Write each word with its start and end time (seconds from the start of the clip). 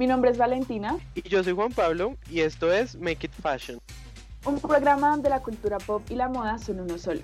Mi 0.00 0.06
nombre 0.06 0.30
es 0.30 0.38
Valentina. 0.38 0.96
Y 1.14 1.28
yo 1.28 1.44
soy 1.44 1.52
Juan 1.52 1.72
Pablo 1.72 2.16
y 2.30 2.40
esto 2.40 2.72
es 2.72 2.96
Make 2.96 3.26
It 3.26 3.32
Fashion. 3.32 3.78
Un 4.46 4.58
programa 4.58 5.10
donde 5.10 5.28
la 5.28 5.42
cultura 5.42 5.76
pop 5.76 6.02
y 6.08 6.14
la 6.14 6.26
moda 6.26 6.56
son 6.56 6.80
uno 6.80 6.96
solo. 6.96 7.20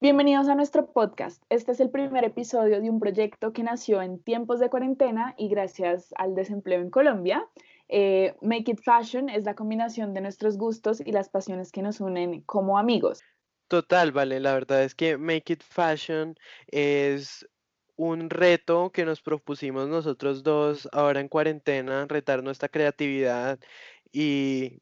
Bienvenidos 0.00 0.48
a 0.48 0.54
nuestro 0.54 0.86
podcast. 0.86 1.42
Este 1.50 1.72
es 1.72 1.80
el 1.80 1.90
primer 1.90 2.24
episodio 2.24 2.80
de 2.80 2.88
un 2.88 2.98
proyecto 2.98 3.52
que 3.52 3.62
nació 3.62 4.00
en 4.00 4.18
tiempos 4.18 4.58
de 4.58 4.70
cuarentena 4.70 5.34
y 5.36 5.48
gracias 5.48 6.14
al 6.16 6.34
desempleo 6.34 6.80
en 6.80 6.88
Colombia. 6.88 7.46
Eh, 7.90 8.34
Make 8.40 8.72
It 8.72 8.80
Fashion 8.82 9.28
es 9.28 9.44
la 9.44 9.54
combinación 9.54 10.14
de 10.14 10.22
nuestros 10.22 10.56
gustos 10.56 11.02
y 11.04 11.12
las 11.12 11.28
pasiones 11.28 11.70
que 11.70 11.82
nos 11.82 12.00
unen 12.00 12.40
como 12.46 12.78
amigos. 12.78 13.22
Total, 13.68 14.12
vale, 14.12 14.40
la 14.40 14.52
verdad 14.52 14.84
es 14.84 14.94
que 14.94 15.16
Make 15.16 15.54
It 15.54 15.62
Fashion 15.62 16.36
es 16.66 17.46
un 17.96 18.28
reto 18.28 18.90
que 18.92 19.04
nos 19.04 19.22
propusimos 19.22 19.88
nosotros 19.88 20.42
dos 20.42 20.88
ahora 20.92 21.20
en 21.20 21.28
cuarentena, 21.28 22.06
retar 22.06 22.42
nuestra 22.42 22.68
creatividad 22.68 23.58
y, 24.12 24.80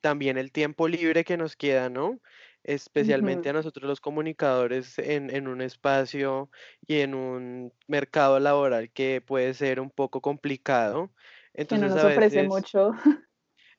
también 0.00 0.36
el 0.36 0.52
tiempo 0.52 0.86
libre 0.86 1.24
que 1.24 1.38
nos 1.38 1.56
queda, 1.56 1.88
¿no? 1.88 2.20
Especialmente 2.62 3.48
a 3.48 3.54
nosotros 3.54 3.88
los 3.88 4.00
comunicadores 4.02 4.98
en, 4.98 5.34
en 5.34 5.48
un 5.48 5.62
espacio 5.62 6.50
y 6.86 7.00
en 7.00 7.14
un 7.14 7.72
mercado 7.86 8.38
laboral 8.38 8.90
que 8.90 9.22
puede 9.22 9.54
ser 9.54 9.80
un 9.80 9.90
poco 9.90 10.20
complicado. 10.20 11.10
Entonces, 11.54 11.88
que 11.88 11.94
no 11.94 12.02
nos 12.02 12.12
ofrece 12.12 12.42
mucho. 12.42 12.90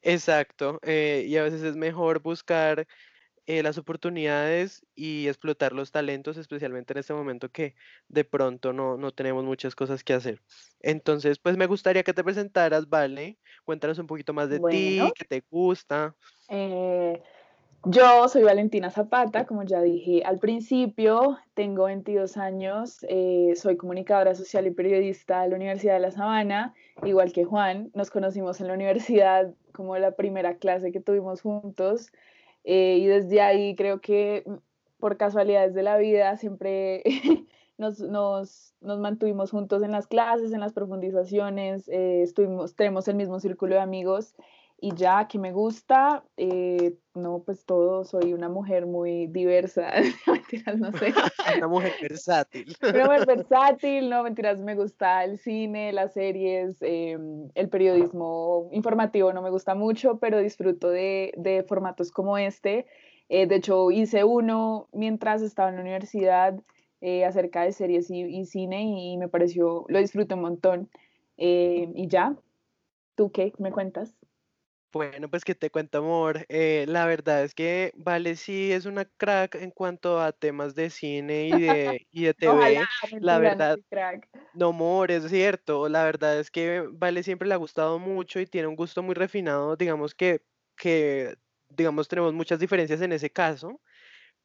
Exacto, 0.02 0.80
eh, 0.84 1.26
y 1.28 1.38
a 1.38 1.44
veces 1.44 1.64
es 1.64 1.76
mejor 1.76 2.22
buscar 2.22 2.88
eh, 3.48 3.62
las 3.62 3.78
oportunidades 3.78 4.86
y 4.96 5.28
explotar 5.28 5.72
los 5.74 5.92
talentos, 5.92 6.38
especialmente 6.38 6.94
en 6.94 7.00
este 7.00 7.14
momento 7.14 7.50
que 7.50 7.76
de 8.08 8.24
pronto 8.24 8.74
no, 8.74 8.98
no 8.98 9.12
tenemos 9.12 9.44
muchas 9.44 9.76
cosas 9.76 10.04
que 10.04 10.14
hacer. 10.14 10.42
Entonces, 10.82 11.38
pues 11.38 11.56
me 11.56 11.68
gustaría 11.68 12.04
que 12.04 12.14
te 12.14 12.24
presentaras, 12.24 12.90
¿vale? 12.90 13.38
Cuéntanos 13.64 14.00
un 14.00 14.08
poquito 14.08 14.34
más 14.34 14.50
de 14.50 14.60
ti, 14.60 15.00
qué 15.16 15.26
te 15.26 15.44
gusta. 15.52 16.16
Eh, 16.50 17.22
yo 17.88 18.28
soy 18.30 18.42
Valentina 18.42 18.90
Zapata, 18.90 19.46
como 19.46 19.62
ya 19.62 19.80
dije 19.80 20.24
al 20.26 20.40
principio, 20.40 21.38
tengo 21.54 21.84
22 21.84 22.38
años, 22.38 23.06
eh, 23.10 23.54
soy 23.56 23.78
comunicadora 23.78 24.34
social 24.34 24.66
y 24.66 24.72
periodista 24.72 25.44
de 25.44 25.50
la 25.50 25.56
Universidad 25.56 25.94
de 25.94 26.00
La 26.00 26.10
Sabana, 26.10 26.74
igual 27.04 27.32
que 27.32 27.46
Juan, 27.46 27.92
nos 27.94 28.10
conocimos 28.10 28.60
en 28.60 28.70
la 28.70 28.74
universidad 28.74 29.54
como 29.72 29.96
la 30.00 30.16
primera 30.16 30.58
clase 30.58 30.92
que 30.92 31.00
tuvimos 31.00 31.44
juntos 31.44 32.12
eh, 32.66 32.98
y 33.00 33.06
desde 33.06 33.42
ahí 33.42 33.76
creo 33.76 34.02
que 34.02 34.44
mm, 34.46 34.56
por 35.00 35.18
casualidades 35.18 35.74
de 35.74 35.84
la 35.84 35.98
vida 35.98 36.36
siempre 36.38 37.04
nos, 37.78 38.00
nos, 38.00 38.74
nos, 38.82 39.00
mantuvimos 39.00 39.52
juntos 39.52 39.84
en 39.84 39.92
las 39.92 40.08
clases, 40.08 40.52
en 40.52 40.60
las 40.60 40.74
profundizaciones, 40.74 41.88
eh, 41.90 42.24
estuvimos, 42.24 42.76
tenemos 42.76 43.08
el 43.08 43.16
mismo 43.16 43.40
círculo 43.40 43.76
de 43.76 43.82
amigos 43.82 44.36
y 44.86 44.94
ya 44.94 45.28
que 45.28 45.40
me 45.40 45.52
gusta, 45.52 46.24
eh, 46.38 46.94
no, 47.16 47.42
pues 47.44 47.66
todo, 47.66 48.04
soy 48.04 48.34
una 48.34 48.50
mujer 48.50 48.86
muy 48.86 49.26
diversa, 49.26 49.92
mentiras, 50.28 50.78
no 50.78 50.92
sé. 50.92 51.12
una 51.58 51.68
mujer 51.68 51.94
versátil. 52.00 52.78
Una 52.84 53.06
mujer 53.06 53.26
versátil, 53.28 54.12
no, 54.12 54.22
mentiras, 54.22 54.62
me 54.62 54.76
gusta 54.76 55.24
el 55.24 55.40
cine, 55.40 55.92
las 55.92 56.14
series, 56.14 56.78
em, 56.82 57.50
el 57.56 57.68
periodismo 57.70 58.70
informativo 58.74 59.34
no 59.34 59.42
me 59.42 59.50
gusta 59.50 59.74
mucho, 59.74 60.20
pero 60.20 60.38
disfruto 60.38 60.90
de, 60.90 61.34
de 61.36 61.64
formatos 61.64 62.12
como 62.12 62.38
este. 62.38 62.86
Eh, 63.28 63.48
de 63.48 63.56
hecho, 63.56 63.90
hice 63.90 64.24
uno 64.24 64.88
mientras 64.94 65.42
estaba 65.42 65.70
en 65.70 65.78
la 65.78 65.82
universidad 65.82 66.62
eh, 67.02 67.26
acerca 67.26 67.64
de 67.64 67.72
series 67.72 68.12
y, 68.12 68.22
y, 68.22 68.46
cine 68.46 68.84
y 68.84 69.18
me 69.18 69.30
pareció, 69.30 69.86
lo 69.88 69.98
disfruto 69.98 70.36
un 70.36 70.42
montón. 70.42 70.90
y 71.38 72.08
ya, 72.08 72.38
¿tú 73.16 73.32
qué 73.32 73.52
me 73.58 73.72
cuentas? 73.72 74.16
Bueno, 74.96 75.30
pues 75.30 75.44
que 75.44 75.56
te 75.56 75.70
cuento, 75.70 75.98
amor. 75.98 76.46
Eh, 76.48 76.86
la 76.88 77.06
verdad 77.06 77.44
es 77.44 77.54
que 77.54 77.92
Vale 77.98 78.38
sí 78.38 78.72
es 78.72 78.86
una 78.86 79.04
crack 79.04 79.56
en 79.56 79.72
cuanto 79.72 80.22
a 80.22 80.32
temas 80.32 80.74
de 80.74 80.90
cine 80.90 81.50
y 81.50 81.60
de, 81.60 82.08
y 82.12 82.24
de 82.24 82.34
TV. 82.34 82.88
la 83.20 83.38
verdad, 83.40 83.78
no, 84.54 84.70
amor, 84.70 85.12
es 85.12 85.30
cierto. 85.30 85.90
La 85.90 86.06
verdad 86.06 86.40
es 86.40 86.52
que 86.52 86.86
Vale 86.92 87.24
siempre 87.24 87.48
le 87.48 87.56
ha 87.56 87.58
gustado 87.58 88.00
mucho 88.00 88.40
y 88.40 88.48
tiene 88.48 88.68
un 88.70 88.76
gusto 88.78 89.04
muy 89.04 89.16
refinado. 89.16 89.76
Digamos 89.76 90.16
que, 90.16 90.44
que 90.78 91.36
digamos, 91.70 92.08
tenemos 92.08 92.34
muchas 92.34 92.60
diferencias 92.60 93.02
en 93.02 93.14
ese 93.14 93.30
caso, 93.32 93.82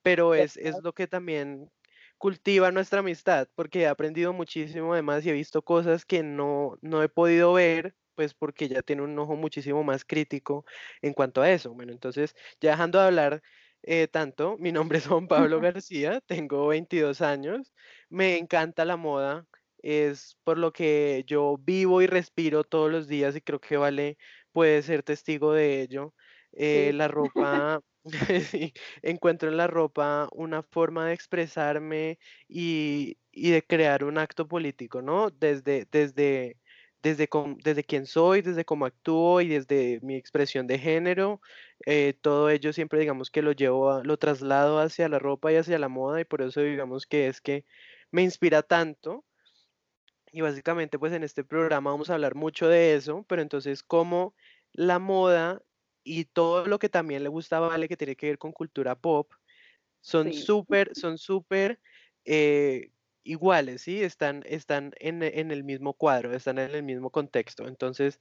pero 0.03 0.34
es, 0.34 0.56
es 0.56 0.81
lo 0.83 0.93
que 0.94 1.06
también 1.06 1.71
cultiva 2.19 2.71
nuestra 2.72 3.00
amistad, 3.00 3.49
porque 3.55 3.83
he 3.83 3.87
aprendido 3.87 4.33
muchísimo 4.33 4.93
además 4.93 5.25
y 5.25 5.31
he 5.31 5.33
visto 5.33 5.62
cosas 5.62 6.05
que 6.05 6.22
no, 6.22 6.77
no 6.83 7.03
he 7.03 7.09
podido 7.09 7.53
ver 7.55 7.97
pues 8.20 8.34
porque 8.34 8.69
ya 8.69 8.82
tiene 8.82 9.00
un 9.00 9.19
ojo 9.19 9.34
muchísimo 9.34 9.82
más 9.82 10.04
crítico 10.04 10.66
en 11.00 11.14
cuanto 11.14 11.41
a 11.41 11.50
eso. 11.50 11.72
Bueno, 11.72 11.92
entonces, 11.92 12.34
ya 12.60 12.72
dejando 12.72 12.98
de 12.98 13.06
hablar 13.06 13.42
eh, 13.82 14.08
tanto, 14.08 14.58
mi 14.58 14.72
nombre 14.72 14.98
es 14.98 15.06
Juan 15.06 15.26
Pablo 15.26 15.58
García, 15.58 16.20
tengo 16.26 16.66
22 16.66 17.22
años, 17.22 17.72
me 18.10 18.36
encanta 18.36 18.84
la 18.84 18.98
moda, 18.98 19.47
es 19.78 20.36
por 20.44 20.59
lo 20.59 20.70
que 20.70 21.25
yo 21.26 21.56
vivo 21.62 22.03
y 22.03 22.06
respiro 22.09 22.62
todos 22.62 22.92
los 22.92 23.09
días 23.09 23.34
y 23.36 23.41
creo 23.41 23.59
que 23.59 23.78
Vale 23.78 24.19
puede 24.53 24.82
ser 24.82 25.03
testigo 25.03 25.54
de 25.54 25.80
ello. 25.80 26.12
Eh, 26.53 26.92
la 26.94 27.09
ropa, 27.09 27.80
encuentro 29.03 29.48
en 29.48 29.56
la 29.56 29.66
ropa 29.66 30.28
una 30.32 30.62
forma 30.62 31.06
de 31.06 31.14
expresarme 31.14 32.19
y, 32.48 33.16
y, 33.32 33.50
de 33.50 33.62
crear 33.62 34.04
un 34.04 34.19
acto 34.19 34.47
político, 34.47 35.00
¿no? 35.00 35.30
Desde, 35.30 35.86
desde 35.91 36.59
desde, 37.03 37.28
desde 37.62 37.84
quién 37.84 38.06
soy, 38.06 38.43
desde 38.43 38.65
cómo 38.65 38.87
actúo 38.87 39.41
y 39.41 39.49
desde 39.49 40.00
mi 40.03 40.16
expresión 40.16 40.66
de 40.66 40.78
género, 40.78 41.41
eh, 41.87 42.15
todo 42.21 42.50
ello 42.50 42.72
siempre 42.72 43.00
digamos 43.00 43.31
que 43.31 43.43
lo 43.43 43.53
llevo, 43.53 44.03
lo 44.05 44.19
traslado 44.19 44.78
hacia 44.81 45.09
la 45.09 45.19
ropa 45.19 45.53
y 45.53 45.56
hacia 45.56 45.78
la 45.78 45.89
moda 45.89 46.21
y 46.21 46.25
por 46.25 46.43
eso 46.43 46.60
digamos 46.60 47.06
que 47.06 47.28
es 47.28 47.41
que 47.41 47.65
me 48.10 48.22
inspira 48.22 48.62
tanto. 48.62 49.25
Y 50.33 50.43
básicamente 50.43 50.99
pues 50.99 51.12
en 51.12 51.25
este 51.25 51.43
programa 51.43 51.91
vamos 51.91 52.10
a 52.10 52.15
hablar 52.15 52.34
mucho 52.34 52.69
de 52.69 52.94
eso, 52.94 53.25
pero 53.28 53.43
entonces 53.43 53.83
cómo 53.83 54.34
la 54.72 54.99
moda 54.99 55.62
y 56.05 56.25
todo 56.27 56.66
lo 56.66 56.78
que 56.78 56.89
también 56.89 57.22
le 57.22 57.28
gusta 57.28 57.56
a 57.56 57.60
Vale 57.60 57.89
que 57.89 57.97
tiene 57.97 58.16
que 58.16 58.27
ver 58.27 58.39
con 58.39 58.53
cultura 58.53 58.94
pop 58.94 59.33
son 60.00 60.33
súper, 60.33 60.91
son 60.94 61.19
súper 61.19 61.81
eh, 62.25 62.91
iguales, 63.25 63.82
¿sí? 63.82 64.03
Están, 64.03 64.42
están 64.47 64.92
en, 64.98 65.22
el 65.22 65.64
mismo 65.64 65.94
cuadro, 65.94 66.32
están 66.32 66.58
en 66.58 66.75
el 66.75 66.82
mismo 66.82 67.10
contexto. 67.10 67.66
Entonces, 67.69 68.20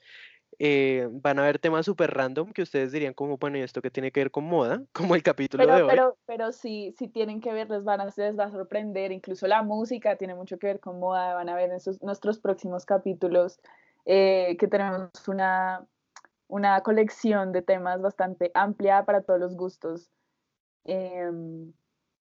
eh, 0.57 1.07
van 1.11 1.39
a 1.39 1.43
haber 1.43 1.59
temas 1.59 1.85
súper 1.85 2.11
random 2.11 2.51
que 2.51 2.63
ustedes 2.63 2.91
dirían 2.91 3.13
como, 3.13 3.37
bueno, 3.37 3.57
¿y 3.57 3.61
esto 3.61 3.81
que 3.81 3.91
tiene 3.91 4.11
que 4.11 4.19
ver 4.21 4.31
con 4.31 4.45
moda? 4.45 4.81
Como 4.93 5.15
el 5.15 5.23
capítulo 5.23 5.65
de 5.65 5.83
hoy. 5.83 5.89
Pero, 5.89 6.17
pero 6.25 6.51
sí, 6.51 6.93
sí 6.97 7.07
tienen 7.07 7.39
que 7.39 7.53
ver, 7.53 7.69
les, 7.69 7.83
van 7.83 8.01
a, 8.01 8.05
les 8.05 8.37
va 8.37 8.45
a 8.45 8.51
sorprender. 8.51 9.11
Incluso 9.11 9.47
la 9.47 9.63
música 9.63 10.15
tiene 10.17 10.35
mucho 10.35 10.57
que 10.57 10.67
ver 10.67 10.79
con 10.79 10.99
moda. 10.99 11.33
Van 11.33 11.49
a 11.49 11.55
ver 11.55 11.69
en 11.71 11.79
nuestros 12.01 12.39
próximos 12.39 12.85
capítulos 12.85 13.59
eh, 14.05 14.57
que 14.59 14.67
tenemos 14.67 15.09
una, 15.27 15.85
una 16.47 16.81
colección 16.81 17.51
de 17.51 17.61
temas 17.61 18.01
bastante 18.01 18.51
amplia 18.53 19.05
para 19.05 19.21
todos 19.21 19.39
los 19.39 19.55
gustos. 19.55 20.09
Em, 20.85 21.71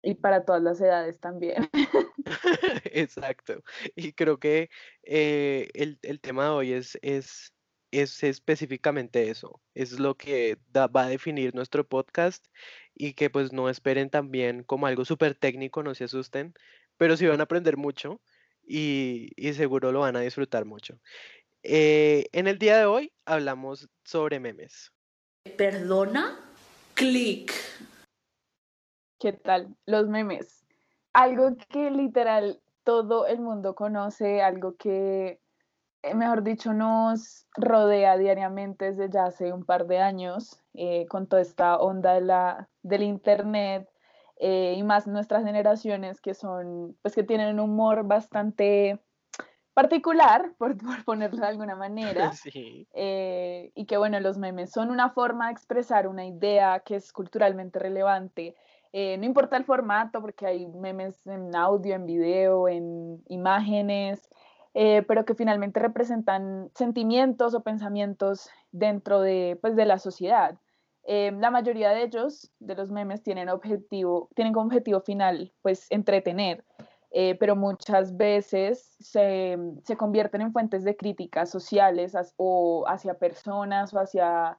y 0.02 0.14
para 0.14 0.44
todas 0.44 0.62
las 0.62 0.80
edades 0.80 1.18
también. 1.20 1.68
Exacto. 2.84 3.62
Y 3.96 4.12
creo 4.12 4.38
que 4.38 4.70
eh, 5.02 5.68
el, 5.74 6.20
tema 6.20 6.44
de 6.44 6.50
hoy 6.50 6.72
es, 6.72 6.98
es, 7.02 7.52
es 7.90 8.22
específicamente 8.22 9.30
eso. 9.30 9.60
Es 9.74 9.98
lo 9.98 10.16
que 10.16 10.58
va 10.74 10.88
a 11.02 11.08
definir 11.08 11.54
nuestro 11.54 11.86
podcast 11.86 12.46
y 12.94 13.14
que 13.14 13.30
pues 13.30 13.52
no 13.52 13.68
esperen 13.68 14.10
también 14.10 14.62
como 14.64 14.86
algo 14.86 15.04
súper 15.04 15.34
técnico, 15.34 15.82
no 15.82 15.94
se 15.94 16.04
asusten, 16.04 16.54
pero 16.96 17.16
sí 17.16 17.26
van 17.26 17.40
a 17.40 17.44
aprender 17.44 17.76
mucho 17.76 18.20
y, 18.66 19.30
seguro 19.54 19.92
lo 19.92 20.00
van 20.00 20.16
a 20.16 20.20
disfrutar 20.20 20.64
mucho. 20.64 21.00
Eh, 21.62 22.26
en 22.32 22.46
el 22.46 22.58
día 22.58 22.76
de 22.78 22.84
hoy 22.84 23.12
hablamos 23.24 23.88
sobre 24.04 24.40
memes. 24.40 24.92
Perdona, 25.56 26.52
clic. 26.94 27.52
¿Qué 29.18 29.32
tal? 29.32 29.74
Los 29.84 30.06
memes. 30.08 30.64
Algo 31.12 31.56
que 31.68 31.90
literal 31.90 32.60
todo 32.84 33.26
el 33.26 33.40
mundo 33.40 33.74
conoce, 33.74 34.42
algo 34.42 34.76
que, 34.76 35.40
eh, 36.02 36.14
mejor 36.14 36.44
dicho, 36.44 36.72
nos 36.72 37.46
rodea 37.56 38.16
diariamente 38.16 38.92
desde 38.92 39.10
ya 39.10 39.24
hace 39.24 39.52
un 39.52 39.64
par 39.64 39.86
de 39.88 39.98
años, 39.98 40.62
eh, 40.74 41.06
con 41.06 41.26
toda 41.26 41.42
esta 41.42 41.78
onda 41.78 42.14
de 42.14 42.20
la, 42.20 42.68
del 42.82 43.02
Internet 43.02 43.90
eh, 44.38 44.74
y 44.76 44.82
más 44.84 45.08
nuestras 45.08 45.44
generaciones 45.44 46.20
que 46.20 46.34
son, 46.34 46.96
pues 47.02 47.16
que 47.16 47.24
tienen 47.24 47.54
un 47.54 47.60
humor 47.60 48.06
bastante 48.06 49.00
particular, 49.74 50.54
por, 50.58 50.78
por 50.78 51.04
ponerlo 51.04 51.40
de 51.40 51.46
alguna 51.46 51.74
manera, 51.74 52.30
y 52.94 53.86
que 53.86 53.96
bueno, 53.96 54.20
los 54.20 54.38
memes 54.38 54.70
son 54.70 54.90
una 54.90 55.10
forma 55.10 55.46
de 55.46 55.52
expresar 55.52 56.06
una 56.06 56.24
idea 56.24 56.80
que 56.80 56.94
es 56.94 57.12
culturalmente 57.12 57.80
relevante 57.80 58.54
Eh, 58.92 59.18
no 59.18 59.26
importa 59.26 59.56
el 59.56 59.64
formato, 59.64 60.20
porque 60.20 60.46
hay 60.46 60.66
memes 60.66 61.26
en 61.26 61.54
audio, 61.54 61.94
en 61.94 62.06
video, 62.06 62.68
en 62.68 63.22
imágenes, 63.28 64.28
eh, 64.74 65.02
pero 65.06 65.24
que 65.24 65.34
finalmente 65.34 65.80
representan 65.80 66.70
sentimientos 66.74 67.54
o 67.54 67.62
pensamientos 67.62 68.48
dentro 68.72 69.20
de, 69.20 69.58
pues, 69.60 69.76
de 69.76 69.84
la 69.84 69.98
sociedad. 69.98 70.58
Eh, 71.04 71.32
la 71.38 71.50
mayoría 71.50 71.90
de 71.90 72.04
ellos, 72.04 72.50
de 72.60 72.74
los 72.74 72.90
memes, 72.90 73.22
tienen, 73.22 73.48
objetivo, 73.48 74.30
tienen 74.34 74.52
como 74.52 74.66
objetivo 74.66 75.00
final 75.00 75.52
pues 75.62 75.86
entretener, 75.90 76.64
pero 77.40 77.56
muchas 77.56 78.14
veces 78.18 78.94
se, 79.00 79.56
se, 79.82 79.96
convierten 79.96 80.42
en 80.42 80.52
fuentes 80.52 80.84
de 80.84 80.94
críticas 80.94 81.50
sociales 81.50 82.14
o 82.36 82.84
hacia 82.86 83.14
personas 83.14 83.94
o 83.94 83.98
hacia 83.98 84.58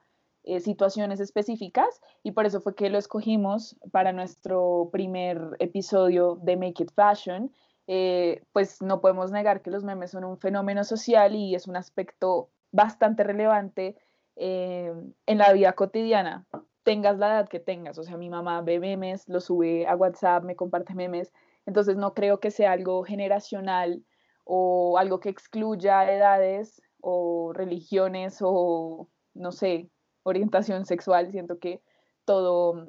eh, 0.50 0.62
situaciones 0.62 1.20
específicas 1.20 2.02
y 2.24 2.32
por 2.32 2.48
eso 2.48 2.60
fue 2.60 2.74
que 2.74 2.90
lo 2.90 2.98
escogimos 2.98 3.78
para 3.92 4.14
nuestro 4.14 4.90
primer 4.92 5.40
episodio 5.60 6.40
de 6.42 6.58
Make 6.58 6.82
It 6.82 6.92
Fashion. 6.96 7.52
Eh, 7.86 8.42
pues 8.52 8.82
no 8.82 9.00
podemos 9.00 9.32
negar 9.32 9.62
que 9.62 9.70
los 9.70 9.84
memes 9.84 10.10
son 10.10 10.24
un 10.24 10.40
fenómeno 10.40 10.84
social 10.84 11.36
y 11.36 11.54
es 11.54 11.68
un 11.68 11.76
aspecto 11.76 12.50
bastante 12.72 13.24
relevante 13.24 13.96
eh, 14.38 14.92
en 15.28 15.38
la 15.38 15.54
vida 15.54 15.74
cotidiana, 15.74 16.48
tengas 16.82 17.20
la 17.20 17.28
edad 17.28 17.48
que 17.48 17.60
tengas. 17.60 18.00
O 18.00 18.04
sea, 18.04 18.18
mi 18.18 18.32
mamá 18.32 18.62
ve 18.64 18.80
memes, 18.80 19.30
lo 19.30 19.42
sube 19.42 19.86
a 19.86 19.96
WhatsApp, 19.96 20.44
me 20.44 20.56
comparte 20.56 20.96
memes, 20.96 21.32
entonces 21.68 21.96
no 21.96 22.16
creo 22.16 22.40
que 22.40 22.50
sea 22.50 22.72
algo 22.72 23.04
generacional 23.04 24.04
o 24.46 24.98
algo 24.98 25.20
que 25.20 25.30
excluya 25.30 26.12
edades 26.12 26.82
o 27.02 27.54
religiones 27.54 28.40
o 28.42 29.10
no 29.36 29.52
sé, 29.52 29.92
orientación 30.24 30.86
sexual, 30.86 31.32
siento 31.32 31.60
que 31.60 31.82
todo, 32.26 32.88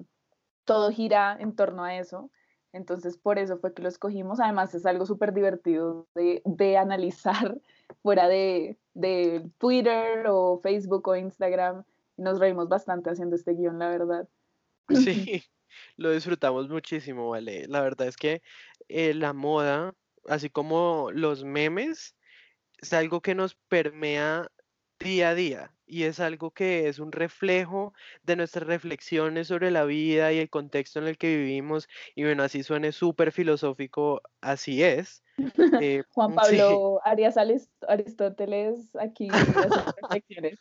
todo 0.64 0.90
gira 0.90 1.36
en 1.38 1.54
torno 1.54 1.84
a 1.84 1.96
eso. 1.96 2.30
Entonces, 2.72 3.16
por 3.18 3.38
eso 3.38 3.58
fue 3.58 3.74
que 3.74 3.82
lo 3.82 3.88
escogimos. 3.88 4.38
Además, 4.38 4.74
es 4.74 4.86
algo 4.86 5.06
súper 5.06 5.32
divertido 5.32 6.06
de, 6.14 6.42
de, 6.44 6.76
analizar 6.76 7.60
fuera 8.02 8.28
de, 8.28 8.78
de, 8.94 9.48
Twitter 9.58 10.26
o 10.28 10.60
Facebook 10.62 11.08
o 11.08 11.16
Instagram. 11.16 11.84
Nos 12.16 12.38
reímos 12.38 12.68
bastante 12.68 13.10
haciendo 13.10 13.34
este 13.34 13.54
guion, 13.54 13.78
la 13.78 13.88
verdad. 13.88 14.28
Sí, 14.88 15.42
lo 15.96 16.10
disfrutamos 16.10 16.68
muchísimo, 16.68 17.30
¿vale? 17.30 17.66
La 17.66 17.80
verdad 17.80 18.06
es 18.06 18.16
que 18.16 18.42
eh, 18.88 19.14
la 19.14 19.32
moda, 19.32 19.94
así 20.28 20.50
como 20.50 21.10
los 21.12 21.44
memes, 21.44 22.14
es 22.78 22.92
algo 22.92 23.20
que 23.20 23.34
nos 23.34 23.54
permea 23.68 24.50
día 24.98 25.30
a 25.30 25.34
día 25.34 25.74
y 25.90 26.04
es 26.04 26.20
algo 26.20 26.52
que 26.52 26.88
es 26.88 27.00
un 27.00 27.10
reflejo 27.10 27.92
de 28.22 28.36
nuestras 28.36 28.66
reflexiones 28.66 29.48
sobre 29.48 29.72
la 29.72 29.84
vida 29.84 30.32
y 30.32 30.38
el 30.38 30.48
contexto 30.48 31.00
en 31.00 31.08
el 31.08 31.18
que 31.18 31.36
vivimos 31.36 31.88
y 32.14 32.22
bueno, 32.22 32.44
así 32.44 32.62
suene 32.62 32.92
súper 32.92 33.32
filosófico, 33.32 34.22
así 34.40 34.82
es. 34.82 35.22
Eh, 35.82 36.02
Juan 36.10 36.34
Pablo 36.34 37.00
Arias 37.04 37.36
Aristóteles 37.88 38.94
aquí 38.96 39.28
reflexiones. 40.12 40.58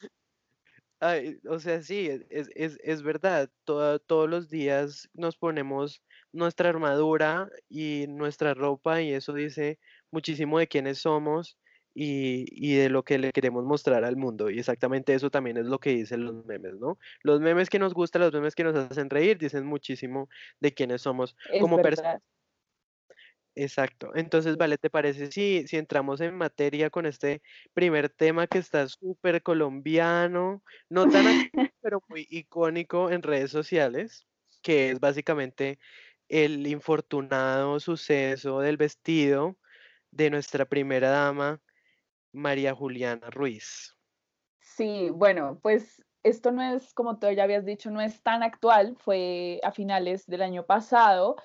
o 1.48 1.60
sea, 1.60 1.84
sí, 1.84 2.10
es, 2.30 2.50
es, 2.56 2.80
es 2.82 3.04
verdad, 3.04 3.50
todos 3.66 4.30
los 4.30 4.50
días 4.50 5.10
nos 5.14 5.38
ponemos 5.38 6.02
nuestra 6.32 6.70
armadura 6.70 7.50
y 7.68 8.06
nuestra 8.08 8.54
ropa 8.54 9.02
y 9.02 9.14
eso 9.14 9.34
dice 9.34 9.80
muchísimo 10.12 10.60
de 10.60 10.68
quiénes 10.68 11.00
somos 11.00 11.58
y, 11.94 12.76
de 12.76 12.90
lo 12.90 13.04
que 13.04 13.18
le 13.18 13.32
queremos 13.32 13.66
mostrar 13.66 14.04
al 14.04 14.16
mundo. 14.16 14.50
Y 14.50 14.60
exactamente 14.60 15.14
eso 15.14 15.30
también 15.30 15.58
es 15.58 15.66
lo 15.66 15.80
que 15.80 15.92
dicen 15.92 16.24
los 16.24 16.46
memes, 16.46 16.76
¿no? 16.76 16.98
Los 17.24 17.42
memes 17.42 17.70
que 17.70 17.80
nos 17.80 17.94
gustan, 17.94 18.22
los 18.22 18.34
memes 18.34 18.56
que 18.56 18.64
nos 18.64 18.76
hacen 18.76 19.10
reír, 19.10 19.38
dicen 19.38 19.66
muchísimo 19.66 20.30
de 20.60 20.74
quiénes 20.74 21.02
somos 21.02 21.36
como 21.60 21.82
personas. 21.82 22.22
Exacto. 23.56 24.12
Entonces, 24.16 24.56
vale, 24.56 24.78
¿te 24.78 24.90
parece 24.90 25.32
si, 25.32 25.68
si 25.68 25.76
entramos 25.78 26.22
en 26.22 26.36
materia 26.36 26.90
con 26.90 27.06
este 27.06 27.42
primer 27.74 28.10
tema 28.10 28.48
que 28.48 28.60
está 28.60 28.88
súper 28.88 29.44
colombiano, 29.44 30.64
no 30.88 31.10
tan 31.10 31.26
pero 31.82 32.02
muy 32.08 32.26
icónico 32.30 33.12
en 33.12 33.22
redes 33.22 33.52
sociales, 33.52 34.28
que 34.62 34.92
es 34.92 35.00
básicamente 35.00 35.80
el 36.30 36.68
infortunado 36.68 37.80
suceso 37.80 38.62
del 38.62 38.78
vestido 38.78 39.58
de 40.12 40.30
nuestra 40.30 40.66
primera 40.66 41.10
dama, 41.10 41.62
María 42.32 42.74
Juliana 42.74 43.30
Ruiz. 43.30 43.98
Sí, 44.60 45.10
bueno, 45.10 45.60
pues 45.62 46.02
esto 46.24 46.52
no 46.52 46.62
es, 46.62 46.94
como 46.94 47.18
tú 47.18 47.30
ya 47.32 47.44
habías 47.44 47.66
dicho, 47.66 47.92
no 47.92 48.02
es 48.02 48.22
tan 48.22 48.44
actual, 48.44 48.96
fue 48.98 49.60
a 49.64 49.72
finales 49.72 50.26
del 50.28 50.42
año 50.42 50.66
pasado, 50.66 51.36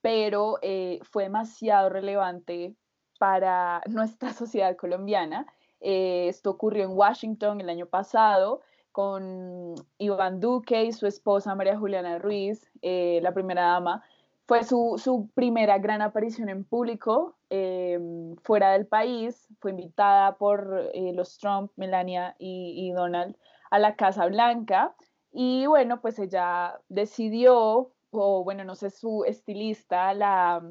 pero 0.00 0.58
eh, 0.62 1.00
fue 1.02 1.24
demasiado 1.24 1.88
relevante 1.88 2.74
para 3.18 3.82
nuestra 3.88 4.32
sociedad 4.32 4.76
colombiana. 4.76 5.46
Eh, 5.80 6.28
esto 6.28 6.50
ocurrió 6.50 6.84
en 6.84 6.96
Washington 6.96 7.60
el 7.60 7.68
año 7.68 7.86
pasado 7.86 8.62
con 8.94 9.74
Iván 9.98 10.38
Duque 10.38 10.84
y 10.84 10.92
su 10.92 11.08
esposa 11.08 11.56
María 11.56 11.76
Juliana 11.76 12.18
Ruiz, 12.20 12.70
eh, 12.80 13.18
la 13.22 13.34
primera 13.34 13.62
dama, 13.62 14.04
fue 14.46 14.62
su, 14.64 15.30
primera 15.34 15.78
gran 15.78 16.02
aparición 16.02 16.48
en 16.48 16.64
público 16.64 17.36
eh, 17.50 17.98
fuera 18.42 18.72
del 18.72 18.86
país. 18.86 19.48
Fue 19.60 19.70
invitada 19.70 20.36
por 20.36 20.90
eh, 20.92 21.12
los 21.14 21.38
Trump, 21.38 21.72
Melania 21.76 22.36
y, 22.38 22.92
Donald 22.92 23.36
a 23.70 23.78
la 23.78 23.96
Casa 23.96 24.26
Blanca. 24.26 24.94
Y 25.32 25.66
bueno, 25.66 26.00
pues 26.00 26.18
ella 26.18 26.78
decidió, 26.88 27.92
o 28.10 28.44
bueno, 28.44 28.64
no 28.64 28.74
sé, 28.74 28.90
su 28.90 29.24
estilista 29.24 30.12
la 30.12 30.62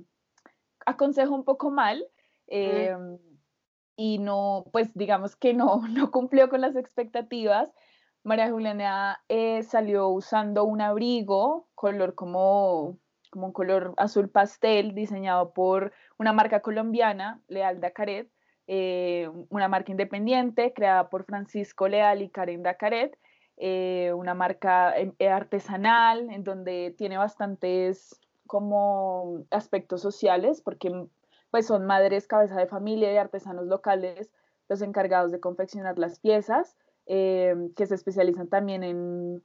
aconsejó 0.85 1.33
un 1.33 1.43
poco 1.43 1.71
mal. 1.71 2.05
Em, 2.47 3.17
y 3.95 4.19
no, 4.19 4.65
pues 4.71 4.93
digamos 4.93 5.35
que 5.35 5.53
no, 5.53 5.81
no 5.89 6.11
cumplió 6.11 6.49
con 6.49 6.61
las 6.61 6.75
expectativas. 6.75 7.71
María 8.23 8.49
Juliana 8.49 9.21
eh, 9.27 9.63
salió 9.63 10.09
usando 10.09 10.63
un 10.63 10.79
abrigo 10.79 11.67
color 11.75 12.15
como 12.15 12.97
como 13.33 13.47
un 13.47 13.51
color 13.51 13.95
azul 13.97 14.29
pastel 14.29 14.93
diseñado 14.93 15.53
por 15.53 15.91
una 16.19 16.33
marca 16.33 16.59
colombiana, 16.59 17.41
Leal 17.47 17.81
Dacaret, 17.81 18.29
eh, 18.67 19.27
una 19.49 19.67
marca 19.67 19.91
independiente 19.91 20.71
creada 20.71 21.09
por 21.09 21.25
Francisco 21.25 21.87
Leal 21.87 22.21
y 22.21 22.29
Karen 22.29 22.61
Dacaret, 22.61 23.17
eh, 23.57 24.13
una 24.15 24.35
marca 24.35 24.95
em, 24.95 25.13
eh, 25.17 25.29
artesanal 25.29 26.29
en 26.29 26.43
donde 26.43 26.93
tiene 26.95 27.17
bastantes 27.17 28.21
como 28.45 29.45
aspectos 29.49 30.01
sociales 30.01 30.61
porque 30.61 30.91
pues 31.49 31.65
son 31.65 31.87
madres 31.87 32.27
cabeza 32.27 32.55
de 32.55 32.67
familia 32.67 33.11
y 33.11 33.17
artesanos 33.17 33.65
locales 33.65 34.31
los 34.69 34.83
encargados 34.83 35.31
de 35.31 35.39
confeccionar 35.39 35.97
las 35.97 36.19
piezas 36.19 36.77
que 37.05 37.85
se 37.85 37.95
especializan 37.95 38.47
también 38.47 38.81
en, 38.83 39.43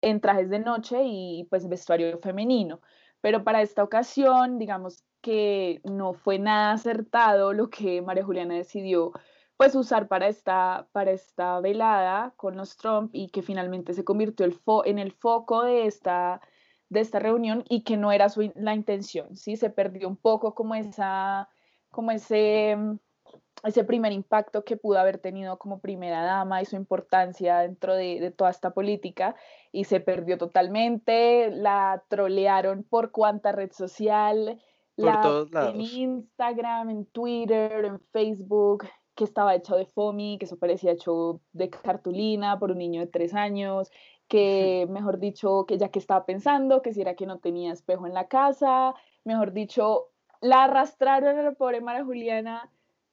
en 0.00 0.20
trajes 0.20 0.48
de 0.48 0.60
noche 0.60 1.02
y 1.04 1.44
pues 1.50 1.68
vestuario 1.68 2.18
femenino 2.20 2.80
pero 3.20 3.44
para 3.44 3.62
esta 3.62 3.82
ocasión, 3.82 4.58
digamos 4.58 5.04
que 5.20 5.80
no 5.84 6.14
fue 6.14 6.38
nada 6.38 6.72
acertado 6.72 7.52
lo 7.52 7.68
que 7.70 8.02
María 8.02 8.24
Juliana 8.24 8.54
decidió 8.54 9.12
pues 9.56 9.74
usar 9.74 10.08
para 10.08 10.26
esta, 10.28 10.88
para 10.92 11.10
esta 11.10 11.60
velada 11.60 12.32
con 12.36 12.56
los 12.56 12.78
Trump 12.78 13.10
y 13.12 13.28
que 13.28 13.42
finalmente 13.42 13.92
se 13.92 14.04
convirtió 14.04 14.46
el 14.46 14.58
en 14.86 14.98
el 14.98 15.12
foco 15.12 15.64
de 15.64 15.84
esta, 15.84 16.40
de 16.88 17.00
esta 17.00 17.18
reunión 17.18 17.64
y 17.68 17.82
que 17.82 17.98
no 17.98 18.10
era 18.10 18.30
su, 18.30 18.50
la 18.54 18.74
intención, 18.74 19.36
¿sí? 19.36 19.56
Se 19.56 19.68
perdió 19.68 20.08
un 20.08 20.16
poco 20.16 20.54
como, 20.54 20.74
esa, 20.74 21.50
como 21.90 22.10
ese 22.10 22.74
ese 23.64 23.84
primer 23.84 24.12
impacto 24.12 24.64
que 24.64 24.76
pudo 24.76 24.98
haber 24.98 25.18
tenido 25.18 25.58
como 25.58 25.80
primera 25.80 26.22
dama 26.22 26.62
y 26.62 26.64
su 26.64 26.76
importancia 26.76 27.58
dentro 27.58 27.94
de, 27.94 28.32
toda 28.36 28.50
esta 28.50 28.70
política 28.70 29.34
y 29.72 29.84
se 29.84 30.00
perdió 30.00 30.38
totalmente, 30.38 31.50
la 31.50 32.02
trolearon 32.08 32.84
por 32.84 33.10
cuánta 33.10 33.52
red 33.52 33.72
social, 33.72 34.60
en 34.96 35.80
Instagram, 35.80 36.90
en 36.90 37.06
Twitter, 37.06 37.84
en 37.86 38.00
Facebook, 38.12 38.86
que 39.14 39.24
estaba 39.24 39.54
hecho 39.54 39.76
de 39.76 39.86
foamy, 39.86 40.38
que 40.38 40.44
eso 40.44 40.58
parecía 40.58 40.92
hecho 40.92 41.40
de 41.52 41.70
cartulina 41.70 42.58
por 42.58 42.70
un 42.70 42.78
niño 42.78 43.00
de 43.00 43.06
tres 43.06 43.34
años, 43.34 43.90
que 44.28 44.86
mejor 44.90 45.18
dicho, 45.18 45.64
que 45.66 45.78
ya 45.78 45.88
que 45.88 45.98
estaba 45.98 46.26
pensando, 46.26 46.82
que 46.82 46.92
si 46.92 47.00
era 47.00 47.14
que 47.14 47.26
no 47.26 47.38
tenía 47.38 47.72
espejo 47.72 48.06
en 48.06 48.14
la 48.14 48.28
casa, 48.28 48.94
mejor 49.24 49.52
dicho, 49.52 50.08
la 50.40 50.64
arrastraron 50.64 51.38
a 51.38 51.42
la 51.42 51.52
pobre 51.52 51.80
María 51.80 52.04
Juliana 52.04 52.70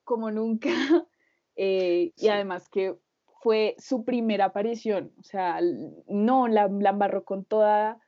como 0.08 0.32
nunca. 0.32 0.70
Eh, 1.60 2.14
y 2.18 2.28
además 2.28 2.70
que 2.70 2.96
fue 3.42 3.76
su 3.80 4.06
primera 4.06 4.46
aparición, 4.46 5.12
o 5.20 5.24
sea, 5.24 5.60
no, 6.08 6.48
la, 6.48 6.68
la 6.68 6.92
embarró 6.92 7.26
con 7.26 7.46
toda, 7.46 8.00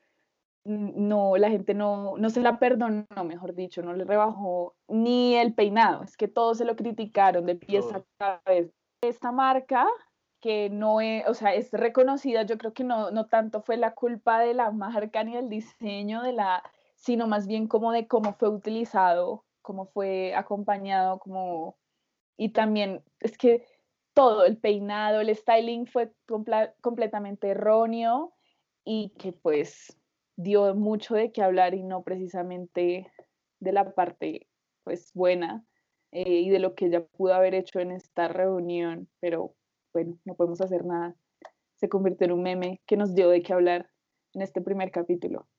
no, 0.65 1.35
la 1.35 1.49
gente 1.49 1.73
no, 1.73 2.15
no 2.15 2.29
se 2.29 2.41
la 2.41 2.59
perdonó, 2.59 3.07
mejor 3.25 3.55
dicho, 3.55 3.81
no 3.81 3.93
le 3.93 4.03
rebajó 4.03 4.75
ni 4.87 5.33
el 5.33 5.55
peinado, 5.55 6.03
es 6.03 6.15
que 6.15 6.27
todos 6.27 6.59
se 6.59 6.65
lo 6.65 6.75
criticaron 6.75 7.47
de 7.47 7.55
pies 7.55 7.85
a 7.91 8.03
cabeza. 8.19 8.71
Esta 9.01 9.31
marca 9.31 9.87
que 10.39 10.69
no 10.69 11.01
es, 11.01 11.27
o 11.27 11.33
sea, 11.33 11.55
es 11.55 11.71
reconocida, 11.71 12.43
yo 12.43 12.59
creo 12.59 12.73
que 12.73 12.83
no, 12.83 13.09
no 13.09 13.25
tanto 13.25 13.63
fue 13.63 13.77
la 13.77 13.95
culpa 13.95 14.39
de 14.39 14.53
la 14.53 14.69
marca 14.69 15.23
ni 15.23 15.33
del 15.33 15.49
diseño 15.49 16.21
de 16.21 16.33
la, 16.33 16.61
sino 16.93 17.25
más 17.25 17.47
bien 17.47 17.67
como 17.67 17.91
de 17.91 18.07
cómo 18.07 18.33
fue 18.33 18.49
utilizado, 18.49 19.43
cómo 19.63 19.87
fue 19.87 20.35
acompañado, 20.35 21.17
como... 21.17 21.78
Y 22.39 22.53
también 22.53 23.03
es 23.19 23.37
que 23.37 23.65
todo, 24.13 24.45
el 24.45 24.55
peinado, 24.55 25.19
el 25.19 25.35
styling 25.35 25.87
fue 25.87 26.13
completamente 26.79 27.49
erróneo 27.49 28.33
y 28.85 29.09
que 29.19 29.33
pues 29.33 29.97
dio 30.37 30.73
mucho 30.73 31.15
de 31.15 31.33
qué 31.33 31.41
hablar 31.41 31.73
y 31.73 31.83
no 31.83 32.01
precisamente 32.01 33.11
de 33.59 33.71
la 33.73 33.93
parte 33.93 34.47
pues 34.85 35.11
buena 35.13 35.65
eh, 36.13 36.39
y 36.39 36.49
de 36.49 36.59
lo 36.59 36.75
que 36.75 36.85
ella 36.85 37.05
pudo 37.05 37.33
haber 37.33 37.53
hecho 37.53 37.81
en 37.81 37.91
esta 37.91 38.29
reunión, 38.29 39.09
pero 39.19 39.53
bueno, 39.91 40.17
no 40.23 40.33
podemos 40.35 40.61
hacer 40.61 40.85
nada. 40.85 41.17
Se 41.75 41.89
convirtió 41.89 42.23
en 42.23 42.31
un 42.31 42.43
meme 42.43 42.79
que 42.85 42.95
nos 42.95 43.15
dio 43.15 43.27
de 43.27 43.41
qué 43.41 43.51
hablar 43.51 43.89
en 44.33 44.43
este 44.43 44.61
primer 44.61 44.91
capítulo. 44.91 45.49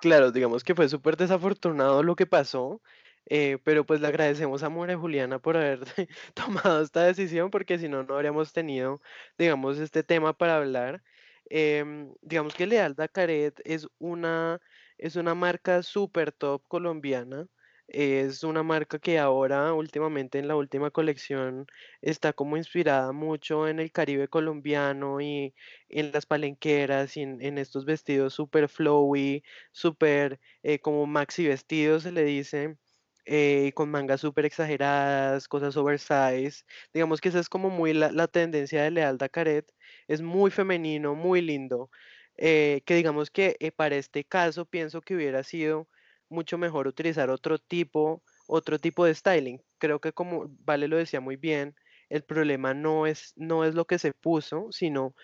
Claro, 0.00 0.30
digamos 0.30 0.62
que 0.62 0.76
fue 0.76 0.88
súper 0.88 1.16
desafortunado 1.16 2.04
lo 2.04 2.14
que 2.14 2.26
pasó, 2.26 2.80
eh, 3.26 3.58
pero 3.64 3.84
pues 3.86 4.00
le 4.00 4.08
agradecemos 4.08 4.62
a 4.62 4.70
María 4.70 4.98
Juliana 4.98 5.38
por 5.38 5.56
haber 5.56 5.80
tomado 6.34 6.82
esta 6.82 7.04
decisión, 7.04 7.50
porque 7.50 7.78
si 7.78 7.88
no, 7.88 8.02
no 8.02 8.14
habríamos 8.14 8.52
tenido, 8.52 9.00
digamos, 9.38 9.78
este 9.78 10.02
tema 10.02 10.36
para 10.36 10.56
hablar. 10.56 11.02
Em, 11.50 12.12
digamos 12.22 12.54
que 12.54 12.66
Lealda 12.66 13.08
Caret 13.08 13.60
es 13.64 13.86
una, 13.98 14.60
es 14.98 15.16
una 15.16 15.34
marca 15.34 15.82
súper 15.82 16.32
top 16.32 16.62
colombiana. 16.68 17.48
Es 17.88 18.42
una 18.44 18.62
marca 18.62 18.98
que 18.98 19.18
ahora, 19.18 19.74
últimamente 19.74 20.38
en 20.38 20.48
la 20.48 20.56
última 20.56 20.90
colección, 20.90 21.66
está 22.00 22.32
como 22.32 22.56
inspirada 22.56 23.12
mucho 23.12 23.68
en 23.68 23.78
el 23.78 23.92
Caribe 23.92 24.28
colombiano 24.28 25.20
y 25.20 25.54
en 25.88 26.10
las 26.12 26.24
palenqueras 26.26 27.16
y 27.16 27.22
en, 27.22 27.58
estos 27.58 27.84
vestidos 27.84 28.34
súper 28.34 28.68
flowy, 28.68 29.44
súper 29.72 30.40
eh, 30.62 30.78
como 30.80 31.06
maxi 31.06 31.46
vestidos 31.46 32.04
se 32.04 32.12
le 32.12 32.24
dice. 32.24 32.78
Eh, 33.26 33.72
con 33.74 33.90
mangas 33.90 34.20
súper 34.20 34.44
exageradas, 34.44 35.48
cosas 35.48 35.76
oversize. 35.76 36.64
Digamos 36.92 37.20
que 37.20 37.30
esa 37.30 37.40
es 37.40 37.48
como 37.48 37.70
muy 37.70 37.94
la, 37.94 38.28
tendencia 38.28 38.82
de 38.82 38.90
Lealda 38.90 39.28
Caret. 39.28 39.72
Es 40.08 40.20
muy 40.22 40.50
femenino, 40.50 41.14
muy 41.14 41.40
lindo. 41.40 41.90
Eh, 42.36 42.82
que 42.86 42.94
digamos 42.96 43.30
que 43.30 43.56
para 43.76 43.96
este 43.96 44.24
caso 44.24 44.66
pienso 44.66 45.00
que 45.00 45.14
hubiera 45.14 45.42
sido 45.44 45.88
mucho 46.28 46.58
mejor 46.58 46.86
utilizar 46.86 47.30
otro 47.30 47.58
tipo, 47.58 48.22
otro 48.46 48.78
tipo 48.80 49.04
de 49.04 49.14
styling. 49.14 49.62
Creo 49.78 50.00
que 50.00 50.12
como 50.12 50.46
Vale 50.64 50.88
lo 50.88 50.96
decía 50.96 51.20
muy 51.20 51.36
bien, 51.36 51.74
el 52.08 52.24
problema 52.24 52.74
no 52.74 53.06
es, 53.06 53.32
no 53.36 53.64
es 53.64 53.74
lo 53.74 53.86
que 53.86 53.98
se 53.98 54.12
puso, 54.12 54.68
sino 54.70 55.14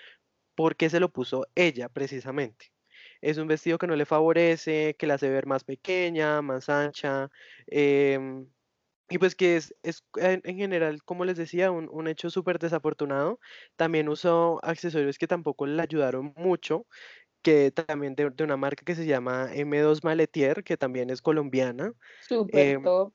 por 0.54 0.76
qué 0.76 0.90
se 0.90 1.00
lo 1.00 1.10
puso 1.10 1.46
ella 1.54 1.88
precisamente. 1.88 2.72
Es 3.20 3.38
un 3.38 3.48
vestido 3.48 3.78
que 3.78 3.86
no 3.86 3.96
le 3.96 4.06
favorece, 4.06 4.96
que 4.98 5.06
la 5.06 5.14
hace 5.14 5.30
ver 5.30 5.46
más 5.46 5.64
pequeña, 5.64 6.42
más 6.42 6.68
ancha, 6.68 7.30
em, 7.66 8.46
y 9.10 9.18
pues 9.18 9.34
que 9.34 9.56
es, 9.56 9.74
es 9.82 10.04
en, 10.16 10.42
general, 10.56 11.02
como 11.04 11.24
les 11.24 11.36
decía, 11.36 11.72
un, 11.72 11.88
un 11.90 12.06
hecho 12.06 12.30
súper 12.30 12.60
desafortunado. 12.60 13.40
También 13.76 14.08
usó 14.08 14.60
accesorios 14.64 15.18
que 15.18 15.26
tampoco 15.26 15.66
le 15.66 15.82
ayudaron 15.82 16.32
mucho 16.36 16.86
que 17.42 17.70
también 17.70 18.14
de, 18.14 18.32
una 18.42 18.56
marca 18.56 18.84
que 18.84 18.94
se 18.94 19.06
llama 19.06 19.50
M2 19.52 20.04
Maletier, 20.04 20.62
que 20.64 20.76
también 20.76 21.10
es 21.10 21.22
colombiana. 21.22 21.92
Súper 22.20 22.66
em, 22.66 22.82
top. 22.82 23.12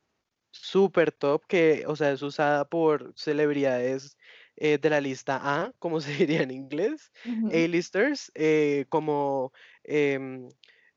Súper 0.51 1.11
top, 1.11 1.45
que, 1.47 1.83
o 1.85 1.95
sea, 1.95 2.11
es 2.11 2.21
usada 2.21 2.65
por 2.65 3.13
celebridades 3.15 4.17
eh, 4.57 4.77
de 4.77 4.89
la 4.89 5.01
lista 5.01 5.39
A, 5.43 5.73
como 5.79 6.01
se 6.01 6.11
diría 6.27 6.41
en 6.41 6.51
inglés, 6.51 7.11
A-listers, 7.51 8.31
eh, 8.35 8.85
como 8.89 9.53
em, 9.83 10.49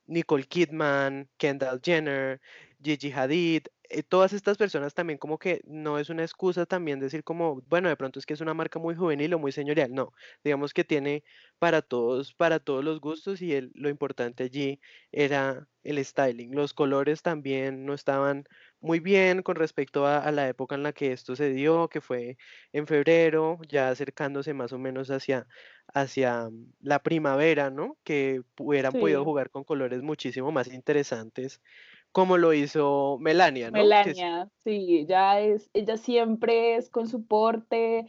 Nicole 0.06 0.44
Kidman, 0.44 1.28
Kendall 1.36 1.80
Jenner, 1.82 2.40
Gigi 2.82 3.12
Hadid, 3.12 3.66
eh, 3.90 4.02
todas 4.02 4.32
estas 4.34 4.58
personas 4.58 4.92
también 4.94 5.18
como 5.18 5.38
que 5.38 5.62
no 5.64 5.98
es 5.98 6.10
una 6.10 6.22
excusa 6.22 6.66
también 6.66 7.00
decir 7.00 7.24
como, 7.24 7.62
bueno, 7.68 7.88
de 7.88 7.96
pronto 7.96 8.18
es 8.18 8.26
que 8.26 8.34
es 8.34 8.40
una 8.42 8.52
marca 8.54 8.78
muy 8.78 8.94
juvenil 8.94 9.32
o 9.34 9.38
muy 9.38 9.50
señorial, 9.52 9.94
no, 9.94 10.12
digamos 10.44 10.74
que 10.74 10.84
tiene 10.84 11.24
para 11.58 11.80
todos, 11.82 12.34
para 12.34 12.60
todos 12.60 12.84
los 12.84 13.00
gustos 13.00 13.40
y 13.40 13.54
el, 13.54 13.72
lo 13.74 13.88
importante 13.88 14.44
allí 14.44 14.80
era 15.10 15.66
el 15.82 16.04
styling. 16.04 16.54
Los 16.54 16.74
colores 16.74 17.22
también 17.22 17.86
no 17.86 17.94
estaban 17.94 18.44
muy 18.80 19.00
bien 19.00 19.42
con 19.42 19.56
respecto 19.56 20.06
a, 20.06 20.30
la 20.30 20.49
época 20.49 20.75
en 20.75 20.82
la 20.82 20.92
que 20.92 21.12
esto 21.12 21.35
se 21.37 21.50
dio, 21.50 21.88
que 21.88 22.00
fue 22.00 22.37
en 22.73 22.87
febrero, 22.87 23.58
ya 23.68 23.88
acercándose 23.88 24.54
más 24.54 24.73
o 24.73 24.78
menos 24.78 25.11
hacia, 25.11 25.47
hacia 25.92 26.49
mm, 26.50 26.73
la 26.80 27.00
primavera, 27.00 27.70
¿no? 27.70 27.97
Que 28.04 28.42
hubieran 28.58 28.92
podido 28.92 29.25
jugar 29.25 29.50
con 29.50 29.64
colores 29.64 30.02
muchísimo 30.02 30.52
más 30.52 30.73
interesantes 30.73 31.61
como 32.12 32.38
lo 32.38 32.52
hizo 32.54 33.18
Melania, 33.20 33.70
¿no? 33.70 33.78
Melania, 33.78 34.49
sí, 34.64 35.00
ella 35.00 35.40
es, 35.40 35.70
ella 35.75 35.97
siempre 35.97 36.76
es 36.76 36.88
con 36.88 37.06
su 37.06 37.26
porte, 37.26 38.06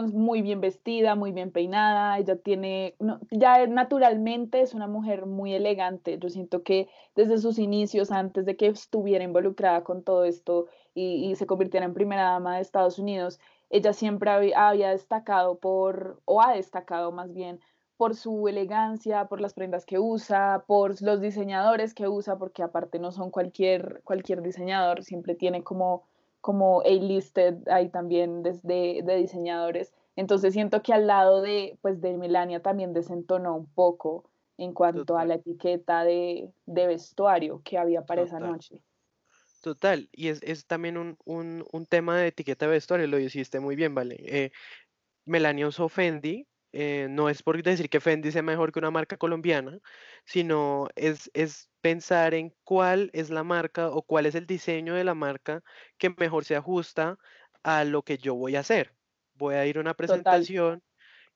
muy 0.00 0.42
bien 0.42 0.60
vestida, 0.60 1.14
muy 1.14 1.32
bien 1.32 1.52
peinada, 1.52 2.18
ella 2.18 2.36
tiene, 2.36 2.96
ya 3.30 3.66
naturalmente 3.66 4.62
es 4.62 4.74
una 4.74 4.86
mujer 4.86 5.26
muy 5.26 5.54
elegante, 5.54 6.18
yo 6.18 6.28
siento 6.30 6.62
que 6.62 6.88
desde 7.14 7.38
sus 7.38 7.58
inicios, 7.58 8.10
antes 8.10 8.46
de 8.46 8.56
que 8.56 8.68
estuviera 8.68 9.24
involucrada 9.24 9.84
con 9.84 10.02
todo 10.02 10.24
esto 10.24 10.66
y, 10.94 11.34
se 11.36 11.46
convirtiera 11.46 11.84
en 11.86 11.94
primera 11.94 12.24
dama 12.24 12.56
de 12.56 12.62
Estados 12.62 12.98
Unidos, 12.98 13.38
ella 13.70 13.92
siempre 13.92 14.30
había 14.54 14.90
destacado 14.90 15.58
por, 15.58 16.20
o 16.24 16.42
ha 16.42 16.54
destacado 16.54 17.12
más 17.12 17.32
bien, 17.32 17.60
por 17.96 18.16
su 18.16 18.48
elegancia, 18.48 19.26
por 19.26 19.40
las 19.40 19.54
prendas 19.54 19.86
que 19.86 19.98
usa, 19.98 20.64
por 20.66 21.00
los 21.02 21.20
diseñadores 21.20 21.94
que 21.94 22.08
usa, 22.08 22.36
porque 22.36 22.62
aparte 22.62 22.98
no 22.98 23.12
son 23.12 23.30
cualquier, 23.30 24.00
cualquier 24.04 24.42
diseñador, 24.42 25.04
siempre 25.04 25.34
tiene 25.34 25.62
como, 25.62 26.02
como 26.42 26.82
A-listed 26.82 27.66
ahí 27.68 27.88
también 27.88 28.42
desde 28.42 29.02
de 29.02 29.16
diseñadores. 29.16 29.94
Entonces 30.16 30.52
siento 30.52 30.82
que 30.82 30.92
al 30.92 31.06
lado 31.06 31.40
de, 31.40 31.78
pues, 31.80 32.02
de 32.02 32.18
Melania 32.18 32.60
también 32.60 32.92
desentonó 32.92 33.56
un 33.56 33.72
poco 33.72 34.28
en 34.58 34.74
cuanto 34.74 35.16
a 35.16 35.24
la 35.24 35.36
etiqueta 35.36 36.04
de, 36.04 36.50
vestuario 36.66 37.62
que 37.64 37.78
había 37.78 38.04
para 38.04 38.22
esa 38.22 38.38
noche. 38.38 38.82
Total, 39.62 40.08
y 40.12 40.28
es, 40.28 40.66
también 40.66 41.16
un, 41.24 41.86
tema 41.88 42.18
de 42.18 42.26
etiqueta 42.26 42.66
de 42.66 42.72
vestuario, 42.72 43.06
lo 43.06 43.18
hiciste 43.18 43.60
muy 43.60 43.76
bien, 43.76 43.94
¿vale? 43.94 44.16
Eh, 44.18 44.50
Melania 45.24 45.68
usó 45.68 45.88
Fendi, 45.88 46.46
eh, 46.72 47.06
no 47.08 47.28
es 47.28 47.42
por 47.42 47.62
decir 47.62 47.88
que 47.88 48.00
Fendi 48.00 48.32
sea 48.32 48.42
mejor 48.42 48.72
que 48.72 48.80
una 48.80 48.90
marca 48.90 49.16
colombiana, 49.16 49.78
sino 50.24 50.88
es, 50.96 51.30
es 51.34 51.70
pensar 51.82 52.34
en 52.34 52.54
cuál 52.64 53.10
es 53.12 53.30
la 53.30 53.44
marca 53.44 53.90
o 53.90 54.02
cuál 54.02 54.26
es 54.26 54.34
el 54.36 54.46
diseño 54.46 54.94
de 54.94 55.04
la 55.04 55.14
marca 55.14 55.62
que 55.98 56.10
mejor 56.16 56.44
se 56.46 56.56
ajusta 56.56 57.18
a 57.62 57.84
lo 57.84 58.02
que 58.02 58.18
yo 58.18 58.34
voy 58.34 58.56
a 58.56 58.60
hacer. 58.60 58.94
Voy 59.34 59.56
a 59.56 59.66
ir 59.66 59.78
a 59.78 59.80
una 59.80 59.94
presentación 59.94 60.82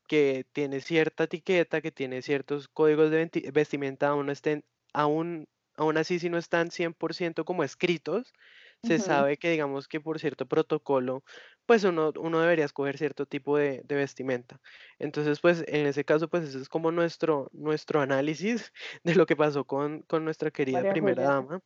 que 0.08 0.46
tiene 0.52 0.80
cierta 0.80 1.24
etiqueta, 1.24 1.80
que 1.80 1.92
tiene 1.92 2.22
ciertos 2.22 2.68
códigos 2.68 3.10
de 3.10 3.30
vestimenta, 3.52 4.08
aún, 4.08 4.30
estén, 4.30 4.64
aún, 4.92 5.48
aún 5.76 5.96
así 5.98 6.18
si 6.18 6.30
no 6.30 6.38
están 6.38 6.70
100% 6.70 7.44
como 7.44 7.64
escritos, 7.64 8.32
se 8.82 8.98
sabe 8.98 9.36
que 9.36 9.50
digamos 9.50 9.88
que 9.88 10.00
por 10.00 10.18
cierto 10.20 10.46
protocolo, 10.46 11.24
pues 11.66 11.84
uno, 11.84 12.12
uno 12.18 12.40
debería 12.40 12.64
escoger 12.64 12.98
cierto 12.98 13.26
tipo 13.26 13.58
de, 13.58 13.82
vestimenta. 13.88 14.60
Entonces, 14.98 15.40
pues 15.40 15.64
en 15.66 15.86
ese 15.86 16.04
caso, 16.04 16.28
pues 16.28 16.44
ese 16.44 16.58
es 16.58 16.68
como 16.68 16.92
nuestro, 16.92 17.50
nuestro 17.52 18.00
análisis 18.00 18.72
de 19.04 19.14
lo 19.14 19.26
que 19.26 19.36
pasó 19.36 19.64
con, 19.64 20.04
nuestra 20.20 20.50
querida 20.50 20.88
primera 20.90 21.24
dama. 21.24 21.60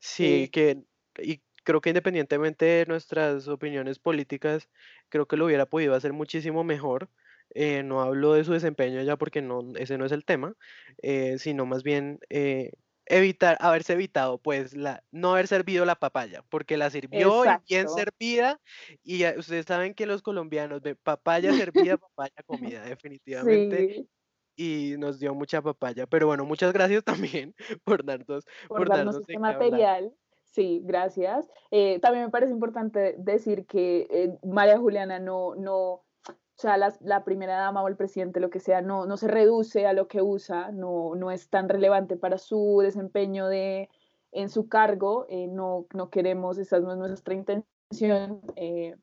Sí, 0.00 0.48
que, 0.48 0.82
y 1.18 1.42
creo 1.64 1.80
que 1.80 1.90
independientemente 1.90 2.64
de 2.64 2.86
nuestras 2.86 3.48
opiniones 3.48 3.98
políticas, 3.98 4.68
creo 5.08 5.26
que 5.26 5.36
lo 5.36 5.46
hubiera 5.46 5.66
podido 5.66 5.94
hacer 5.94 6.12
muchísimo 6.12 6.64
mejor. 6.64 7.08
Eh, 7.54 7.82
no 7.82 8.00
hablo 8.00 8.32
de 8.32 8.44
su 8.44 8.52
desempeño 8.52 9.02
ya 9.02 9.16
porque 9.16 9.42
no, 9.42 9.60
ese 9.76 9.98
no 9.98 10.06
es 10.06 10.12
el 10.12 10.24
tema, 10.24 10.54
eh, 11.02 11.36
sino 11.38 11.66
más 11.66 11.82
bien 11.82 12.18
eh, 12.30 12.72
evitar, 13.06 13.56
haberse 13.60 13.94
evitado, 13.94 14.38
pues, 14.38 14.74
la, 14.74 15.02
no 15.10 15.32
haber 15.32 15.48
servido 15.48 15.84
la 15.84 15.94
papaya, 15.94 16.44
porque 16.48 16.76
la 16.76 16.90
sirvió 16.90 17.42
bien 17.68 17.88
servida, 17.88 18.60
y 19.02 19.26
ustedes 19.36 19.66
saben 19.66 19.94
que 19.94 20.06
los 20.06 20.22
colombianos 20.22 20.82
de 20.82 20.94
papaya 20.94 21.52
servida, 21.52 21.96
papaya 21.96 22.42
comida, 22.46 22.82
definitivamente. 22.98 24.06
Y 24.54 24.96
nos 24.98 25.18
dio 25.18 25.34
mucha 25.34 25.62
papaya. 25.62 26.06
Pero 26.06 26.26
bueno, 26.26 26.44
muchas 26.44 26.74
gracias 26.74 27.02
también 27.02 27.54
por 27.84 28.04
darnos, 28.04 28.44
por, 28.68 28.88
darnos, 28.88 29.16
este 29.20 29.38
material. 29.38 30.12
Sí, 30.44 30.82
gracias. 30.84 31.48
Eh, 31.70 31.98
también 32.00 32.26
me 32.26 32.30
parece 32.30 32.52
importante 32.52 33.14
decir 33.16 33.64
que 33.64 34.06
eh, 34.10 34.38
María 34.44 34.78
Juliana 34.78 35.18
no, 35.18 35.54
no, 35.54 36.04
sea, 36.62 36.76
la, 36.76 37.24
primera 37.24 37.56
dama 37.58 37.82
o 37.82 37.88
el 37.88 37.96
presidente, 37.96 38.40
lo 38.40 38.50
que 38.50 38.60
sea, 38.60 38.80
no, 38.80 39.06
no 39.06 39.16
se 39.16 39.28
reduce 39.28 39.86
a 39.86 39.92
lo 39.92 40.08
que 40.08 40.22
usa, 40.22 40.70
no, 40.72 41.14
no 41.14 41.30
es 41.30 41.48
tan 41.48 41.68
relevante 41.68 42.16
para 42.16 42.38
su 42.38 42.80
desempeño 42.82 43.48
de, 43.48 43.88
en 44.32 44.48
su 44.48 44.68
cargo, 44.68 45.26
eh, 45.28 45.46
no, 45.46 45.86
no 45.94 46.10
queremos, 46.10 46.58
esa 46.58 46.80
no 46.80 46.92
es 46.92 46.98
nuestra 46.98 47.34
intención, 47.34 48.40
eh, 48.56 48.96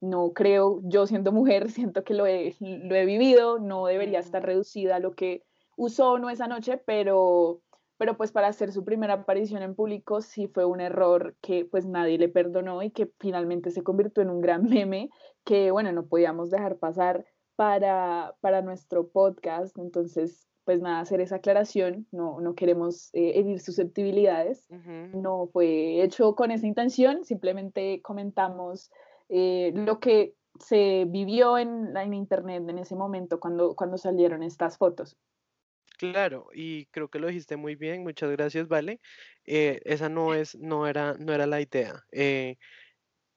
no 0.00 0.32
creo, 0.32 0.80
yo 0.84 1.06
siendo 1.06 1.32
mujer, 1.32 1.70
siento 1.70 2.04
que 2.04 2.14
lo 2.14 2.26
he, 2.26 2.54
lo 2.60 2.94
he 2.94 3.04
vivido, 3.04 3.58
no 3.58 3.86
debería 3.86 4.18
estar 4.18 4.44
reducida 4.44 4.96
a 4.96 5.00
lo 5.00 5.14
que 5.14 5.42
usó 5.76 6.18
no 6.18 6.30
esa 6.30 6.46
noche, 6.46 6.78
pero, 6.84 7.60
pero 8.04 8.18
pues 8.18 8.32
para 8.32 8.48
hacer 8.48 8.70
su 8.70 8.84
primera 8.84 9.14
aparición 9.14 9.62
en 9.62 9.74
público 9.74 10.20
sí 10.20 10.46
fue 10.46 10.66
un 10.66 10.82
error 10.82 11.36
que 11.40 11.64
pues 11.64 11.86
nadie 11.86 12.18
le 12.18 12.28
perdonó 12.28 12.82
y 12.82 12.90
que 12.90 13.10
finalmente 13.18 13.70
se 13.70 13.82
convirtió 13.82 14.22
en 14.22 14.28
un 14.28 14.42
gran 14.42 14.68
meme 14.68 15.08
que 15.42 15.70
bueno, 15.70 15.90
no 15.90 16.04
podíamos 16.04 16.50
dejar 16.50 16.76
pasar 16.76 17.24
para, 17.56 18.34
para 18.42 18.60
nuestro 18.60 19.08
podcast, 19.08 19.78
entonces 19.78 20.46
pues 20.66 20.82
nada, 20.82 21.00
hacer 21.00 21.22
esa 21.22 21.36
aclaración, 21.36 22.06
no, 22.12 22.42
no 22.42 22.54
queremos 22.54 23.08
eh, 23.14 23.38
herir 23.38 23.58
susceptibilidades, 23.58 24.66
no 25.14 25.46
fue 25.50 26.02
hecho 26.02 26.34
con 26.34 26.50
esa 26.50 26.66
intención, 26.66 27.24
simplemente 27.24 28.02
comentamos 28.02 28.90
eh, 29.30 29.72
lo 29.74 29.98
que 29.98 30.34
se 30.60 31.06
vivió 31.08 31.56
en, 31.56 31.96
en, 31.96 32.12
internet 32.12 32.68
en 32.68 32.80
ese 32.80 32.96
momento 32.96 33.40
cuando, 33.40 33.74
cuando 33.74 33.96
salieron 33.96 34.42
estas 34.42 34.76
fotos. 34.76 35.16
Claro, 36.12 36.48
y 36.52 36.86
creo 36.86 37.08
que 37.08 37.18
lo 37.18 37.28
dijiste 37.28 37.56
muy 37.56 37.74
bien, 37.74 38.02
muchas 38.02 38.30
gracias, 38.30 38.68
Vale. 38.68 39.00
Eh, 39.44 39.80
esa 39.84 40.08
no 40.08 40.34
es, 40.34 40.56
no 40.56 40.86
era, 40.86 41.14
no 41.18 41.32
era 41.32 41.46
la 41.46 41.60
idea. 41.60 42.04
Eh, 42.12 42.56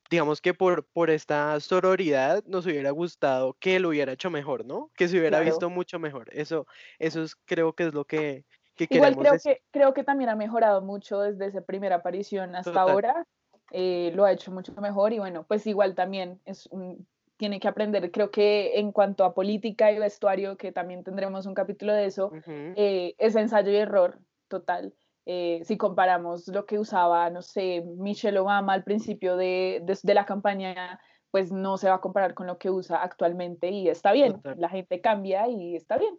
digamos 0.09 0.41
que 0.41 0.53
por, 0.53 0.85
por 0.85 1.09
esta 1.09 1.59
sororidad 1.59 2.43
nos 2.45 2.65
hubiera 2.65 2.91
gustado 2.91 3.55
que 3.59 3.79
lo 3.79 3.89
hubiera 3.89 4.13
hecho 4.13 4.29
mejor, 4.29 4.65
¿no? 4.65 4.91
Que 4.95 5.07
se 5.07 5.19
hubiera 5.19 5.39
visto 5.41 5.69
mucho 5.69 5.99
mejor. 5.99 6.29
Eso, 6.31 6.65
eso 6.99 7.23
es, 7.23 7.35
creo 7.35 7.73
que 7.73 7.87
es 7.87 7.93
lo 7.93 8.05
que, 8.05 8.45
que 8.75 8.87
Igual 8.89 9.17
creo 9.17 9.33
que 9.43 9.61
creo 9.71 9.93
que 9.93 10.03
también 10.03 10.29
ha 10.29 10.35
mejorado 10.35 10.81
mucho 10.81 11.19
desde 11.19 11.47
esa 11.47 11.61
primera 11.61 11.97
aparición 11.97 12.55
hasta 12.55 12.79
ahora. 12.79 13.25
Eh, 13.71 14.11
lo 14.15 14.23
ha 14.23 14.31
hecho 14.31 14.51
mucho 14.51 14.73
mejor 14.79 15.11
y 15.11 15.19
bueno, 15.19 15.43
pues 15.45 15.67
igual 15.67 15.93
también 15.93 16.39
es 16.45 16.67
un, 16.67 17.05
tiene 17.37 17.59
que 17.59 17.67
aprender. 17.67 18.11
Creo 18.11 18.31
que 18.31 18.79
en 18.79 18.91
cuanto 18.91 19.23
a 19.23 19.33
política 19.33 19.91
y 19.91 19.99
vestuario, 19.99 20.57
que 20.57 20.71
también 20.71 21.03
tendremos 21.03 21.45
un 21.45 21.53
capítulo 21.53 21.93
de 21.93 22.05
eso, 22.05 22.31
eh, 22.47 23.15
es 23.17 23.35
ensayo 23.35 23.71
y 23.71 23.77
error 23.77 24.19
total. 24.47 24.93
Eh, 25.25 25.61
si 25.65 25.77
comparamos 25.77 26.47
lo 26.47 26.65
que 26.65 26.79
usaba, 26.79 27.29
no 27.29 27.41
sé, 27.41 27.83
Michelle 27.97 28.39
Obama 28.39 28.73
al 28.73 28.83
principio 28.83 29.35
de, 29.35 29.83
de, 29.83 30.13
la 30.13 30.25
campaña, 30.25 30.99
pues 31.31 31.51
no 31.51 31.77
se 31.77 31.89
va 31.89 31.95
a 31.95 32.01
comparar 32.01 32.33
con 32.33 32.47
lo 32.47 32.57
que 32.57 32.69
usa 32.69 33.03
actualmente 33.03 33.69
y 33.69 33.89
está 33.89 34.13
bien, 34.13 34.41
la 34.57 34.69
gente 34.69 35.01
cambia 35.01 35.47
y 35.49 35.75
está 35.75 35.97
bien. 35.97 36.17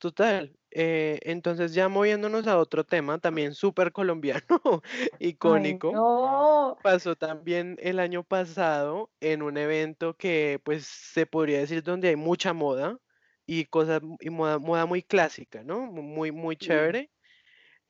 Total. 0.00 0.56
Eh, 0.74 1.18
entonces 1.22 1.74
ya 1.74 1.88
moviéndonos 1.88 2.46
a 2.46 2.58
otro 2.58 2.84
tema, 2.84 3.18
también 3.18 3.54
súper 3.54 3.92
colombiano, 3.92 4.42
icónico. 5.20 6.78
Pasó 6.82 7.14
también 7.14 7.76
el 7.80 8.00
año 8.00 8.24
pasado 8.24 9.10
en 9.20 9.42
un 9.42 9.58
evento 9.58 10.16
que 10.16 10.60
pues 10.64 10.86
se 10.86 11.26
podría 11.26 11.58
decir 11.58 11.82
donde 11.82 12.08
hay 12.08 12.16
mucha 12.16 12.54
moda 12.54 12.98
y 13.46 13.66
cosas 13.66 14.00
y 14.20 14.30
moda, 14.30 14.58
moda 14.58 14.86
muy 14.86 15.02
clásica, 15.02 15.62
¿no? 15.62 15.80
Muy, 15.80 16.32
muy 16.32 16.56
chévere. 16.56 17.10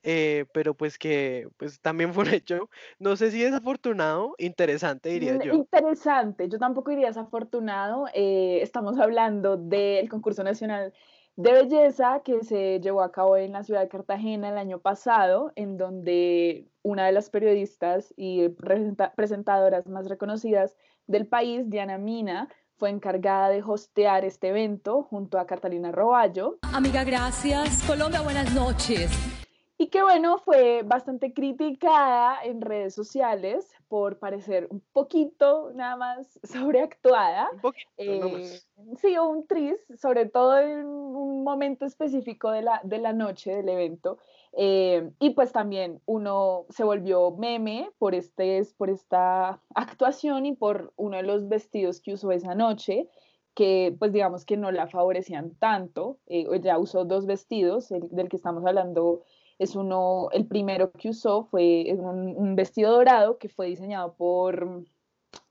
Eh, 0.04 0.46
pero 0.52 0.74
pues 0.74 0.98
que 0.98 1.46
pues 1.56 1.80
también 1.80 2.12
fue 2.12 2.24
un 2.24 2.34
hecho, 2.34 2.68
no 2.98 3.14
sé 3.14 3.30
si 3.30 3.40
desafortunado, 3.40 4.34
interesante 4.38 5.10
diría 5.10 5.38
yo. 5.38 5.54
Interesante, 5.54 6.48
yo 6.48 6.58
tampoco 6.58 6.90
diría 6.90 7.06
desafortunado, 7.06 8.06
eh, 8.12 8.58
estamos 8.62 8.98
hablando 8.98 9.56
del 9.56 10.08
concurso 10.08 10.42
nacional 10.42 10.92
de 11.36 11.52
belleza 11.52 12.20
que 12.24 12.44
se 12.44 12.80
llevó 12.80 13.02
a 13.02 13.12
cabo 13.12 13.36
en 13.36 13.52
la 13.52 13.64
ciudad 13.64 13.80
de 13.80 13.88
Cartagena 13.88 14.50
el 14.50 14.58
año 14.58 14.80
pasado, 14.80 15.52
en 15.56 15.76
donde 15.76 16.68
una 16.82 17.06
de 17.06 17.12
las 17.12 17.30
periodistas 17.30 18.12
y 18.16 18.48
presentadoras 18.48 19.86
más 19.86 20.08
reconocidas 20.08 20.76
del 21.06 21.26
país, 21.26 21.68
Diana 21.70 21.98
Mina, 21.98 22.48
fue 22.76 22.90
encargada 22.90 23.48
de 23.48 23.62
hostear 23.62 24.24
este 24.24 24.48
evento 24.48 25.04
junto 25.04 25.38
a 25.38 25.46
Catalina 25.46 25.92
Roballo. 25.92 26.58
Amiga, 26.72 27.04
gracias. 27.04 27.82
Colombia, 27.86 28.22
buenas 28.22 28.52
noches 28.54 29.41
y 29.82 29.88
que 29.88 30.00
bueno, 30.00 30.38
fue 30.38 30.82
bastante 30.84 31.32
criticada 31.32 32.40
en 32.44 32.60
redes 32.60 32.94
sociales 32.94 33.68
por 33.88 34.16
parecer 34.20 34.68
un 34.70 34.80
poquito 34.92 35.72
nada 35.74 35.96
más 35.96 36.38
sobreactuada. 36.44 37.50
Un 37.52 37.60
poquito, 37.60 37.88
eh, 37.96 38.60
Sí, 39.00 39.18
un 39.18 39.44
tris, 39.48 39.74
sobre 40.00 40.26
todo 40.26 40.56
en 40.56 40.86
un 40.86 41.42
momento 41.42 41.84
específico 41.84 42.52
de 42.52 42.62
la, 42.62 42.80
de 42.84 42.98
la 42.98 43.12
noche 43.12 43.56
del 43.56 43.68
evento. 43.70 44.18
Eh, 44.52 45.10
y 45.18 45.30
pues 45.30 45.50
también 45.50 46.00
uno 46.06 46.66
se 46.68 46.84
volvió 46.84 47.32
meme 47.32 47.90
por, 47.98 48.14
este, 48.14 48.62
por 48.76 48.88
esta 48.88 49.60
actuación 49.74 50.46
y 50.46 50.54
por 50.54 50.92
uno 50.94 51.16
de 51.16 51.24
los 51.24 51.48
vestidos 51.48 52.00
que 52.00 52.12
usó 52.12 52.30
esa 52.30 52.54
noche 52.54 53.08
que 53.54 53.94
pues 53.98 54.12
digamos 54.12 54.44
que 54.44 54.56
no 54.56 54.70
la 54.70 54.86
favorecían 54.86 55.54
tanto. 55.56 56.18
Eh, 56.26 56.46
ella 56.52 56.78
usó 56.78 57.04
dos 57.04 57.26
vestidos, 57.26 57.90
el, 57.90 58.08
del 58.10 58.28
que 58.28 58.36
estamos 58.36 58.64
hablando 58.64 59.24
es 59.62 59.76
uno, 59.76 60.28
el 60.32 60.46
primero 60.46 60.90
que 60.90 61.10
usó 61.10 61.44
fue 61.44 61.94
un, 61.96 62.56
vestido 62.56 62.92
dorado 62.92 63.38
que 63.38 63.48
fue 63.48 63.66
diseñado 63.66 64.14
por, 64.14 64.84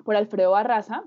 por 0.03 0.15
Alfredo 0.15 0.51
Barraza, 0.51 1.05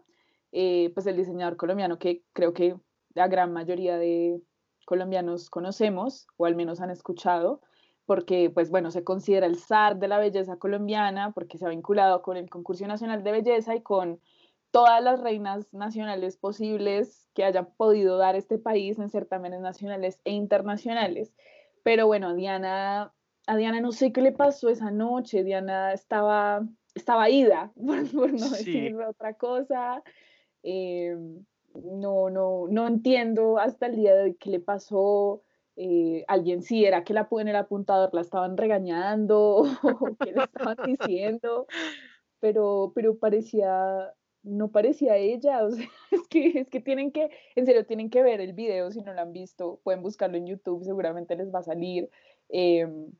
eh, 0.53 0.91
pues 0.95 1.07
el 1.07 1.17
diseñador 1.17 1.57
colombiano 1.57 1.99
que 1.99 2.23
creo 2.33 2.55
que 2.55 2.77
la 3.15 3.29
gran 3.29 3.53
mayoría 3.53 3.99
de 3.99 4.41
colombianos 4.87 5.51
conocemos 5.51 6.27
o 6.37 6.47
al 6.47 6.57
menos 6.57 6.81
han 6.81 6.91
escuchado, 6.91 7.61
porque 8.07 8.51
pues 8.51 8.71
bueno, 8.71 8.91
se 8.91 9.05
considera 9.05 9.47
el 9.47 9.59
zar 9.59 9.99
de 9.99 10.09
la 10.09 10.19
belleza 10.19 10.57
colombiana 10.57 11.33
porque 11.33 11.59
se 11.59 11.67
ha 11.67 11.71
vinculado 11.71 12.23
con 12.23 12.39
el 12.39 12.49
concurso 12.49 12.87
nacional 12.87 13.23
de 13.23 13.33
belleza 13.33 13.75
y 13.75 13.83
con 13.83 14.21
todas 14.71 15.03
las 15.03 15.21
reinas 15.21 15.73
nacionales 15.73 16.37
posibles 16.37 17.29
que 17.35 17.45
haya 17.45 17.65
podido 17.65 18.17
dar 18.17 18.35
este 18.35 18.59
país 18.59 18.99
en 18.99 19.11
certámenes 19.11 19.61
nacionales 19.61 20.21
e 20.25 20.33
internacionales. 20.33 21.35
Pero 21.85 22.07
bueno, 22.07 22.35
Diana, 22.35 23.13
a 23.47 23.57
Diana 23.57 23.81
no 23.81 23.93
sé 23.93 24.11
qué 24.11 24.23
le 24.23 24.33
pasó 24.33 24.71
esa 24.71 24.91
noche, 24.91 25.45
Diana 25.45 25.93
estaba, 25.93 26.67
estaba 26.95 27.29
ida, 27.31 27.73
por, 28.13 28.33
no 28.33 28.49
decir 28.49 28.97
otra 28.97 29.35
cosa. 29.35 30.03
Em, 30.63 31.45
no, 31.75 32.31
no, 32.31 32.67
no 32.69 32.87
entiendo 32.89 33.59
hasta 33.59 33.87
el 33.87 33.97
día 33.97 34.15
de 34.15 34.23
hoy 34.25 34.35
qué 34.35 34.51
le 34.51 34.61
pasó. 34.61 35.43
Eh, 35.77 36.25
alguien 36.27 36.63
sí 36.63 36.85
era 36.85 37.05
que 37.05 37.13
la 37.13 37.29
en 37.31 37.49
el 37.49 37.57
apuntador 37.57 38.15
la 38.15 38.21
estaban 38.23 38.57
regañando 38.57 39.65
o 39.83 40.17
qué 40.21 40.33
le 40.33 40.45
estaban 40.45 40.77
diciendo, 40.87 41.67
pero, 42.41 42.93
pero 42.95 43.19
parecía 43.19 44.15
no 44.45 44.71
parecía 44.71 45.17
ella, 45.17 45.65
o 45.65 45.71
sea, 45.71 45.89
es 46.11 46.29
que, 46.29 46.61
es 46.61 46.69
que 46.69 46.81
tienen 46.81 47.11
que, 47.11 47.31
en 47.57 47.67
serio, 47.67 47.85
tienen 47.87 48.11
que 48.11 48.23
ver 48.23 48.41
el 48.41 48.53
video 48.53 48.91
si 48.91 49.01
no 49.03 49.13
lo 49.13 49.21
han 49.21 49.33
visto, 49.33 49.81
pueden 49.83 50.03
buscarlo 50.03 50.37
en 50.37 50.47
YouTube, 50.47 50.85
seguramente 50.85 51.35
les 51.37 51.53
va 51.53 51.61
a 51.61 51.65
salir, 51.65 52.11
em, 52.51 53.11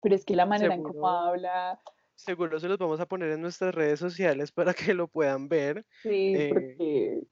pero 0.00 0.14
es 0.14 0.24
que 0.24 0.36
la 0.36 0.46
manera 0.46 0.74
en 0.74 0.82
cómo 0.82 1.08
habla... 1.08 1.80
Seguro 2.14 2.60
se 2.60 2.68
los 2.68 2.78
vamos 2.78 3.00
a 3.00 3.06
poner 3.06 3.30
en 3.30 3.40
nuestras 3.40 3.74
redes 3.74 3.98
sociales 3.98 4.52
para 4.52 4.74
que 4.74 4.94
lo 4.94 5.08
puedan 5.08 5.48
ver. 5.48 5.86
Sí, 6.02 6.34
eh, 6.36 6.50
porque 6.52 7.22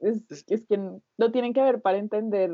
es, 0.00 0.44
es, 0.46 0.66
que 0.66 0.78
lo 1.16 1.32
tienen 1.32 1.52
que 1.52 1.62
ver 1.62 1.80
para 1.80 1.98
entender 1.98 2.50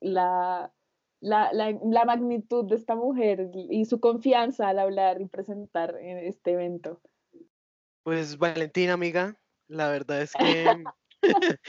la, 0.00 0.72
la, 1.20 1.52
la, 1.52 1.78
la 1.84 2.04
magnitud 2.04 2.64
de 2.64 2.76
esta 2.76 2.96
mujer 2.96 3.50
y 3.54 3.84
su 3.84 4.00
confianza 4.00 4.68
al 4.68 4.78
hablar 4.78 5.20
y 5.20 5.26
presentar 5.26 5.96
en 6.00 6.18
este 6.18 6.52
evento. 6.52 7.00
Pues 8.02 8.36
Valentina, 8.38 8.94
amiga, 8.94 9.36
la 9.72 9.88
verdad 9.88 10.22
es 10.22 10.32
que 10.32 10.66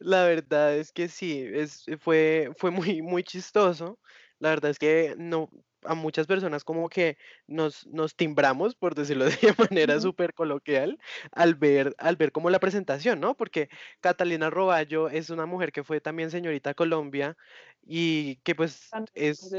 la 0.00 0.24
verdad 0.24 0.76
es 0.76 0.92
que 0.92 1.08
sí, 1.08 1.44
es, 1.52 1.84
fue, 2.00 2.50
fue 2.56 2.70
muy, 2.70 3.02
muy 3.02 3.22
chistoso. 3.22 3.98
La 4.40 4.50
verdad 4.50 4.70
es 4.70 4.78
que 4.78 5.14
no, 5.18 5.50
a 5.82 5.94
muchas 5.94 6.26
personas 6.26 6.64
como 6.64 6.88
que 6.88 7.18
nos, 7.46 7.86
nos 7.86 8.14
timbramos, 8.14 8.74
por 8.74 8.94
decirlo 8.94 9.26
de 9.26 9.54
manera 9.58 10.00
súper 10.00 10.34
coloquial, 10.34 10.98
al 11.32 11.54
ver, 11.54 11.94
al 11.98 12.16
ver 12.16 12.32
como 12.32 12.50
la 12.50 12.60
presentación, 12.60 13.20
¿no? 13.20 13.36
Porque 13.36 13.68
Catalina 14.00 14.50
Roballo 14.50 15.08
es 15.08 15.30
una 15.30 15.46
mujer 15.46 15.72
que 15.72 15.84
fue 15.84 16.00
también 16.00 16.30
señorita 16.30 16.74
Colombia 16.74 17.36
y 17.82 18.36
que 18.42 18.54
pues 18.54 18.90
es, 19.14 19.50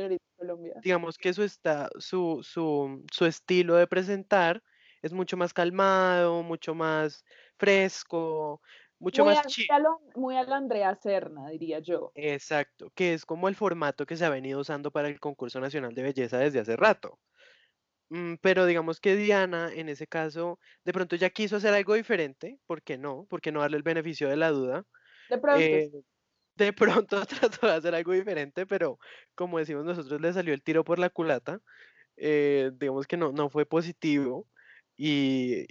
digamos 0.81 1.17
que 1.17 1.33
su, 1.33 1.43
está, 1.43 1.89
su, 1.99 2.41
su, 2.43 3.05
su 3.11 3.25
estilo 3.25 3.75
de 3.75 3.87
presentar 3.87 4.63
es 5.01 5.13
mucho 5.13 5.37
más 5.37 5.53
calmado, 5.53 6.43
mucho 6.43 6.75
más 6.75 7.23
fresco, 7.57 8.61
mucho 8.99 9.25
más 9.25 9.45
chido. 9.47 10.01
Muy 10.15 10.35
a 10.35 10.43
la 10.43 10.57
Andrea 10.57 10.95
Serna, 10.95 11.49
diría 11.49 11.79
yo. 11.79 12.11
Exacto, 12.15 12.91
que 12.95 13.13
es 13.13 13.25
como 13.25 13.47
el 13.47 13.55
formato 13.55 14.05
que 14.05 14.17
se 14.17 14.25
ha 14.25 14.29
venido 14.29 14.59
usando 14.59 14.91
para 14.91 15.07
el 15.07 15.19
concurso 15.19 15.59
nacional 15.59 15.93
de 15.93 16.03
belleza 16.03 16.37
desde 16.37 16.59
hace 16.59 16.75
rato. 16.75 17.19
Mm, 18.09 18.35
pero 18.41 18.65
digamos 18.65 18.99
que 18.99 19.15
Diana, 19.15 19.71
en 19.73 19.87
ese 19.87 20.07
caso, 20.07 20.59
de 20.83 20.93
pronto 20.93 21.15
ya 21.15 21.29
quiso 21.29 21.57
hacer 21.57 21.73
algo 21.73 21.93
diferente, 21.93 22.59
¿por 22.65 22.81
qué 22.81 22.97
no? 22.97 23.25
¿Por 23.29 23.39
qué 23.41 23.51
no 23.51 23.61
darle 23.61 23.77
el 23.77 23.83
beneficio 23.83 24.27
de 24.29 24.35
la 24.37 24.49
duda? 24.49 24.85
De 25.29 25.37
pronto. 25.37 25.61
Eh, 25.61 25.91
de 26.55 26.73
pronto 26.73 27.25
trató 27.27 27.67
de 27.67 27.73
hacer 27.73 27.95
algo 27.95 28.13
diferente, 28.13 28.65
pero 28.65 28.99
como 29.35 29.59
decimos 29.59 29.85
nosotros, 29.85 30.19
le 30.21 30.33
salió 30.33 30.53
el 30.53 30.63
tiro 30.63 30.83
por 30.83 30.99
la 30.99 31.09
culata. 31.09 31.61
Eh, 32.17 32.71
digamos 32.75 33.07
que 33.07 33.17
no, 33.17 33.31
no 33.31 33.49
fue 33.49 33.65
positivo. 33.65 34.47
Y, 35.01 35.65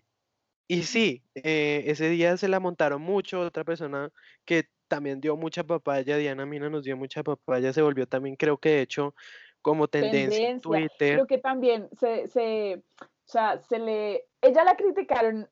y 0.69 0.85
sí, 0.85 1.23
eh, 1.35 1.85
ese 1.85 2.09
día 2.09 2.35
se 2.39 2.49
la 2.49 2.61
montaron 2.61 3.03
mucho, 3.03 3.41
otra 3.41 3.63
persona 3.63 4.11
que 4.47 4.65
también 4.89 5.21
dio 5.21 5.37
mucha 5.37 5.65
papaya, 5.65 6.17
Diana 6.17 6.47
Mina 6.47 6.71
nos 6.71 6.83
dio 6.83 6.97
mucha 6.97 7.23
papaya, 7.23 7.75
se 7.75 7.83
volvió 7.83 8.07
también, 8.07 8.37
creo 8.37 8.57
que 8.57 8.71
de 8.71 8.81
hecho, 8.81 9.15
como 9.61 9.87
tendencia, 9.87 10.49
en 10.49 10.63
Twitter. 10.63 11.17
Creo 11.17 11.27
que 11.27 11.37
también 11.37 11.91
se, 12.01 12.27
se, 12.29 12.83
o 13.03 13.07
sea, 13.27 13.59
se 13.59 13.79
le, 13.79 14.25
ella 14.41 14.65
la 14.65 14.77
criticaron 14.77 15.47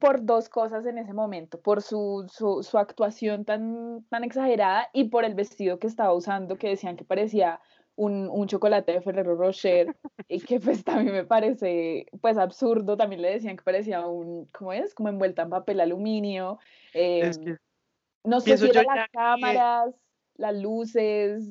por 0.00 0.24
dos 0.24 0.48
cosas 0.48 0.84
en 0.84 0.98
ese 0.98 1.12
momento, 1.12 1.60
por 1.60 1.80
su, 1.80 2.26
su, 2.28 2.64
su, 2.64 2.78
actuación 2.78 3.44
tan, 3.44 4.04
tan 4.10 4.24
exagerada 4.24 4.88
y 4.92 5.04
por 5.04 5.24
el 5.24 5.36
vestido 5.36 5.78
que 5.78 5.86
estaba 5.86 6.12
usando, 6.12 6.56
que 6.56 6.70
decían 6.70 6.96
que 6.96 7.04
parecía 7.04 7.60
un, 7.96 8.28
un 8.28 8.46
chocolate 8.48 8.92
de 8.92 9.00
Ferrero 9.02 9.36
Rocher, 9.36 9.94
y 10.28 10.40
que 10.40 10.60
pues 10.60 10.84
también 10.84 11.12
me 11.12 11.24
parece 11.24 12.06
pues 12.20 12.38
absurdo, 12.38 12.96
también 12.96 13.22
le 13.22 13.30
decían 13.30 13.56
que 13.56 13.62
parecía 13.62 14.06
un, 14.06 14.46
¿cómo 14.46 14.72
es? 14.72 14.94
Como 14.94 15.08
envuelta 15.08 15.42
en 15.42 15.50
papel 15.50 15.80
aluminio. 15.80 16.58
Eh, 16.92 17.30
no 18.24 18.40
sé 18.40 18.56
si 18.56 18.68
eran 18.68 18.86
las 18.86 19.08
cámaras, 19.10 19.94
las 20.36 20.54
luces. 20.56 21.50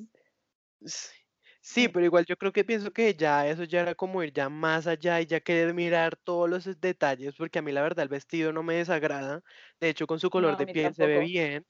Sí, 1.61 1.87
pero 1.87 2.05
igual 2.05 2.25
yo 2.25 2.35
creo 2.35 2.51
que 2.51 2.65
pienso 2.65 2.91
que 2.91 3.13
ya 3.13 3.47
eso 3.47 3.63
ya 3.63 3.79
era 3.79 3.95
como 3.95 4.21
ir 4.21 4.33
ya 4.33 4.49
más 4.49 4.85
allá 4.85 5.21
y 5.21 5.27
ya 5.27 5.39
querer 5.39 5.73
mirar 5.73 6.17
todos 6.17 6.49
los 6.49 6.81
detalles, 6.81 7.35
porque 7.37 7.59
a 7.59 7.61
mí 7.61 7.71
la 7.71 7.81
verdad 7.81 8.03
el 8.03 8.09
vestido 8.09 8.51
no 8.51 8.63
me 8.63 8.75
desagrada. 8.75 9.41
De 9.79 9.87
hecho, 9.87 10.05
con 10.05 10.19
su 10.19 10.29
color 10.29 10.57
de 10.57 10.67
piel 10.67 10.93
se 10.93 11.07
ve 11.07 11.19
bien, 11.19 11.65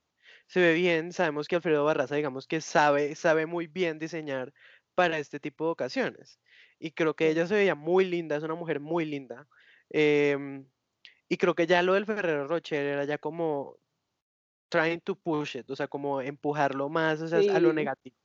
se 0.54 0.62
ve 0.62 0.74
bien. 0.76 1.12
Sabemos 1.14 1.48
que 1.48 1.56
Alfredo 1.56 1.84
Barraza, 1.84 2.16
digamos 2.16 2.46
que 2.46 2.62
sabe, 2.62 3.16
sabe 3.16 3.48
muy 3.48 3.66
bien 3.66 3.98
diseñar 3.98 4.54
para 4.94 5.18
este 5.18 5.40
tipo 5.40 5.66
de 5.66 5.72
ocasiones. 5.72 6.40
Y 6.78 6.92
creo 6.92 7.16
que 7.16 7.30
ella 7.30 7.48
se 7.48 7.56
veía 7.56 7.74
muy 7.74 8.06
linda, 8.06 8.36
es 8.36 8.44
una 8.44 8.54
mujer 8.54 8.80
muy 8.80 9.06
linda. 9.06 9.48
Em, 9.90 10.70
y 11.28 11.38
creo 11.38 11.56
que 11.56 11.66
ya 11.66 11.82
lo 11.82 11.96
del 11.96 12.06
Ferrero 12.06 12.48
Rocher 12.48 12.86
era 12.86 13.04
ya 13.06 13.18
como 13.18 13.80
trying 14.70 15.02
to 15.02 15.16
push 15.16 15.56
it, 15.58 15.70
o 15.72 15.76
sea, 15.76 15.88
como 15.88 16.22
empujarlo 16.22 16.88
más 16.88 17.22
o 17.22 17.28
sea, 17.28 17.40
a 17.40 17.60
lo 17.60 17.74
negativo 17.74 18.16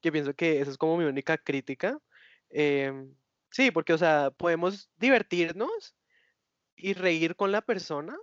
que 0.00 0.12
pienso 0.12 0.34
que 0.34 0.60
esa 0.60 0.70
es 0.72 0.78
como 0.78 0.96
mi 0.96 1.04
única 1.04 1.38
crítica. 1.38 2.00
Em, 2.50 3.14
sí, 3.50 3.70
porque, 3.70 3.92
o 3.92 3.98
sea, 3.98 4.32
podemos 4.32 4.90
divertirnos 4.96 5.96
y 6.76 6.94
reír 6.94 7.36
con 7.36 7.52
la 7.52 7.62
persona, 7.62 8.16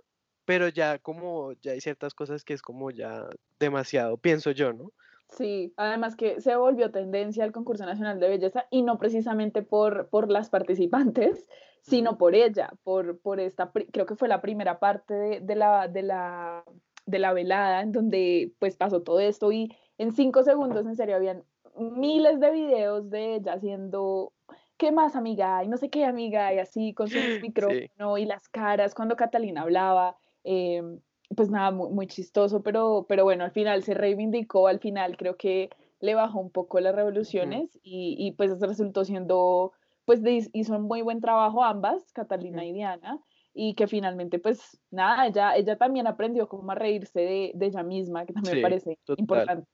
pero 0.44 0.68
ya 0.68 0.98
como 0.98 1.52
ya 1.54 1.72
hay 1.72 1.80
ciertas 1.80 2.14
cosas 2.14 2.44
que 2.44 2.54
es 2.54 2.62
como 2.62 2.90
ya 2.90 3.26
demasiado, 3.58 4.16
pienso 4.18 4.50
yo, 4.50 4.72
¿no? 4.72 4.92
Sí, 5.30 5.72
además 5.76 6.16
que 6.16 6.40
se 6.40 6.54
volvió 6.54 6.90
tendencia 6.90 7.44
al 7.44 7.52
concurso 7.52 7.84
nacional 7.84 8.20
de 8.20 8.28
belleza 8.28 8.66
y 8.70 8.82
no 8.82 8.98
precisamente 8.98 9.62
por, 9.62 10.08
por 10.08 10.30
las 10.30 10.50
participantes, 10.50 11.46
sino 11.82 12.18
por 12.18 12.34
ella, 12.34 12.72
por, 12.82 13.18
por 13.18 13.40
esta, 13.40 13.72
creo 13.72 14.06
que 14.06 14.16
fue 14.16 14.28
la 14.28 14.40
primera 14.40 14.78
parte 14.78 15.14
de, 15.14 15.40
de, 15.40 15.54
la, 15.56 15.88
de, 15.88 16.02
la, 16.02 16.64
de 17.06 17.18
la 17.18 17.32
velada 17.32 17.82
en 17.82 17.92
donde 17.92 18.52
pues 18.58 18.76
pasó 18.76 19.02
todo 19.02 19.20
esto 19.20 19.50
y 19.50 19.76
en 19.98 20.12
cinco 20.12 20.42
segundos 20.44 20.86
en 20.86 20.96
serio 20.96 21.16
habían 21.16 21.44
miles 21.76 22.40
de 22.40 22.50
videos 22.50 23.10
de 23.10 23.36
ella 23.36 23.54
haciendo, 23.54 24.32
¿qué 24.76 24.92
más 24.92 25.16
amiga? 25.16 25.64
Y 25.64 25.68
no 25.68 25.76
sé 25.76 25.90
qué 25.90 26.04
amiga, 26.04 26.52
y 26.54 26.58
así 26.58 26.94
con 26.94 27.08
su 27.08 27.18
micrófono 27.42 28.18
y 28.18 28.26
las 28.26 28.48
caras 28.48 28.94
cuando 28.94 29.16
Catalina 29.16 29.62
hablaba. 29.62 30.16
Em, 30.44 31.00
pues 31.34 31.50
nada, 31.50 31.70
muy, 31.70 32.06
chistoso, 32.06 32.62
pero, 32.62 33.06
pero 33.08 33.24
bueno, 33.24 33.44
al 33.44 33.50
final 33.50 33.82
se 33.82 33.94
reivindicó, 33.94 34.68
al 34.68 34.78
final 34.78 35.16
creo 35.16 35.36
que 35.36 35.70
le 36.00 36.14
bajó 36.14 36.38
un 36.38 36.50
poco 36.50 36.78
las 36.80 36.94
revoluciones 36.94 37.70
y, 37.82 38.14
y, 38.18 38.32
pues 38.32 38.60
resultó 38.60 39.04
siendo, 39.04 39.72
pues 40.04 40.20
hizo 40.52 40.76
un 40.76 40.82
muy 40.82 41.02
buen 41.02 41.20
trabajo 41.20 41.64
ambas, 41.64 42.12
Catalina 42.12 42.64
y 42.64 42.72
Diana, 42.72 43.18
y 43.54 43.74
que 43.74 43.86
finalmente 43.86 44.38
pues 44.38 44.80
nada, 44.90 45.26
ella, 45.26 45.56
ella 45.56 45.76
también 45.76 46.06
aprendió 46.06 46.48
como 46.48 46.70
a 46.72 46.74
reírse 46.74 47.20
de, 47.20 47.52
de 47.54 47.66
ella 47.66 47.82
misma, 47.82 48.26
que 48.26 48.34
también 48.34 48.56
me 48.56 48.62
parece 48.62 48.98
importante. 49.16 49.66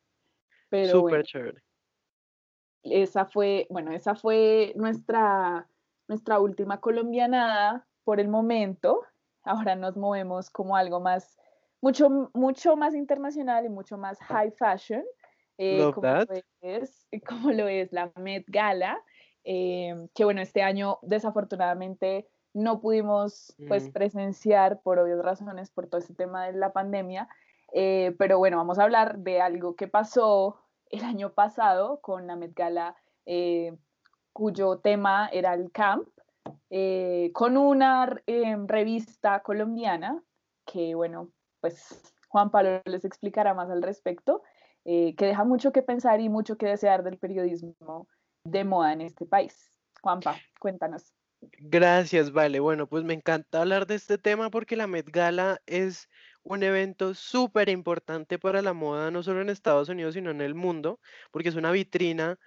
Pero 0.70 1.00
Súper 1.00 1.24
chévere 1.24 1.60
esa 2.82 3.26
fue, 3.26 3.66
bueno, 3.70 3.92
esa 3.92 4.14
fue 4.14 4.72
nuestra, 4.76 5.68
nuestra 6.08 6.40
última 6.40 6.80
colombianada 6.80 7.86
por 8.04 8.20
el 8.20 8.28
momento. 8.28 9.02
Ahora 9.50 9.74
nos 9.74 9.96
movemos 9.96 10.50
como 10.50 10.76
algo 10.76 11.00
más, 11.00 11.36
mucho, 11.80 12.30
mucho 12.34 12.76
más 12.76 12.94
internacional 12.94 13.64
y 13.64 13.68
mucho 13.68 13.98
más 13.98 14.18
high 14.20 14.52
fashion, 14.52 15.02
eh, 15.58 15.90
como, 15.92 16.06
Lo 16.06 16.24
es, 16.60 17.08
como 17.28 17.52
lo 17.52 17.68
es 17.68 17.92
la 17.92 18.12
Met 18.16 18.44
Gala, 18.46 19.02
eh, 19.44 19.94
que 20.14 20.24
bueno, 20.24 20.40
este 20.40 20.62
año 20.62 20.98
desafortunadamente 21.02 22.28
no 22.52 22.80
pudimos 22.80 23.54
pues 23.68 23.88
mm. 23.88 23.92
presenciar 23.92 24.80
por 24.82 24.98
obvias 24.98 25.22
razones, 25.22 25.70
por 25.70 25.86
todo 25.86 26.00
ese 26.00 26.14
tema 26.14 26.46
de 26.46 26.52
la 26.52 26.72
pandemia, 26.72 27.28
eh, 27.72 28.14
pero 28.18 28.38
bueno, 28.38 28.56
vamos 28.56 28.78
a 28.78 28.84
hablar 28.84 29.18
de 29.18 29.40
algo 29.40 29.76
que 29.76 29.88
pasó 29.88 30.60
el 30.90 31.04
año 31.04 31.32
pasado 31.32 32.00
con 32.00 32.26
la 32.26 32.36
Met 32.36 32.54
Gala, 32.54 32.96
eh, 33.26 33.76
cuyo 34.32 34.78
tema 34.78 35.28
era 35.32 35.54
el 35.54 35.70
camp, 35.70 36.08
eh, 36.70 37.30
con 37.32 37.56
una 37.56 38.22
eh, 38.26 38.56
revista 38.66 39.40
colombiana 39.40 40.22
que, 40.66 40.94
bueno, 40.94 41.30
pues 41.60 42.14
Juan 42.28 42.50
Pablo 42.50 42.82
les 42.84 43.04
explicará 43.04 43.54
más 43.54 43.70
al 43.70 43.82
respecto, 43.82 44.42
que 44.84 45.14
deja 45.18 45.44
mucho 45.44 45.72
que 45.72 45.82
pensar 45.82 46.20
y 46.20 46.28
mucho 46.28 46.56
que 46.56 46.66
desear 46.66 47.04
del 47.04 47.18
periodismo 47.18 48.08
de 48.44 48.64
moda 48.64 48.92
en 48.92 49.02
este 49.02 49.26
país. 49.26 49.70
Juanpa, 50.00 50.36
cuéntanos. 50.58 51.12
Gracias, 51.58 52.32
vale. 52.32 52.60
Bueno, 52.60 52.86
pues 52.86 53.04
me 53.04 53.14
encanta 53.14 53.60
hablar 53.60 53.86
de 53.86 53.94
este 53.94 54.18
tema 54.18 54.50
porque 54.50 54.76
la 54.76 54.86
Met 54.86 55.10
Gala 55.10 55.60
es 55.66 56.08
un 56.42 56.62
evento 56.62 57.14
súper 57.14 57.68
importante 57.68 58.38
para 58.38 58.62
la 58.62 58.72
moda, 58.72 59.10
no 59.10 59.22
solo 59.22 59.40
en 59.40 59.50
Estados 59.50 59.88
Unidos, 59.88 60.14
sino 60.14 60.30
en 60.30 60.40
el 60.40 60.54
mundo, 60.54 61.00
porque 61.30 61.48
es 61.48 61.54
una 61.54 61.70
vitrina 61.70 62.38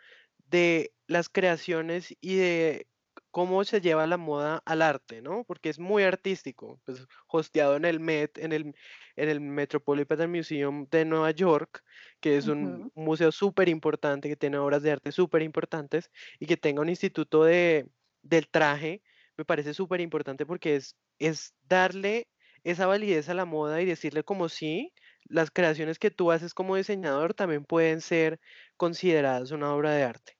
de 0.48 0.94
las 1.08 1.30
creaciones 1.30 2.16
y 2.22 2.36
de 2.36 2.88
cómo 3.34 3.64
se 3.66 3.82
lleva 3.82 4.08
la 4.08 4.18
moda 4.18 4.62
al 4.66 4.84
arte, 4.84 5.22
¿no? 5.24 5.44
Porque 5.46 5.70
es 5.70 5.80
muy 5.80 6.04
artístico, 6.04 6.80
pues 6.86 7.08
hosteado 7.28 7.76
en 7.78 7.86
el 7.86 8.00
Met, 8.00 8.38
en 8.38 8.54
el, 8.54 8.76
en 9.16 9.30
el 9.30 9.42
Metropolitan 9.42 10.32
Museum 10.32 10.88
de 10.92 11.06
Nueva 11.06 11.32
York, 11.32 11.84
que 12.22 12.38
es 12.38 12.48
un 12.48 12.92
museo 12.96 13.32
súper 13.32 13.70
importante, 13.70 14.30
que 14.30 14.36
tiene 14.38 14.60
obras 14.60 14.84
de 14.84 14.92
arte 14.92 15.12
súper 15.12 15.42
importantes, 15.42 16.12
y 16.40 16.46
que 16.46 16.58
tenga 16.58 16.82
un 16.82 16.90
instituto 16.90 17.44
de, 17.44 17.90
del 18.22 18.50
traje, 18.50 19.02
me 19.38 19.46
parece 19.46 19.74
súper 19.74 20.00
importante 20.02 20.46
porque 20.46 20.76
es, 20.76 20.96
es 21.20 21.56
darle 21.64 22.30
esa 22.64 22.86
validez 22.88 23.30
a 23.30 23.34
la 23.34 23.46
moda 23.46 23.82
y 23.82 23.86
decirle 23.86 24.24
como 24.24 24.48
sí, 24.50 24.94
las 25.26 25.52
creaciones 25.52 26.00
que 26.00 26.12
tú 26.12 26.32
haces 26.32 26.54
como 26.54 26.76
diseñador 26.76 27.34
también 27.34 27.66
pueden 27.66 28.02
ser 28.02 28.40
consideradas 28.78 29.52
una 29.52 29.74
obra 29.74 29.92
de 29.94 30.04
arte. 30.04 30.38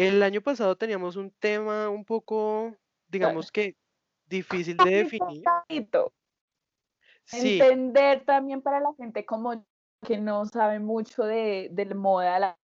El 0.00 0.22
año 0.22 0.40
pasado 0.40 0.76
teníamos 0.76 1.16
un 1.16 1.30
tema 1.30 1.90
un 1.90 2.06
poco, 2.06 2.74
digamos 3.08 3.52
que 3.52 3.76
difícil 4.24 4.78
de 4.78 4.90
definir. 4.90 5.44
Sí. 7.24 7.60
Entender 7.60 8.24
también 8.24 8.62
para 8.62 8.80
la 8.80 8.94
gente 8.96 9.26
como 9.26 9.62
que 10.06 10.16
no 10.16 10.46
sabe 10.46 10.78
mucho 10.78 11.24
de, 11.24 11.68
de 11.72 11.94
moda. 11.94 12.56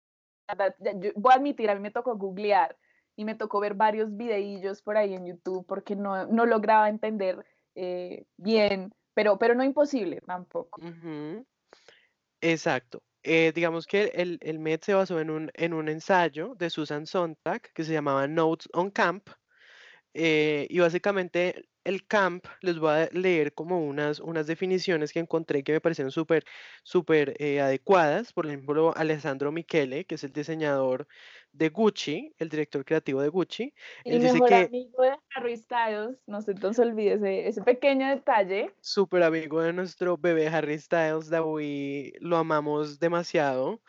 voy 1.17 1.33
a 1.33 1.35
admitir, 1.35 1.69
a 1.69 1.75
mí 1.75 1.81
me 1.81 1.91
tocó 1.91 2.15
googlear 2.15 2.77
y 3.17 3.25
me 3.25 3.35
tocó 3.35 3.59
ver 3.59 3.73
varios 3.73 4.15
videillos 4.15 4.81
por 4.81 4.95
ahí 4.95 5.13
en 5.13 5.25
YouTube 5.25 5.65
porque 5.67 5.97
no, 5.97 6.27
no 6.27 6.45
lograba 6.45 6.87
entender 6.87 7.45
eh, 7.75 8.23
bien, 8.37 8.93
pero, 9.13 9.37
pero 9.37 9.55
no 9.55 9.63
imposible 9.65 10.21
tampoco. 10.21 10.79
Exacto. 12.39 13.03
Eh, 13.27 13.51
digamos 13.55 13.87
que 13.87 14.11
el, 14.13 14.37
el, 14.41 14.59
Met 14.59 14.83
se 14.83 14.93
basó 14.93 15.19
en 15.19 15.31
un, 15.31 15.51
en 15.55 15.73
un 15.73 15.89
ensayo 15.89 16.53
de 16.59 16.69
Susan 16.69 17.07
Sontag 17.07 17.59
que 17.73 17.83
se 17.83 17.91
llamaba 17.91 18.27
Notes 18.27 18.69
on 18.73 18.91
Camp. 18.91 19.29
Eh, 20.13 20.67
y 20.69 20.79
básicamente 20.79 21.65
el 21.85 22.05
camp, 22.05 22.45
les 22.61 22.79
voy 22.79 22.91
a 22.91 23.09
leer 23.13 23.53
como 23.53 23.85
unas, 23.85 24.19
unas 24.19 24.47
definiciones 24.47 25.13
que 25.13 25.19
encontré 25.19 25.63
que 25.63 25.71
me 25.71 25.79
parecieron 25.79 26.11
súper, 26.11 26.43
súper 26.83 27.35
eh, 27.39 27.61
adecuadas. 27.61 28.33
Por 28.33 28.47
ejemplo, 28.47 28.93
Alessandro 28.97 29.51
Michele, 29.51 30.05
que 30.05 30.15
es 30.15 30.23
el 30.23 30.33
diseñador 30.33 31.07
de 31.53 31.69
Gucci, 31.69 32.33
el 32.37 32.49
director 32.49 32.83
creativo 32.83 33.21
de 33.21 33.29
Gucci. 33.29 33.73
El 34.03 34.19
mejor 34.19 34.53
amigo 34.53 35.03
de 35.03 35.15
Harry 35.35 35.57
Styles, 35.57 36.17
no 36.25 36.41
se 36.41 36.55
te 36.55 36.67
olvide 36.81 37.47
ese, 37.47 37.61
pequeño 37.61 38.09
detalle. 38.09 38.71
Súper 38.81 39.23
amigo 39.23 39.61
de 39.61 39.71
nuestro 39.71 40.17
bebé 40.17 40.47
Harry 40.47 40.79
Styles, 40.79 41.29
David, 41.29 42.15
lo 42.19 42.37
amamos 42.37 42.99
demasiado. 42.99 43.79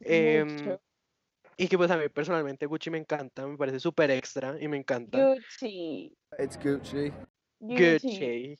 Em, 0.00 0.76
y 1.56 1.68
que 1.68 1.78
pues 1.78 1.90
a 1.90 1.96
mí 1.96 2.08
personalmente 2.10 2.66
Gucci 2.66 2.90
me 2.90 2.98
encanta, 2.98 3.46
me 3.46 3.56
parece 3.56 3.80
súper 3.80 4.10
extra 4.10 4.56
y 4.60 4.68
me 4.68 4.76
encanta. 4.76 5.18
Gucci. 5.18 6.14
It's 6.38 6.58
Gucci. 6.62 7.12
Gucci. 7.60 8.56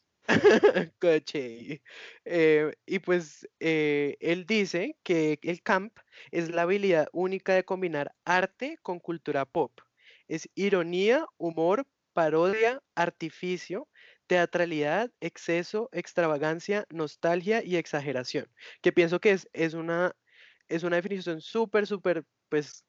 Gucci. 1.00 1.82
Eh, 2.24 2.72
y 2.86 2.98
pues 2.98 3.48
eh, 3.60 4.16
él 4.20 4.46
dice 4.46 4.96
que 5.04 5.38
el 5.42 5.62
camp 5.62 5.96
es 6.32 6.50
la 6.50 6.62
habilidad 6.62 7.08
única 7.12 7.54
de 7.54 7.64
combinar 7.64 8.12
arte 8.24 8.78
con 8.82 8.98
cultura 8.98 9.44
pop. 9.44 9.72
Es 10.26 10.48
ironía, 10.56 11.24
humor, 11.36 11.86
parodia, 12.12 12.82
artificio, 12.96 13.88
teatralidad, 14.26 15.12
exceso, 15.20 15.88
extravagancia, 15.92 16.84
nostalgia 16.90 17.62
y 17.64 17.76
exageración. 17.76 18.48
Que 18.82 18.92
pienso 18.92 19.20
que 19.20 19.30
es, 19.30 19.48
es, 19.52 19.74
una, 19.74 20.16
es 20.68 20.82
una 20.82 20.96
definición 20.96 21.40
súper, 21.40 21.86
súper, 21.86 22.24
pues 22.48 22.84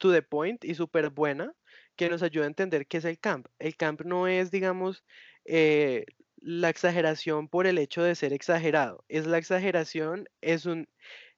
to 0.00 0.10
the 0.10 0.22
point 0.22 0.64
y 0.64 0.74
súper 0.74 1.10
buena 1.10 1.52
que 1.96 2.08
nos 2.08 2.22
ayuda 2.22 2.44
a 2.44 2.48
entender 2.48 2.86
qué 2.86 2.96
es 2.96 3.04
el 3.04 3.18
camp. 3.20 3.46
El 3.58 3.76
camp 3.76 4.00
no 4.02 4.26
es, 4.26 4.50
digamos, 4.50 5.04
eh, 5.50 6.04
la 6.36 6.68
exageración 6.68 7.48
por 7.48 7.66
el 7.66 7.78
hecho 7.78 8.02
de 8.02 8.14
ser 8.14 8.32
exagerado. 8.32 9.04
Es 9.08 9.26
la 9.26 9.38
exageración, 9.38 10.28
es 10.40 10.64
un, 10.64 10.88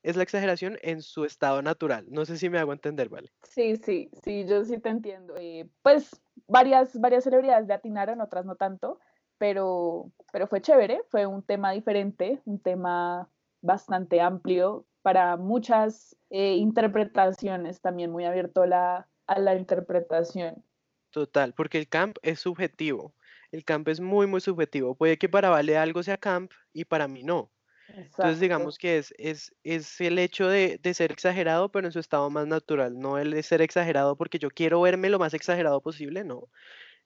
es 0.03 0.17
la 0.17 0.23
exageración 0.23 0.79
en 0.83 1.03
su 1.03 1.25
estado 1.25 1.63
natural. 1.63 2.07
No 2.09 2.25
sé 2.25 2.37
si 2.37 2.51
me 2.51 2.59
hago 2.59 2.73
entender, 2.73 3.09
¿vale? 3.09 3.33
Sí, 3.43 3.77
sí, 3.77 4.11
sí, 4.23 4.45
yo 4.47 4.65
sí 4.65 4.79
te 4.79 4.91
entiendo. 4.91 5.35
Eh, 5.39 5.67
pues 5.83 6.21
varias, 6.47 6.99
varias 7.01 7.25
celebridades 7.25 7.67
le 7.67 7.75
atinaron, 7.75 8.21
otras 8.21 8.45
no 8.45 8.57
tanto, 8.57 9.01
pero, 9.39 10.13
pero 10.33 10.47
fue 10.47 10.61
chévere, 10.61 11.03
fue 11.11 11.27
un 11.27 11.43
tema 11.43 11.73
diferente, 11.73 12.41
un 12.45 12.61
tema 12.61 13.29
bastante 13.61 14.21
amplio 14.21 14.87
para 15.03 15.37
muchas 15.37 16.17
eh, 16.31 16.57
interpretaciones, 16.57 17.81
también 17.81 18.11
muy 18.11 18.25
abierto 18.25 18.67
la, 18.67 19.09
a 19.27 19.39
la 19.39 19.57
interpretación. 19.57 20.63
Total, 21.11 21.55
porque 21.55 21.79
el 21.79 21.89
camp 21.89 22.19
es 22.23 22.41
subjetivo. 22.41 23.15
El 23.53 23.65
camp 23.65 23.87
es 23.89 24.01
muy, 24.01 24.27
muy 24.27 24.41
subjetivo. 24.41 24.95
Puede 24.95 25.19
que 25.19 25.29
para 25.29 25.51
Vale 25.51 25.77
algo 25.77 26.03
sea 26.03 26.17
camp 26.17 26.53
y 26.73 26.85
para 26.85 27.07
mí 27.07 27.23
no. 27.23 27.53
Entonces 27.89 28.41
digamos 28.41 28.79
que 28.79 28.99
es, 28.99 29.15
es, 29.19 29.55
es 29.65 30.01
el 30.01 30.19
hecho 30.19 30.49
de, 30.49 30.79
de, 30.83 30.95
ser 30.95 31.13
exagerado, 31.13 31.71
pero 31.71 31.87
en 31.87 31.93
su 31.93 31.99
estado 31.99 32.31
más 32.31 32.47
natural, 32.47 32.99
no 32.99 33.19
el 33.19 33.33
de 33.33 33.43
ser 33.43 33.61
exagerado 33.61 34.17
porque 34.17 34.39
yo 34.39 34.49
quiero 34.49 34.81
verme 34.81 35.11
lo 35.11 35.19
más 35.19 35.35
exagerado 35.35 35.81
posible, 35.83 36.25
no. 36.25 36.49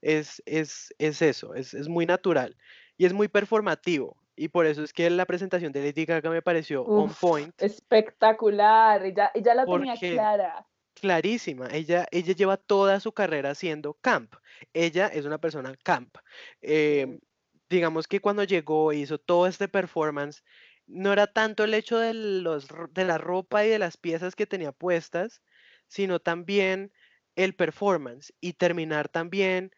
Es, 0.01 0.43
es, 0.47 0.95
es 0.99 1.23
eso, 1.23 1.55
es, 1.55 1.75
es 1.75 1.89
muy 1.89 2.07
natural 2.07 2.57
y 2.97 3.07
es 3.07 3.13
muy 3.13 3.29
performativo. 3.29 4.17
Y 4.37 4.49
por 4.49 4.67
eso 4.67 4.83
es 4.83 4.93
que 4.93 5.09
la 5.09 5.25
presentación 5.25 5.73
de 5.73 5.83
Lady 5.83 6.05
Gaga 6.05 6.29
me 6.31 6.43
pareció 6.43 6.83
on 6.83 7.13
point. 7.15 7.55
Espectacular, 7.61 9.05
ella, 9.05 9.31
ella 9.35 9.55
la 9.55 9.65
tenía 9.65 9.95
clara. 9.97 10.67
Clarísima, 10.99 11.69
ella, 11.73 12.07
ella 12.11 12.33
lleva 12.33 12.57
toda 12.57 13.01
su 13.01 13.13
carrera 13.13 13.55
siendo 13.55 13.95
camp. 14.01 14.35
Ella 14.73 15.09
es 15.09 15.27
una 15.27 15.39
persona 15.39 15.77
camp. 15.83 16.17
Em, 16.63 17.21
digamos 17.69 18.09
que 18.09 18.21
cuando 18.21 18.45
llegó 18.45 18.93
e 18.93 18.97
hizo 18.97 19.19
todo 19.19 19.47
este 19.47 19.69
performance, 19.69 20.43
no 20.87 21.13
era 21.13 21.27
tanto 21.27 21.65
el 21.65 21.75
hecho 21.75 21.99
de, 21.99 22.15
los, 22.15 22.69
de 22.93 23.05
la 23.05 23.19
ropa 23.19 23.67
y 23.67 23.69
de 23.69 23.79
las 23.79 23.99
piezas 23.99 24.35
que 24.35 24.47
tenía 24.47 24.73
puestas, 24.73 25.43
sino 25.87 26.19
también 26.19 26.93
el 27.35 27.55
performance 27.55 28.33
y 28.41 28.55
terminar 28.55 29.11
también 29.11 29.73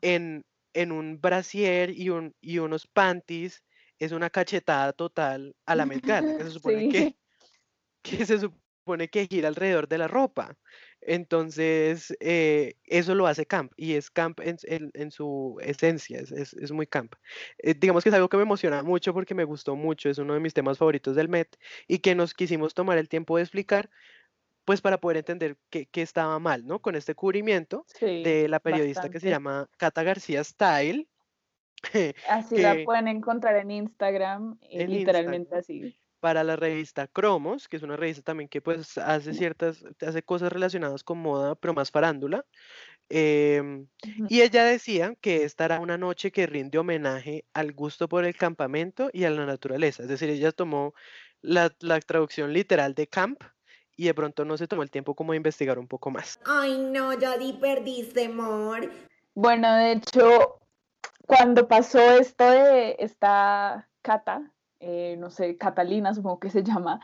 en, 0.00 0.46
en 0.72 0.92
un 0.92 1.20
brasier 1.20 1.90
y, 1.90 2.08
un, 2.08 2.34
y 2.40 2.58
unos 2.58 2.86
panties 2.86 3.62
es 3.98 4.12
una 4.12 4.30
cachetada 4.30 4.94
total 4.94 5.54
a 5.66 5.74
la 5.74 5.84
Met 5.86 6.04
que 6.04 6.44
se 6.44 6.50
supone 6.50 6.88
que, 6.88 7.18
que 8.00 8.24
se 8.24 8.38
supone 8.38 8.63
que 9.10 9.26
gira 9.26 9.48
alrededor 9.48 9.88
de 9.88 9.98
la 9.98 10.08
ropa. 10.08 10.56
Entonces, 11.00 12.16
eh, 12.20 12.76
eso 12.84 13.14
lo 13.14 13.26
hace 13.26 13.44
camp 13.44 13.72
y 13.76 13.92
es 13.92 14.10
camp 14.10 14.40
en, 14.40 14.56
en, 14.94 15.10
su 15.10 15.58
esencia, 15.62 16.20
es, 16.20 16.32
es, 16.32 16.54
es 16.54 16.72
muy 16.72 16.86
camp. 16.86 17.14
Eh, 17.58 17.74
digamos 17.74 18.02
que 18.02 18.08
es 18.08 18.14
algo 18.14 18.28
que 18.28 18.38
me 18.38 18.44
emociona 18.44 18.82
mucho 18.82 19.12
porque 19.12 19.34
me 19.34 19.44
gustó 19.44 19.76
mucho, 19.76 20.08
es 20.08 20.18
uno 20.18 20.32
de 20.32 20.40
mis 20.40 20.54
temas 20.54 20.78
favoritos 20.78 21.14
del 21.14 21.28
Met 21.28 21.56
y 21.86 21.98
que 21.98 22.14
nos 22.14 22.32
quisimos 22.32 22.72
tomar 22.72 22.96
el 22.96 23.10
tiempo 23.10 23.36
de 23.36 23.42
explicar, 23.42 23.90
pues 24.64 24.80
para 24.80 24.98
poder 24.98 25.18
entender 25.18 25.58
qué, 25.68 25.88
estaba 25.94 26.38
mal, 26.38 26.66
¿no? 26.66 26.80
Con 26.80 26.94
este 26.94 27.14
cubrimiento 27.14 27.84
de 28.00 28.48
la 28.48 28.60
periodista 28.60 29.10
que 29.10 29.20
se 29.20 29.28
llama 29.28 29.68
Cata 29.76 30.02
García 30.02 30.42
Style. 30.42 31.06
Así 32.30 32.56
la 32.56 32.82
pueden 32.82 33.08
encontrar 33.08 33.56
en 33.56 33.70
Instagram, 33.70 34.58
literalmente 34.70 35.54
así 35.54 35.98
para 36.24 36.42
la 36.42 36.56
revista 36.56 37.06
Cromos, 37.06 37.68
que 37.68 37.76
es 37.76 37.82
una 37.82 37.98
revista 37.98 38.22
también 38.22 38.48
que 38.48 38.62
pues 38.62 38.96
hace 38.96 39.34
ciertas, 39.34 39.84
hace 40.00 40.22
cosas 40.22 40.50
relacionadas 40.50 41.04
con 41.04 41.18
moda, 41.18 41.54
pero 41.54 41.74
más 41.74 41.90
farándula. 41.90 42.46
Em, 43.10 43.88
y 44.30 44.40
ella 44.40 44.64
decía 44.64 45.16
que 45.20 45.44
esta 45.44 45.66
era 45.66 45.80
una 45.80 45.98
noche 45.98 46.32
que 46.32 46.46
rinde 46.46 46.78
homenaje 46.78 47.44
al 47.52 47.72
gusto 47.72 48.08
por 48.08 48.24
el 48.24 48.34
campamento 48.36 49.10
y 49.12 49.24
a 49.24 49.30
la 49.30 49.44
naturaleza. 49.44 50.04
Es 50.04 50.08
decir, 50.08 50.30
ella 50.30 50.50
tomó 50.50 50.94
la, 51.42 51.70
la 51.80 52.00
traducción 52.00 52.54
literal 52.54 52.94
de 52.94 53.06
camp 53.06 53.44
y 53.94 54.06
de 54.06 54.14
pronto 54.14 54.46
no 54.46 54.56
se 54.56 54.66
tomó 54.66 54.82
el 54.82 54.90
tiempo 54.90 55.14
como 55.14 55.32
de 55.32 55.36
investigar 55.36 55.78
un 55.78 55.88
poco 55.88 56.10
más. 56.10 56.40
Ay, 56.46 56.78
no, 56.78 57.12
ya 57.12 57.36
di 57.36 57.52
perdiste, 57.52 58.24
amor. 58.24 58.90
Bueno, 59.34 59.74
de 59.74 59.92
hecho, 59.92 60.58
cuando 61.26 61.68
pasó 61.68 62.00
esto 62.00 62.50
de 62.50 62.96
esta 62.98 63.90
cata, 64.00 64.53
eh, 64.86 65.16
no 65.16 65.30
sé, 65.30 65.56
Catalina, 65.56 66.12
supongo 66.12 66.38
que 66.38 66.50
se 66.50 66.62
llama, 66.62 67.00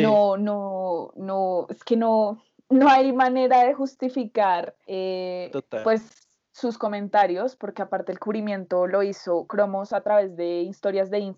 no, 0.00 0.36
no, 0.36 1.12
no, 1.14 1.66
es 1.70 1.84
que 1.84 1.96
no, 1.96 2.42
no 2.68 2.88
hay 2.88 3.12
manera 3.12 3.64
de 3.64 3.72
justificar 3.72 4.74
eh, 4.88 5.52
pues 5.84 6.28
sus 6.50 6.76
comentarios, 6.76 7.54
porque 7.54 7.82
aparte 7.82 8.10
el 8.10 8.18
cubrimiento 8.18 8.88
lo 8.88 9.04
hizo 9.04 9.46
Cromos 9.46 9.92
a 9.92 10.00
través 10.00 10.36
de 10.36 10.62
historias 10.62 11.08
de 11.08 11.34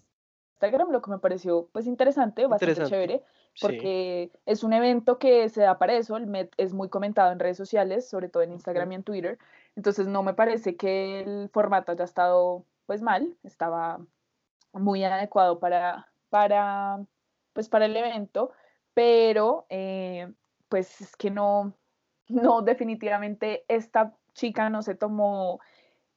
Instagram, 0.60 0.90
lo 0.90 1.02
que 1.02 1.10
me 1.10 1.18
pareció 1.18 1.68
pues 1.72 1.86
interesante, 1.86 2.46
bastante 2.46 2.84
chévere, 2.84 3.22
porque 3.60 4.32
es 4.46 4.64
un 4.64 4.72
evento 4.72 5.18
que 5.18 5.50
se 5.50 5.60
da 5.60 5.78
para 5.78 5.92
eso, 5.92 6.16
el 6.16 6.26
MET 6.26 6.54
es 6.56 6.72
muy 6.72 6.88
comentado 6.88 7.32
en 7.32 7.38
redes 7.38 7.58
sociales, 7.58 8.08
sobre 8.08 8.30
todo 8.30 8.42
en 8.42 8.52
Instagram 8.52 8.92
y 8.92 8.94
en 8.94 9.02
Twitter, 9.02 9.38
entonces 9.76 10.06
no 10.06 10.22
me 10.22 10.32
parece 10.32 10.74
que 10.74 11.20
el 11.20 11.50
formato 11.50 11.92
haya 11.92 12.04
estado 12.04 12.64
pues 12.86 13.02
mal, 13.02 13.36
estaba 13.42 14.00
muy 14.72 15.04
adecuado 15.04 15.58
para, 15.58 16.08
para, 16.28 17.04
pues 17.52 17.68
para 17.68 17.86
el 17.86 17.96
evento, 17.96 18.52
pero 18.94 19.66
eh, 19.68 20.32
pues 20.68 21.00
es 21.00 21.16
que 21.16 21.30
no, 21.30 21.74
no, 22.28 22.62
definitivamente 22.62 23.64
esta 23.68 24.16
chica 24.34 24.70
no 24.70 24.82
se 24.82 24.94
tomó 24.94 25.60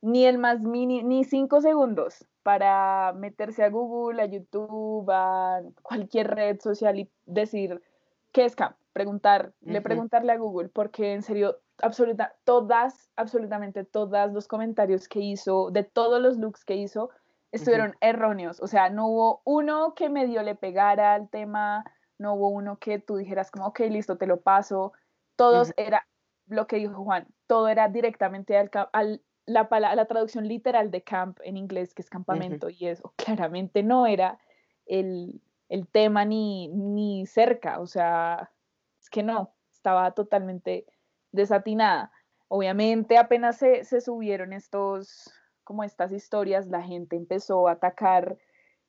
ni 0.02 0.26
el 0.26 0.38
más 0.38 0.62
mini, 0.62 1.04
ni 1.04 1.24
cinco 1.24 1.62
segundos 1.62 2.26
para 2.44 3.12
meterse 3.14 3.64
a 3.64 3.70
Google, 3.70 4.22
a 4.22 4.26
YouTube, 4.28 5.10
a 5.10 5.62
cualquier 5.82 6.28
red 6.36 6.60
social 6.60 7.00
y 7.00 7.12
decir 7.26 7.82
qué 8.32 8.46
es 8.46 8.56
CAMP, 8.56 8.76
preguntarle, 8.94 9.82
preguntarle 9.82 10.32
a 10.32 10.38
Google, 10.38 10.70
porque 10.70 11.14
en 11.14 11.24
serio, 11.24 11.58
absoluta, 11.82 12.36
todas, 12.44 13.10
absolutamente 13.16 13.84
todas 13.84 14.32
los 14.32 14.48
comentarios 14.48 15.08
que 15.08 15.22
hizo, 15.22 15.72
de 15.72 15.84
todos 15.84 16.22
los 16.22 16.38
looks 16.38 16.64
que 16.66 16.76
hizo, 16.76 17.10
estuvieron 17.56 17.96
erróneos. 18.02 18.62
O 18.62 18.68
sea, 18.68 18.90
no 18.90 19.08
hubo 19.08 19.42
uno 19.46 19.94
que 19.96 20.10
medio 20.10 20.44
le 20.44 20.56
pegara 20.56 21.14
al 21.14 21.30
tema, 21.30 21.86
no 22.18 22.34
hubo 22.36 22.50
uno 22.50 22.78
que 22.78 23.00
tú 23.00 23.18
dijeras 23.18 23.52
como, 23.52 23.68
ok, 23.68 23.80
listo, 23.90 24.18
te 24.18 24.28
lo 24.28 24.42
paso. 24.42 24.94
Todos 25.36 25.74
era 25.78 26.08
lo 26.48 26.68
que 26.68 26.78
dijo 26.78 27.04
Juan, 27.04 27.28
todo 27.48 27.68
era 27.68 27.88
directamente 27.90 28.58
al, 28.58 28.70
al 28.94 29.22
la, 29.46 29.68
la, 29.70 30.06
traducción 30.06 30.48
literal 30.48 30.92
de 30.92 31.04
camp 31.04 31.40
en 31.44 31.58
inglés, 31.58 31.94
que 31.94 32.02
es 32.02 32.10
campamento, 32.10 32.70
y 32.70 32.88
eso 32.88 33.14
claramente 33.16 33.84
no 33.84 34.08
era 34.08 34.40
el, 34.86 35.42
el 35.70 35.88
tema 35.88 36.26
ni, 36.26 36.68
ni 36.70 37.26
cerca, 37.26 37.80
o 37.80 37.88
sea, 37.88 38.52
es 39.00 39.10
que 39.10 39.24
no, 39.24 39.54
estaba 39.72 40.12
totalmente 40.12 40.86
desatinada. 41.32 42.12
Obviamente 42.48 43.18
apenas 43.18 43.58
se, 43.58 43.84
se 43.84 44.02
subieron 44.02 44.54
estos, 44.54 45.32
como 45.66 45.84
estas 45.84 46.14
historias, 46.14 46.68
la 46.68 46.82
gente 46.82 47.18
empezó 47.18 47.68
a 47.68 47.74
atacar 47.74 48.38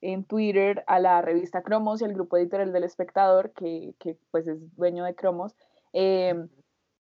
en 0.00 0.24
Twitter 0.24 0.84
a 0.86 1.00
la 1.00 1.20
revista 1.22 1.62
Cromos 1.62 2.00
y 2.00 2.04
al 2.04 2.14
grupo 2.14 2.36
editorial 2.36 2.72
del 2.72 2.84
espectador, 2.84 3.52
que, 3.52 3.94
que 3.98 4.16
pues 4.30 4.46
es 4.46 4.76
dueño 4.76 5.04
de 5.04 5.16
Cromos. 5.16 5.56
Em, 5.92 6.48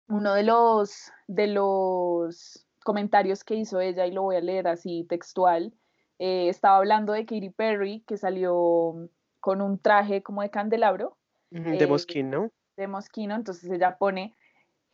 uno 0.07 0.33
de 0.33 0.43
los, 0.43 1.11
de 1.27 1.47
los 1.47 2.65
comentarios 2.83 3.43
que 3.43 3.55
hizo 3.55 3.81
ella, 3.81 4.05
y 4.05 4.11
lo 4.11 4.21
voy 4.21 4.35
a 4.35 4.41
leer 4.41 4.67
así 4.67 5.03
textual, 5.09 5.73
eh, 6.19 6.47
estaba 6.47 6.77
hablando 6.77 7.13
de 7.13 7.25
Katy 7.25 7.49
Perry, 7.49 8.03
que 8.07 8.17
salió 8.17 9.09
con 9.39 9.61
un 9.61 9.79
traje 9.79 10.23
como 10.23 10.41
de 10.41 10.49
candelabro. 10.49 11.17
de 11.49 11.83
eh, 11.83 11.87
mosquino. 11.87 12.51
De 12.77 12.87
mosquino, 12.87 13.35
entonces 13.35 13.69
ella 13.69 13.97
pone, 13.97 14.35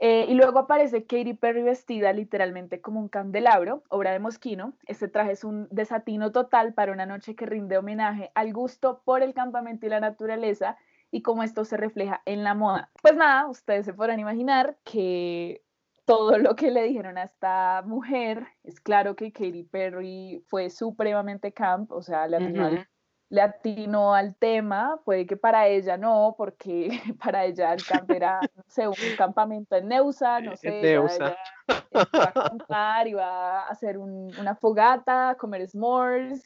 eh, 0.04 0.26
y 0.28 0.34
luego 0.34 0.58
aparece 0.58 1.06
Katy 1.06 1.36
Perry 1.36 1.62
vestida 1.62 2.12
literalmente 2.12 2.82
como 2.82 3.00
un 3.00 3.08
candelabro, 3.08 3.84
obra 3.88 4.12
de 4.12 4.18
Mosquino. 4.18 4.74
Este 4.88 5.08
traje 5.08 5.34
es 5.34 5.44
un 5.44 5.68
desatino 5.70 6.32
total 6.32 6.74
para 6.74 6.92
una 6.92 7.06
noche 7.06 7.36
que 7.36 7.46
rinde 7.46 7.78
homenaje 7.78 8.32
al 8.34 8.52
gusto 8.52 9.04
por 9.06 9.22
el 9.22 9.36
campamento 9.36 9.86
y 9.86 9.90
la 9.90 10.00
naturaleza 10.00 10.76
y 11.12 11.22
cómo 11.22 11.44
esto 11.44 11.66
se 11.66 11.78
refleja 11.78 12.24
en 12.26 12.44
la 12.44 12.56
moda. 12.56 12.90
Pues 13.04 13.16
nada, 13.16 13.48
ustedes 13.48 13.86
se 13.86 13.94
podrán 13.94 14.20
imaginar 14.20 14.76
que 14.84 15.62
todo 16.06 16.40
lo 16.40 16.56
que 16.56 16.72
le 16.72 16.82
dijeron 16.82 17.20
a 17.20 17.24
esta 17.24 17.84
mujer, 17.86 18.48
es 18.64 18.80
claro 18.80 19.16
que 19.16 19.32
Katy 19.32 19.66
Perry 19.66 20.44
fue 20.48 20.72
supremamente 20.72 21.52
camp, 21.54 21.92
o 21.92 22.02
sea, 22.02 22.28
le 22.28 22.86
le 23.32 23.42
atinó 23.42 24.14
al 24.14 24.36
tema, 24.36 25.00
puede 25.06 25.26
que 25.26 25.38
para 25.38 25.66
ella 25.68 25.96
no, 25.96 26.36
porque 26.38 26.90
para 27.24 27.46
ella 27.46 27.74
el 27.74 27.84
camp 27.84 28.12
era, 28.12 28.42
no 28.56 28.64
sé, 28.68 28.88
un 28.90 28.96
campamento 29.18 29.78
en 29.78 29.88
Neusa, 29.88 30.42
no 30.42 30.58
sé, 30.58 30.82
Neusa. 30.82 31.38
iba 31.68 32.10
a 32.14 32.30
acampar, 32.30 33.08
iba 33.08 33.62
a 33.62 33.70
hacer 33.70 33.98
una 33.98 34.54
fogata, 34.56 35.38
comer 35.40 35.66
s'mores, 35.70 36.44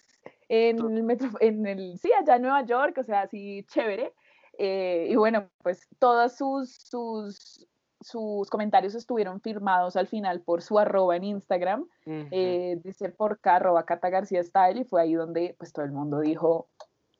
en 0.47 0.77
el 0.79 1.01
metro, 1.01 1.29
en 1.39 1.65
el, 1.65 1.97
sí, 1.97 2.11
allá 2.13 2.35
en 2.35 2.43
Nueva 2.43 2.63
York, 2.63 2.99
o 2.99 3.03
sea, 3.03 3.21
así 3.21 3.65
chévere, 3.67 4.13
eh, 4.59 5.07
y 5.09 5.15
bueno, 5.15 5.49
pues 5.63 5.87
todas 5.97 6.37
sus, 6.37 6.71
sus 6.71 7.67
sus 8.01 8.49
comentarios 8.51 8.93
estuvieron 8.93 9.41
firmados 9.41 9.95
al 9.95 10.05
final 10.05 10.41
por 10.41 10.61
su 10.61 10.77
arroba 10.77 11.15
en 11.15 11.23
Instagram, 11.23 11.87
eh, 12.05 12.79
dice 12.83 13.09
por 13.09 13.39
arroba 13.41 13.83
Cata 13.85 14.09
García 14.09 14.43
Style, 14.43 14.81
y 14.81 14.83
fue 14.83 15.01
ahí 15.01 15.13
donde 15.13 15.55
pues 15.57 15.73
todo 15.73 15.85
el 15.85 15.91
mundo 15.91 16.19
dijo, 16.19 16.67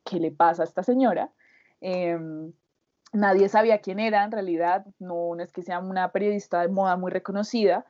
¿qué 0.05 0.19
le 0.19 0.31
pasa 0.31 0.63
a 0.63 0.65
esta 0.65 0.83
señora? 0.83 1.31
Em, 1.81 2.53
nadie 3.11 3.49
sabía 3.49 3.79
quién 3.79 3.99
era 3.99 4.23
en 4.23 4.31
realidad, 4.31 4.85
no, 4.99 5.35
es 5.39 5.51
que 5.51 5.61
sea 5.61 5.79
una 5.79 6.11
periodista 6.11 6.61
de 6.61 6.69
moda 6.69 6.95
muy 6.95 7.11
reconocida, 7.11 7.85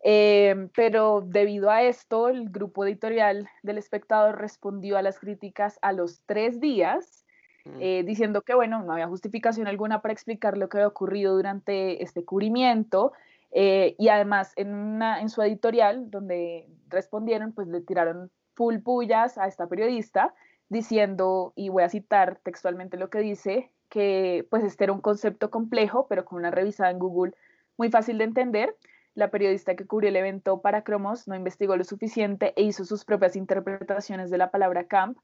em, 0.00 0.68
pero 0.74 1.22
debido 1.24 1.70
a 1.70 1.82
esto, 1.82 2.28
el 2.28 2.50
grupo 2.50 2.84
editorial 2.84 3.48
del 3.62 3.78
espectador 3.78 4.38
respondió 4.38 4.96
a 4.96 5.02
las 5.02 5.18
críticas 5.18 5.78
a 5.82 5.92
los 5.92 6.22
tres 6.26 6.60
días 6.60 7.20
Mm. 7.64 7.78
Eh, 7.80 8.02
diciendo 8.04 8.42
que, 8.42 8.54
bueno, 8.54 8.82
no 8.82 8.92
había 8.92 9.08
justificación 9.08 9.66
alguna 9.66 10.00
para 10.00 10.12
explicar 10.12 10.56
lo 10.56 10.68
que 10.68 10.78
había 10.78 10.88
ocurrido 10.88 11.34
durante 11.34 12.02
este 12.02 12.24
cubrimiento. 12.24 13.12
Eh, 13.52 13.96
y 13.98 14.08
además, 14.08 14.52
en, 14.56 14.74
una, 14.74 15.20
en 15.20 15.28
su 15.28 15.42
editorial, 15.42 16.10
donde 16.10 16.68
respondieron, 16.88 17.52
pues 17.52 17.68
le 17.68 17.80
tiraron 17.80 18.30
full 18.54 18.78
pullas 18.78 19.38
a 19.38 19.46
esta 19.46 19.66
periodista, 19.66 20.34
diciendo, 20.70 21.52
y 21.56 21.68
voy 21.68 21.82
a 21.82 21.90
citar 21.90 22.40
textualmente 22.42 22.96
lo 22.96 23.10
que 23.10 23.18
dice, 23.18 23.70
que 23.90 24.46
pues 24.48 24.64
este 24.64 24.84
era 24.84 24.92
un 24.92 25.02
concepto 25.02 25.50
complejo, 25.50 26.06
pero 26.08 26.24
con 26.24 26.38
una 26.38 26.50
revisada 26.50 26.90
en 26.90 26.98
Google 26.98 27.34
muy 27.76 27.90
fácil 27.90 28.16
de 28.16 28.24
entender. 28.24 28.76
La 29.14 29.30
periodista 29.30 29.74
que 29.74 29.86
cubrió 29.86 30.08
el 30.08 30.16
evento 30.16 30.62
para 30.62 30.82
Cromos 30.84 31.26
no 31.28 31.34
investigó 31.34 31.76
lo 31.76 31.84
suficiente 31.84 32.54
e 32.56 32.62
hizo 32.62 32.84
sus 32.84 33.04
propias 33.04 33.36
interpretaciones 33.36 34.30
de 34.30 34.38
la 34.38 34.52
palabra 34.52 34.86
camp, 34.86 35.18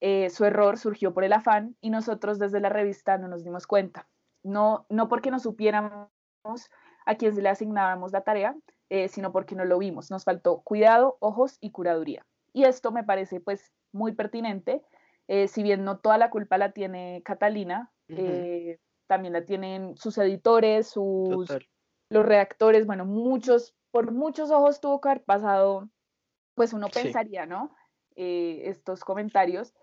eh, 0.00 0.30
su 0.30 0.44
error 0.44 0.78
surgió 0.78 1.12
por 1.12 1.24
el 1.24 1.32
afán 1.32 1.76
y 1.80 1.90
nosotros 1.90 2.38
desde 2.38 2.60
la 2.60 2.68
revista 2.68 3.18
no 3.18 3.28
nos 3.28 3.44
dimos 3.44 3.66
cuenta. 3.66 4.08
No, 4.42 4.86
no 4.88 5.08
porque 5.08 5.30
no 5.30 5.38
supiéramos 5.38 6.08
a 7.06 7.14
quién 7.16 7.40
le 7.40 7.48
asignábamos 7.48 8.12
la 8.12 8.22
tarea, 8.22 8.56
eh, 8.88 9.08
sino 9.08 9.32
porque 9.32 9.54
no 9.54 9.64
lo 9.64 9.78
vimos. 9.78 10.10
Nos 10.10 10.24
faltó 10.24 10.60
cuidado, 10.62 11.16
ojos 11.20 11.56
y 11.60 11.70
curaduría. 11.70 12.26
Y 12.52 12.64
esto 12.64 12.92
me 12.92 13.04
parece 13.04 13.40
pues 13.40 13.72
muy 13.92 14.12
pertinente. 14.12 14.82
Eh, 15.28 15.48
si 15.48 15.62
bien 15.62 15.84
no 15.84 15.98
toda 15.98 16.18
la 16.18 16.30
culpa 16.30 16.58
la 16.58 16.72
tiene 16.72 17.22
Catalina, 17.24 17.92
también 19.06 19.32
la 19.32 19.44
tienen 19.44 19.96
sus 19.96 20.18
editores, 20.18 20.88
sus, 20.88 21.50
los 22.08 22.26
redactores, 22.26 22.86
bueno, 22.86 23.04
muchos, 23.04 23.74
por 23.90 24.12
muchos 24.12 24.50
ojos 24.50 24.80
tuvo 24.80 25.00
que 25.00 25.08
haber 25.08 25.24
pasado, 25.24 25.88
pues 26.54 26.72
uno 26.72 26.88
pensaría, 26.88 27.46
¿no? 27.46 27.74
estos 28.14 29.04
comentarios 29.04 29.74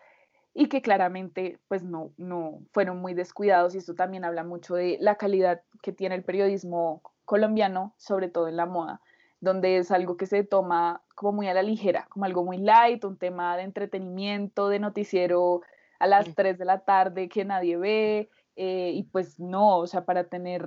y 0.54 0.68
que 0.68 0.82
claramente 0.82 1.60
pues 1.68 1.84
no, 1.84 2.14
no 2.18 2.62
fueron 2.72 2.98
muy 2.98 3.14
descuidados 3.14 3.76
y 3.76 3.78
esto 3.78 3.96
también 3.96 4.26
habla 4.26 4.44
mucho 4.44 4.76
de 4.76 4.98
la 5.00 5.16
calidad 5.16 5.62
que 5.82 5.94
tiene 5.94 6.16
el 6.16 6.24
periodismo 6.24 7.02
colombiano, 7.26 7.94
sobre 7.98 8.30
todo 8.30 8.48
en 8.48 8.58
la 8.58 8.66
moda, 8.66 9.02
donde 9.40 9.78
es 9.78 9.92
algo 9.92 10.18
que 10.18 10.26
se 10.26 10.44
toma 10.44 11.04
como 11.20 11.34
muy 11.34 11.50
a 11.50 11.54
la 11.54 11.64
ligera, 11.64 12.08
como 12.10 12.24
algo 12.24 12.46
muy 12.46 12.60
light, 12.60 13.04
un 13.04 13.18
tema 13.18 13.58
de 13.58 13.64
entretenimiento, 13.64 14.70
de 14.70 14.80
noticiero 14.80 15.62
a 16.00 16.08
las 16.08 16.34
3 16.34 16.58
de 16.58 16.64
la 16.64 16.86
tarde 16.86 17.28
que 17.28 17.44
nadie 17.44 17.76
ve, 17.76 18.30
eh, 18.56 18.92
y 18.94 19.04
pues 19.04 19.38
no, 19.38 19.80
o 19.80 19.86
sea, 19.86 20.06
para 20.06 20.30
tener 20.30 20.64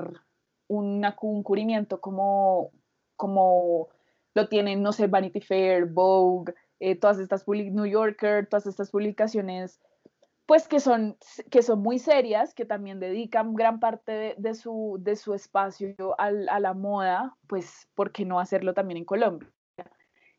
un 0.69 1.03
cubrimiento 1.43 2.03
como, 2.03 2.71
como 3.17 3.89
lo 4.35 4.47
tienen, 4.51 4.83
no 4.83 4.93
sé, 4.93 5.07
Vanity 5.07 5.41
Fair, 5.41 5.87
Vogue, 5.87 6.53
eh, 6.81 6.97
todas 6.97 7.19
estas 7.19 7.49
New 7.49 7.87
Yorker, 7.87 8.47
todas 8.47 8.67
estas 8.67 8.91
publicaciones, 8.91 9.81
pues 10.45 10.69
que 10.69 10.81
son, 10.81 11.17
que 11.51 11.63
son 11.63 11.81
muy 11.81 11.99
serias, 11.99 12.53
que 12.53 12.67
también 12.67 13.01
dedican 13.01 13.55
gran 13.55 13.81
parte 13.81 14.35
de, 14.37 14.55
su, 14.55 14.99
de 15.01 15.17
su 15.17 15.33
espacio 15.33 16.15
a 16.19 16.61
la 16.61 16.75
moda, 16.75 17.39
pues, 17.47 17.89
¿por 17.95 18.13
qué 18.13 18.27
no 18.27 18.39
hacerlo 18.39 18.75
también 18.75 18.99
en 18.99 19.07
Colombia? 19.07 19.51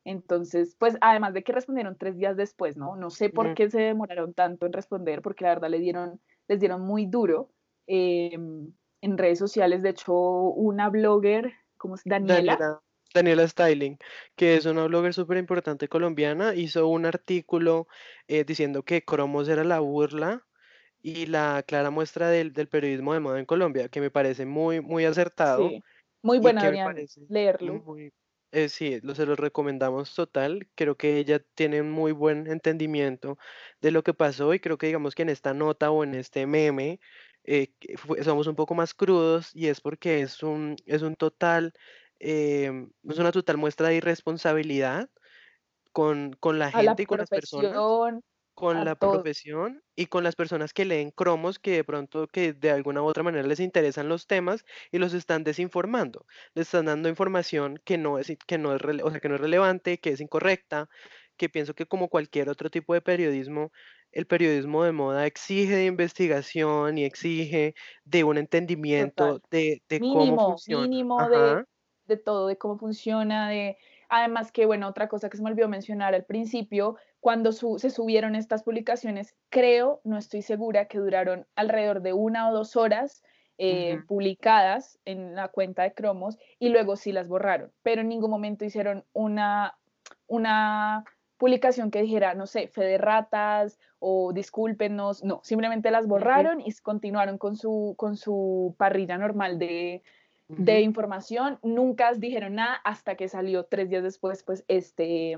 Entonces, 0.06 0.76
pues 0.78 0.98
además 1.02 1.34
de 1.34 1.44
que 1.44 1.54
respondieron 1.54 1.98
tres 1.98 2.18
días 2.18 2.36
después, 2.36 2.76
¿no? 2.76 2.96
No 2.96 3.10
sé 3.10 3.30
por 3.30 3.54
qué 3.54 3.70
se 3.70 3.80
demoraron 3.80 4.34
tanto 4.34 4.66
en 4.66 4.74
responder, 4.74 5.22
porque 5.22 5.46
la 5.46 5.52
verdad 5.52 5.70
le 5.70 5.80
dieron, 5.80 6.20
les 6.48 6.60
dieron 6.60 6.82
muy 6.82 7.06
duro 7.06 7.50
em, 7.88 8.72
en 9.02 9.18
redes 9.18 9.40
sociales. 9.40 9.82
De 9.82 9.90
hecho, 9.90 10.14
una 10.14 10.90
blogger, 10.90 11.54
como 11.78 11.96
Daniela, 12.06 12.58
Daniela 12.58 12.82
Daniela 13.14 13.48
Styling, 13.48 13.98
que 14.36 14.56
es 14.56 14.66
una 14.66 14.86
blogger 14.86 15.14
súper 15.14 15.38
importante 15.38 15.88
colombiana, 15.88 16.56
hizo 16.56 16.88
un 16.88 17.06
artículo 17.06 17.88
eh, 18.28 18.44
diciendo 18.44 18.84
que 18.84 19.04
Cromos 19.04 19.48
era 19.48 19.64
la 19.64 19.80
burla 19.80 20.46
y 21.02 21.28
la 21.28 21.64
clara 21.68 21.92
muestra 21.92 22.30
del, 22.30 22.54
periodismo 22.54 23.14
de 23.14 23.20
moda 23.20 23.40
en 23.40 23.46
Colombia, 23.46 23.90
que 23.90 24.02
me 24.02 24.10
parece 24.10 24.46
muy, 24.46 24.82
muy 24.82 25.06
acertado. 25.06 25.70
Sí. 25.70 25.84
Muy 26.24 26.40
buena, 26.40 26.72
leerlo. 27.28 27.84
Eh, 28.54 28.70
sí, 28.70 29.00
lo, 29.02 29.16
se 29.16 29.26
lo 29.26 29.36
recomendamos 29.36 30.14
total. 30.16 30.68
Creo 30.76 30.96
que 30.96 31.18
ella 31.18 31.40
tiene 31.56 31.82
un 31.82 31.92
muy 31.92 32.12
buen 32.12 32.48
entendimiento 32.48 33.38
de 33.82 33.92
lo 33.92 34.04
que 34.04 34.14
pasó 34.14 34.54
y 34.54 34.60
creo 34.60 34.78
que 34.78 34.88
digamos 34.88 35.16
que 35.16 35.24
en 35.24 35.30
esta 35.30 35.54
nota 35.54 35.92
o 35.92 36.04
en 36.04 36.14
este 36.14 36.46
meme 36.48 37.00
eh, 37.44 37.74
somos 38.24 38.48
un 38.48 38.56
poco 38.56 38.76
más 38.76 38.94
crudos 38.94 39.52
y 39.54 39.68
es 39.68 39.82
porque 39.82 40.22
es 40.22 40.44
un, 40.44 40.76
es 40.86 41.02
un 41.02 41.16
total 41.16 41.74
Em, 42.26 42.90
es 43.10 43.20
una 43.20 43.34
total 43.34 43.58
muestra 43.58 43.90
de 43.90 43.96
irresponsabilidad 43.96 45.10
con, 45.92 46.38
la 46.54 46.72
gente 46.72 47.04
y 47.04 47.06
con 47.06 47.18
las 47.18 47.30
personas, 47.30 47.76
con 48.54 48.86
la 48.86 48.96
profesión 48.96 49.84
y 49.96 50.06
con 50.06 50.24
las 50.24 50.36
personas 50.36 50.74
que 50.74 50.86
leen 50.86 51.12
cromos 51.12 51.60
que 51.60 51.72
de 51.72 51.84
pronto 51.84 52.28
que 52.28 52.54
de 52.54 52.72
alguna 52.72 53.02
u 53.02 53.06
otra 53.06 53.24
manera 53.24 53.48
les 53.48 53.60
interesan 53.60 54.10
los 54.10 54.28
temas 54.28 54.66
y 54.92 55.00
los 55.00 55.14
están 55.14 55.44
desinformando, 55.44 56.26
les 56.54 56.68
están 56.68 56.86
dando 56.86 57.10
información 57.10 57.80
que 57.84 57.98
no 57.98 58.20
es 58.20 58.32
que 58.48 58.58
no 58.58 58.76
es 58.76 58.82
o 59.04 59.12
sea, 59.12 59.20
que 59.20 59.30
no 59.30 59.36
es 59.36 59.42
relevante, 59.42 60.00
que 60.00 60.12
es 60.12 60.22
incorrecta, 60.22 60.90
que 61.38 61.50
pienso 61.50 61.74
que 61.74 61.86
como 61.86 62.10
cualquier 62.10 62.50
otro 62.50 62.70
tipo 62.70 62.94
de 62.94 63.02
periodismo, 63.02 63.72
el 64.12 64.28
periodismo 64.28 64.84
de 64.84 64.92
moda 64.92 65.26
exige 65.26 65.76
de 65.76 65.86
investigación 65.86 66.98
y 66.98 67.06
exige 67.06 67.74
de 68.06 68.24
un 68.24 68.38
entendimiento 68.38 69.42
de, 69.50 69.82
cómo 70.00 70.50
funciona. 70.50 70.88
Mínimo 70.88 71.18
de 71.28 71.64
de 72.06 72.18
todo, 72.18 72.48
de 72.48 72.58
cómo 72.58 72.78
funciona, 72.78 73.50
de... 73.50 73.78
Además 74.10 74.52
que, 74.52 74.66
bueno, 74.66 74.88
otra 74.88 75.08
cosa 75.08 75.30
que 75.30 75.38
se 75.38 75.44
me 75.44 75.50
olvidó 75.50 75.68
mencionar 75.68 76.14
al 76.14 76.24
principio, 76.24 76.98
cuando 77.20 77.52
se 77.52 77.90
subieron 77.90 78.36
estas 78.36 78.64
publicaciones, 78.64 79.36
creo, 79.50 80.02
no 80.04 80.18
estoy 80.18 80.42
segura, 80.42 80.86
que 80.86 80.98
duraron 80.98 81.48
alrededor 81.56 82.02
de 82.02 82.14
una 82.14 82.50
o 82.50 82.54
dos 82.54 82.76
horas 82.76 83.24
eh, 83.58 84.00
publicadas 84.08 85.00
en 85.06 85.36
la 85.36 85.48
cuenta 85.48 85.84
de 85.84 85.94
Cromos 85.94 86.38
y 86.60 86.70
luego 86.70 86.96
sí 86.96 87.12
las 87.12 87.28
borraron, 87.28 87.72
pero 87.84 88.02
en 88.02 88.10
ningún 88.10 88.32
momento 88.32 88.66
hicieron 88.66 89.06
una, 89.14 89.78
una 90.28 91.06
publicación 91.38 91.92
que 91.92 92.02
dijera, 92.02 92.34
no 92.34 92.48
sé, 92.48 92.68
fe 92.68 92.84
de 92.84 92.98
ratas 92.98 93.80
o 94.00 94.34
discúlpenos, 94.34 95.24
no, 95.24 95.40
simplemente 95.44 95.92
las 95.92 96.08
borraron 96.08 96.62
y 96.62 96.74
continuaron 96.82 97.38
con 97.38 97.56
su, 97.56 97.94
con 97.96 98.18
su 98.18 98.76
parrilla 98.78 99.18
normal 99.18 99.60
de, 99.60 100.02
de 100.48 100.82
información, 100.82 101.60
nunca 101.64 102.14
dijeron 102.14 102.56
nada 102.56 102.76
hasta 102.84 103.16
que 103.16 103.28
salió 103.28 103.66
tres 103.66 103.90
días 103.90 104.04
después, 104.04 104.44
pues, 104.44 104.64
este, 104.68 105.38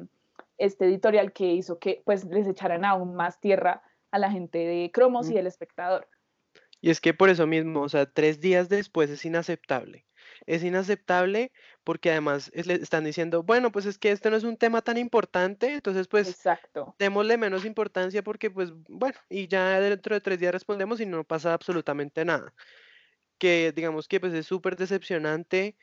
este 0.57 0.85
editorial 0.85 1.31
que 1.31 1.51
hizo 1.53 1.79
que, 1.79 2.01
pues, 2.05 2.25
les 2.25 2.47
echaran 2.47 2.85
aún 2.85 3.15
más 3.15 3.39
tierra 3.39 3.83
a 4.11 4.19
la 4.19 4.31
gente 4.31 4.59
de 4.59 4.91
Cromos 4.93 5.29
y 5.29 5.37
el 5.37 5.47
espectador. 5.47 6.07
Y 6.81 6.89
es 6.89 7.01
que 7.01 7.13
por 7.13 7.29
eso 7.29 7.47
mismo, 7.47 7.81
o 7.81 7.89
sea, 7.89 8.05
tres 8.05 8.39
días 8.39 8.69
después 8.69 9.09
es 9.09 9.25
inaceptable. 9.25 10.05
Es 10.45 10.63
inaceptable 10.63 11.51
porque 11.83 12.11
además 12.11 12.51
le 12.53 12.75
están 12.75 13.03
diciendo, 13.05 13.43
bueno, 13.43 13.71
pues 13.71 13.85
es 13.85 13.97
que 13.97 14.11
este 14.11 14.29
no 14.29 14.35
es 14.35 14.43
un 14.43 14.57
tema 14.57 14.81
tan 14.81 14.97
importante, 14.97 15.73
entonces 15.73 16.07
pues 16.07 16.29
Exacto. 16.29 16.95
démosle 16.99 17.37
menos 17.37 17.65
importancia 17.65 18.23
porque 18.23 18.51
pues 18.51 18.71
bueno, 18.87 19.17
y 19.29 19.47
ya 19.47 19.79
dentro 19.79 20.15
de 20.15 20.21
tres 20.21 20.39
días 20.39 20.51
respondemos 20.51 20.99
y 20.99 21.05
no 21.05 21.23
pasa 21.23 21.53
absolutamente 21.53 22.25
nada 22.25 22.53
que 23.37 23.71
digamos 23.75 24.07
que 24.07 24.19
pues 24.19 24.33
es 24.33 24.45
súper 24.45 24.75
decepcionante 24.77 25.75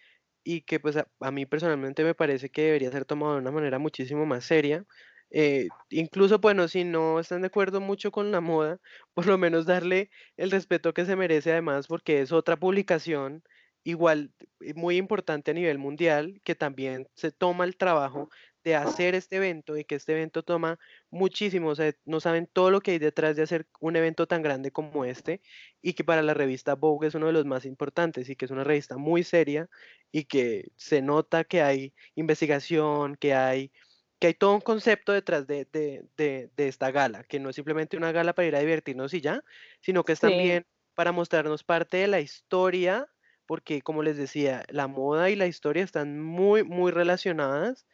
y 0.45 0.63
que 0.63 0.81
pues 0.81 0.97
a, 0.97 1.31
mí 1.31 1.47
personalmente 1.47 2.05
me 2.05 2.15
parece 2.15 2.51
que 2.51 2.63
debería 2.63 2.91
ser 2.91 3.05
tomado 3.05 3.35
de 3.35 3.41
una 3.41 3.53
manera 3.53 3.79
muchísimo 3.79 4.27
más 4.27 4.45
seria. 4.45 4.85
Eh, 5.31 5.69
incluso, 5.91 6.39
bueno, 6.41 6.69
si 6.69 6.85
no 6.85 7.19
están 7.21 7.41
de 7.43 7.47
acuerdo 7.49 7.81
mucho 7.81 8.11
con 8.13 8.33
la 8.33 8.41
moda, 8.41 8.81
por 9.15 9.27
lo 9.27 9.39
menos 9.39 9.67
darle 9.67 10.11
el 10.37 10.51
respeto 10.51 10.93
que 10.95 11.07
se 11.07 11.17
merece 11.17 11.53
además 11.53 11.87
porque 11.87 12.21
es 12.21 12.33
otra 12.33 12.57
publicación 12.59 13.43
igual 13.85 14.33
eh, 14.61 14.75
muy 14.75 14.97
importante 14.97 15.51
a 15.51 15.55
nivel 15.55 15.79
mundial 15.79 16.41
que 16.45 16.55
también 16.55 17.09
se 17.15 17.33
toma 17.33 17.65
el 17.65 17.77
trabajo 17.77 18.29
de 18.65 18.77
hacer 18.77 19.15
este 19.15 19.37
evento 19.37 19.77
y 19.77 19.85
que 19.85 19.97
este 19.97 20.13
evento 20.13 20.43
toma 20.43 20.79
muchísimo, 21.11 21.69
o 21.69 21.75
sea, 21.75 21.93
no 22.05 22.21
saben 22.21 22.47
todo 22.47 22.71
lo 22.71 22.81
que 22.81 22.93
hay 22.93 22.99
detrás 22.99 23.37
de 23.37 23.43
hacer 23.43 23.67
un 23.81 23.97
evento 23.97 24.27
tan 24.27 24.43
grande 24.43 24.71
como 24.71 25.05
este 25.05 25.41
y 25.81 25.95
que 25.95 26.05
para 26.05 26.23
la 26.23 26.35
revista 26.35 26.75
Vogue 26.75 27.09
es 27.09 27.15
uno 27.15 27.27
de 27.27 27.33
los 27.33 27.45
más 27.45 27.65
importantes 27.65 28.29
y 28.29 28.37
que 28.37 28.45
es 28.45 28.51
una 28.51 28.65
revista 28.65 28.97
muy 28.97 29.25
seria 29.25 29.69
y 30.11 30.25
que 30.25 30.71
se 30.77 31.03
nota 31.03 31.45
que 31.45 31.63
hay 31.63 31.93
investigación, 32.15 33.17
que 33.17 33.35
hay, 33.35 33.73
que 34.19 34.29
hay 34.29 34.35
todo 34.35 34.55
un 34.55 34.61
concepto 34.61 35.13
detrás 35.13 35.47
de, 35.47 36.09
esta 36.57 36.91
gala, 36.91 37.25
que 37.25 37.41
no 37.41 37.51
es 37.51 37.57
simplemente 37.57 37.97
una 37.97 38.13
gala 38.13 38.35
para 38.35 38.49
ir 38.49 38.57
a 38.57 38.61
divertirnos 38.61 39.15
y 39.15 39.21
ya, 39.21 39.43
sino 39.81 40.05
que 40.05 40.13
es 40.13 40.21
también 40.21 40.67
para 40.95 41.13
mostrarnos 41.13 41.65
parte 41.65 41.97
de 41.97 42.07
la 42.07 42.21
historia 42.21 43.09
porque 43.47 43.83
como 43.83 44.03
les 44.03 44.17
decía, 44.17 44.65
la 44.69 44.87
moda 44.87 45.29
y 45.29 45.37
la 45.37 45.47
historia 45.47 45.83
están 45.83 46.21
muy, 46.21 46.65
muy 46.65 46.91
relacionadas 46.91 47.87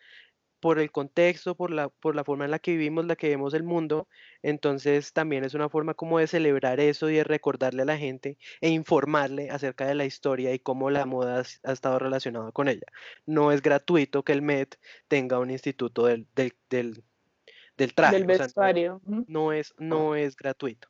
por 0.61 0.79
el 0.79 0.91
contexto, 0.91 1.55
por 1.55 1.71
la, 1.71 1.89
por 1.89 2.15
la 2.17 2.25
forma 2.25 2.45
en 2.45 2.51
la 2.51 2.59
que 2.59 2.73
vivimos, 2.73 3.07
la 3.07 3.17
que 3.17 3.29
vemos 3.29 3.55
el 3.55 3.63
mundo. 3.63 4.09
Entonces 4.43 5.13
también 5.13 5.45
es 5.45 5.55
una 5.55 5.69
forma 5.69 5.95
como 5.95 6.19
de 6.19 6.27
celebrar 6.27 6.81
eso 6.81 7.09
y 7.11 7.17
de 7.17 7.25
recordarle 7.25 7.83
a 7.83 7.87
la 7.87 7.97
gente 7.97 8.39
e 8.61 8.71
informarle 8.71 9.51
acerca 9.51 9.87
de 9.87 9.95
la 9.95 10.05
historia 10.05 10.53
y 10.53 10.59
cómo 10.59 10.91
la 10.91 11.07
moda 11.07 11.43
ha 11.63 11.73
estado 11.73 11.99
relacionada 11.99 12.53
con 12.53 12.69
ella. 12.69 12.87
No 13.27 13.53
es 13.53 13.63
gratuito 13.63 14.23
que 14.23 14.33
el 14.33 14.43
Met 14.43 14.77
tenga 15.07 15.39
un 15.39 15.51
instituto 15.51 16.07
del, 16.07 16.27
del, 16.35 16.55
del, 17.77 17.95
traje. 17.95 18.17
Del 18.17 18.27
vestuario. 18.27 19.01
no, 19.05 19.53
es, 19.53 19.75
no 19.79 20.17
es 20.17 20.37
gratuito. 20.37 20.89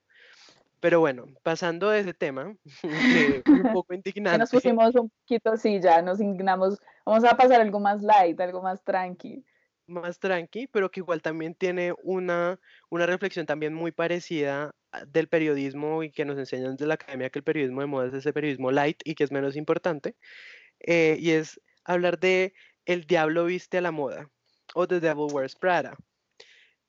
Pero 0.80 1.00
bueno, 1.00 1.26
pasando 1.42 1.90
de 1.90 2.00
ese 2.00 2.14
tema, 2.14 2.54
un 2.84 3.42
poco 3.72 3.94
indignante. 3.94 4.38
nos 4.38 4.50
pusimos 4.50 4.94
un 4.94 5.10
poquito, 5.10 5.56
sí, 5.56 5.80
ya 5.80 6.02
nos 6.02 6.20
indignamos. 6.20 6.78
Vamos 7.04 7.24
a 7.24 7.36
pasar 7.36 7.60
algo 7.60 7.80
más 7.80 8.02
light, 8.02 8.40
algo 8.40 8.62
más 8.62 8.82
tranqui 8.84 9.44
más 9.88 10.18
tranqui, 10.18 10.66
pero 10.66 10.90
que 10.90 11.00
igual 11.00 11.22
también 11.22 11.54
tiene 11.54 11.94
una, 12.02 12.60
una 12.90 13.06
reflexión 13.06 13.46
también 13.46 13.74
muy 13.74 13.90
parecida 13.90 14.74
del 15.06 15.28
periodismo 15.28 16.02
y 16.02 16.10
que 16.10 16.24
nos 16.24 16.38
enseñan 16.38 16.76
de 16.76 16.86
la 16.86 16.94
academia 16.94 17.30
que 17.30 17.40
el 17.40 17.44
periodismo 17.44 17.80
de 17.80 17.86
moda 17.86 18.08
es 18.08 18.14
ese 18.14 18.32
periodismo 18.32 18.70
light 18.70 19.00
y 19.04 19.14
que 19.14 19.24
es 19.24 19.32
menos 19.32 19.56
importante, 19.56 20.16
eh, 20.80 21.16
y 21.18 21.30
es 21.30 21.60
hablar 21.84 22.18
de 22.18 22.54
El 22.86 23.04
Diablo 23.04 23.46
Viste 23.46 23.78
a 23.78 23.80
la 23.80 23.90
Moda 23.90 24.30
o 24.74 24.86
The 24.86 25.00
Devil 25.00 25.32
Wears 25.32 25.56
Prada, 25.56 25.96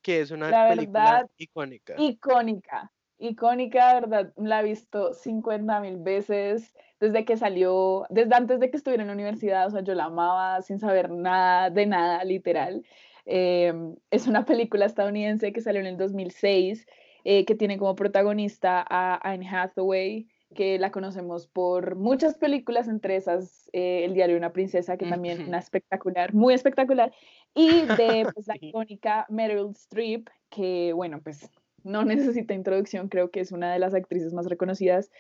que 0.02 0.22
es 0.22 0.32
una 0.32 0.70
película 0.70 1.26
icónica. 1.38 1.96
Icónica, 1.98 2.92
icónica, 3.20 3.94
verdad, 3.94 4.34
la 4.38 4.62
he 4.62 4.64
visto 4.64 5.14
50 5.14 5.80
mil 5.82 5.98
veces 5.98 6.74
desde 7.00 7.26
que 7.26 7.38
salió, 7.38 8.06
desde 8.10 8.36
antes 8.36 8.60
de 8.60 8.70
que 8.70 8.78
estuviera 8.78 9.04
en 9.04 9.08
la 9.08 9.14
universidad, 9.14 9.68
o 9.68 9.72
sea, 9.72 9.82
yo 9.82 9.94
la 9.94 10.06
amaba 10.06 10.62
sin 10.62 10.80
saber 10.80 11.12
nada 11.12 11.70
de 11.70 11.86
nada, 11.86 12.24
literal. 12.24 12.84
Em, 13.26 13.96
es 14.12 14.28
una 14.28 14.46
película 14.46 14.86
estadounidense 14.86 15.54
que 15.54 15.62
salió 15.62 15.82
en 15.82 15.88
el 15.88 15.98
2006, 15.98 16.88
eh, 17.24 17.46
que 17.46 17.56
tiene 17.56 17.78
como 17.78 17.96
protagonista 17.96 18.86
a 18.88 19.20
Anne 19.30 19.48
Hathaway, 19.48 20.28
que 20.56 20.80
la 20.80 20.92
conocemos 20.92 21.48
por 21.48 21.96
muchas 21.96 22.36
películas, 22.36 22.88
entre 22.88 23.16
esas 23.16 23.70
eh, 23.72 24.04
El 24.06 24.14
diario 24.14 24.34
de 24.34 24.40
una 24.40 24.52
princesa, 24.52 24.98
que 24.98 25.06
también 25.06 25.42
es 25.42 25.48
una 25.48 25.60
espectacular, 25.60 26.34
muy 26.34 26.54
espectacular, 26.54 27.14
y 27.54 27.82
de 27.82 28.28
pues, 28.34 28.48
la 28.48 28.56
icónica 28.60 29.26
Meryl 29.30 29.72
Streep, 29.72 30.28
que 30.50 30.92
bueno, 30.94 31.22
pues 31.22 31.50
no 31.90 32.06
necesita 32.06 32.54
introducción, 32.54 33.10
creo 33.10 33.32
que 33.32 33.42
es 33.42 33.52
una 33.52 33.74
de 33.74 33.80
las 33.80 33.94
actrices 33.94 34.34
más 34.34 34.48
reconocidas 34.48 35.12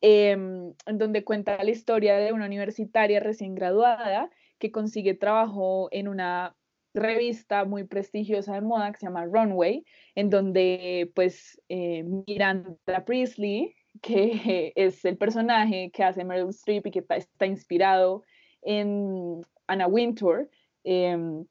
Em, 0.00 0.74
en 0.86 0.98
donde 0.98 1.24
cuenta 1.24 1.62
la 1.62 1.70
historia 1.70 2.18
de 2.18 2.32
una 2.32 2.46
universitaria 2.46 3.18
recién 3.18 3.56
graduada 3.56 4.30
que 4.58 4.70
consigue 4.70 5.14
trabajo 5.14 5.88
en 5.90 6.06
una 6.06 6.56
revista 6.94 7.64
muy 7.64 7.84
prestigiosa 7.84 8.54
de 8.54 8.60
moda 8.60 8.92
que 8.92 8.98
se 8.98 9.06
llama 9.06 9.26
Runway, 9.26 9.84
en 10.14 10.30
donde 10.30 11.10
pues 11.14 11.60
eh, 11.68 12.04
Miranda 12.04 13.04
Priestley, 13.04 13.74
que 14.00 14.72
es 14.76 15.04
el 15.04 15.16
personaje 15.16 15.90
que 15.92 16.04
hace 16.04 16.24
Meryl 16.24 16.50
Streep 16.50 16.86
y 16.86 16.90
que 16.92 17.04
está 17.10 17.46
inspirado 17.46 18.22
en 18.62 19.42
Anna 19.66 19.88
Wintour, 19.88 20.48
em, 20.84 21.44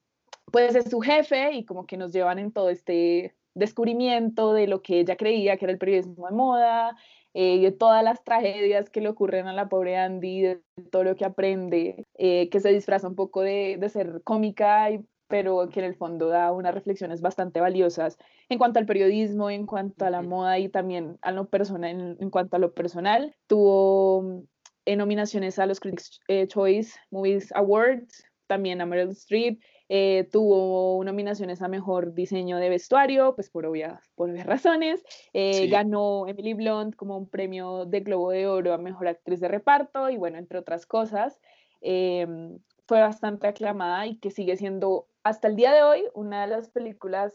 pues 0.50 0.74
es 0.74 0.90
su 0.90 1.00
jefe 1.00 1.52
y 1.52 1.66
como 1.66 1.86
que 1.86 1.98
nos 1.98 2.12
llevan 2.12 2.38
en 2.38 2.50
todo 2.50 2.70
este 2.70 3.34
descubrimiento 3.58 4.52
de 4.52 4.66
lo 4.66 4.82
que 4.82 5.00
ella 5.00 5.16
creía 5.16 5.56
que 5.56 5.64
era 5.66 5.72
el 5.72 5.78
periodismo 5.78 6.26
de 6.26 6.34
moda, 6.34 6.96
eh, 7.34 7.60
de 7.60 7.72
todas 7.72 8.02
las 8.02 8.24
tragedias 8.24 8.90
que 8.90 9.00
le 9.00 9.08
ocurren 9.08 9.46
a 9.46 9.52
la 9.52 9.68
pobre 9.68 9.96
Andy, 9.96 10.40
de 10.42 10.62
todo 10.90 11.04
lo 11.04 11.14
que 11.14 11.24
aprende, 11.24 12.06
eh, 12.14 12.48
que 12.48 12.60
se 12.60 12.72
disfraza 12.72 13.06
un 13.08 13.14
poco 13.14 13.42
de, 13.42 13.76
de 13.78 13.88
ser 13.88 14.22
cómica, 14.24 14.88
pero 15.28 15.68
que 15.68 15.80
en 15.80 15.86
el 15.86 15.94
fondo 15.94 16.28
da 16.28 16.52
unas 16.52 16.74
reflexiones 16.74 17.20
bastante 17.20 17.60
valiosas 17.60 18.16
en 18.48 18.58
cuanto 18.58 18.78
al 18.78 18.86
periodismo, 18.86 19.50
en 19.50 19.66
cuanto 19.66 20.06
a 20.06 20.10
la 20.10 20.22
moda 20.22 20.58
y 20.58 20.68
también 20.68 21.18
a 21.20 21.32
lo 21.32 21.48
personal, 21.48 22.16
en, 22.18 22.30
cuanto 22.30 22.56
a 22.56 22.58
lo 22.58 22.72
personal. 22.72 23.36
Tuvo 23.46 24.42
eh, 24.86 24.96
nominaciones 24.96 25.58
a 25.58 25.66
los 25.66 25.80
Critics 25.80 26.20
Choice 26.48 26.98
Movies 27.10 27.52
Awards, 27.54 28.24
también 28.46 28.80
a 28.80 28.86
Meryl 28.86 29.10
Streep, 29.10 29.60
eh, 29.88 30.28
tuvo 30.30 31.02
nominaciones 31.02 31.62
a 31.62 31.68
Mejor 31.68 32.12
Diseño 32.12 32.58
de 32.58 32.68
Vestuario, 32.68 33.34
pues 33.34 33.48
por 33.48 33.64
obvias, 33.64 34.10
por 34.14 34.30
obvias 34.30 34.46
razones. 34.46 35.02
Eh, 35.32 35.66
ganó 35.68 36.26
Emily 36.26 36.54
Blunt 36.54 36.94
como 36.94 37.16
un 37.16 37.28
premio 37.28 37.86
de 37.86 38.00
Globo 38.00 38.30
de 38.30 38.46
Oro 38.46 38.74
a 38.74 38.78
Mejor 38.78 39.08
Actriz 39.08 39.40
de 39.40 39.48
Reparto 39.48 40.10
y 40.10 40.16
bueno, 40.16 40.38
entre 40.38 40.58
otras 40.58 40.84
cosas. 40.86 41.40
Em, 41.80 42.58
fue 42.86 43.00
bastante 43.00 43.46
aclamada 43.46 44.06
y 44.06 44.18
que 44.18 44.30
sigue 44.30 44.56
siendo 44.56 45.06
hasta 45.22 45.48
el 45.48 45.56
día 45.56 45.72
de 45.72 45.82
hoy 45.82 46.04
una 46.14 46.42
de 46.42 46.48
las 46.48 46.70
películas 46.70 47.34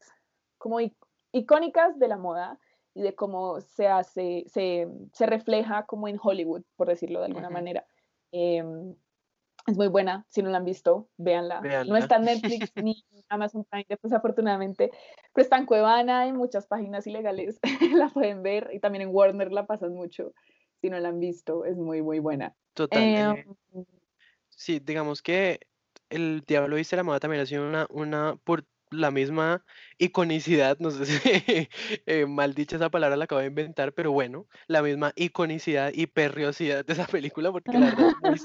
como 0.57 0.79
icónicas 1.31 1.97
de 1.97 2.07
la 2.07 2.17
moda 2.17 2.59
y 2.93 3.01
de 3.01 3.15
cómo 3.15 3.61
se 3.61 3.87
hace, 3.87 4.43
se, 4.47 4.87
se 5.11 5.25
refleja 5.25 5.85
como 5.85 6.07
en 6.07 6.19
Hollywood, 6.21 6.63
por 6.75 6.87
decirlo 6.87 7.19
de 7.19 7.25
alguna 7.27 7.49
manera. 7.49 7.85
Em, 8.31 8.95
es 9.65 9.77
muy 9.77 9.87
buena, 9.87 10.25
si 10.29 10.41
no 10.41 10.49
la 10.49 10.57
han 10.57 10.65
visto, 10.65 11.09
véanla. 11.17 11.61
No 11.87 11.95
está 11.95 12.17
en 12.17 12.25
Netflix 12.25 12.71
ni 12.75 13.05
Amazon 13.29 13.65
Prime, 13.69 13.85
desafortunadamente, 14.01 14.91
pero 15.33 15.43
está 15.43 15.57
en 15.57 15.65
Cuevana, 15.65 16.27
en 16.27 16.35
muchas 16.35 16.67
páginas 16.67 17.07
ilegales 17.07 17.59
la 17.95 18.09
pueden 18.09 18.43
ver 18.43 18.69
y 18.73 18.79
también 18.79 19.03
en 19.03 19.15
Warner 19.15 19.51
la 19.51 19.65
pasan 19.65 19.93
mucho. 19.93 20.33
Si 20.81 20.89
no 20.89 20.99
la 20.99 21.09
han 21.09 21.19
visto, 21.19 21.63
es 21.63 21.77
muy, 21.77 22.01
muy 22.01 22.19
buena. 22.19 22.55
Total. 22.73 23.01
Eh, 23.01 23.45
sí, 24.49 24.79
digamos 24.79 25.21
que 25.21 25.61
El 26.09 26.43
Diablo 26.45 26.75
Viste 26.75 26.97
la 26.97 27.03
Moda 27.03 27.21
también 27.21 27.41
ha 27.41 27.45
sido 27.45 27.65
una, 27.65 27.87
una 27.89 28.37
por 28.43 28.65
la 28.93 29.11
misma 29.11 29.63
iconicidad, 29.97 30.77
no 30.79 30.91
sé 30.91 31.05
si 31.05 31.19
eh, 32.05 32.25
mal 32.25 32.53
dicha 32.53 32.75
esa 32.75 32.89
palabra 32.89 33.15
la 33.15 33.25
acabo 33.25 33.41
de 33.41 33.47
inventar, 33.47 33.93
pero 33.93 34.11
bueno, 34.11 34.45
la 34.67 34.81
misma 34.81 35.13
iconicidad 35.15 35.91
y 35.93 36.07
perriosidad 36.07 36.85
de 36.85 36.93
esa 36.93 37.07
película, 37.07 37.51
porque 37.51 37.71
la 37.71 37.79
verdad 37.79 38.09
es 38.09 38.29
muy 38.29 38.39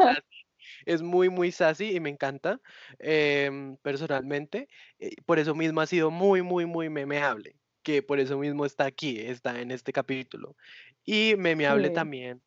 es 0.87 1.03
muy, 1.03 1.29
muy 1.29 1.53
sassy 1.53 1.95
y 1.95 2.01
me 2.01 2.11
encanta 2.11 2.61
em, 2.99 3.77
personalmente. 3.79 4.69
Eh, 4.99 5.13
por 5.27 5.39
eso 5.39 5.55
mismo 5.55 5.81
ha 5.81 5.87
sido 5.87 6.11
muy, 6.11 6.43
muy, 6.43 6.67
muy 6.67 6.89
memeable, 6.91 7.57
que 7.83 8.03
por 8.03 8.21
eso 8.21 8.39
mismo 8.39 8.65
está 8.65 8.85
aquí, 8.87 9.21
está 9.21 9.61
en 9.61 9.71
este 9.71 9.93
capítulo. 9.93 10.57
Y 11.05 11.35
memeable 11.37 11.91
también 11.91 12.43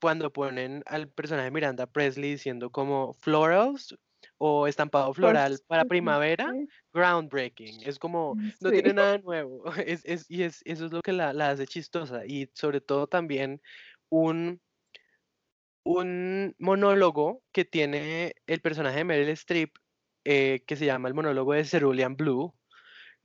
cuando 0.00 0.32
ponen 0.32 0.82
al 0.86 1.08
personaje 1.08 1.50
Miranda 1.50 1.86
Presley 1.86 2.32
diciendo 2.32 2.70
como 2.70 3.14
florals 3.14 3.96
o 4.38 4.66
estampado 4.66 5.12
floral 5.14 5.58
para 5.66 5.84
primavera, 5.84 6.52
groundbreaking. 6.92 7.82
Es 7.82 7.98
como, 7.98 8.34
mm, 8.34 8.50
no 8.60 8.70
tiene 8.70 8.92
nada 8.92 9.18
nuevo. 9.18 9.64
Es, 9.86 10.04
es, 10.04 10.30
y 10.30 10.42
es, 10.42 10.62
eso 10.64 10.86
es 10.86 10.92
lo 10.92 11.02
que 11.02 11.12
la, 11.12 11.32
la 11.32 11.50
hace 11.50 11.66
chistosa. 11.66 12.24
Y 12.26 12.48
sobre 12.54 12.80
todo 12.80 13.06
también 13.06 13.60
un 14.08 14.60
un 15.88 16.54
monólogo 16.58 17.42
que 17.50 17.64
tiene 17.64 18.34
el 18.46 18.60
personaje 18.60 18.98
de 18.98 19.04
Meryl 19.04 19.30
Streep, 19.30 19.70
eh, 20.24 20.62
que 20.66 20.76
se 20.76 20.84
llama 20.84 21.08
el 21.08 21.14
monólogo 21.14 21.54
de 21.54 21.64
Cerulean 21.64 22.14
Blue, 22.14 22.54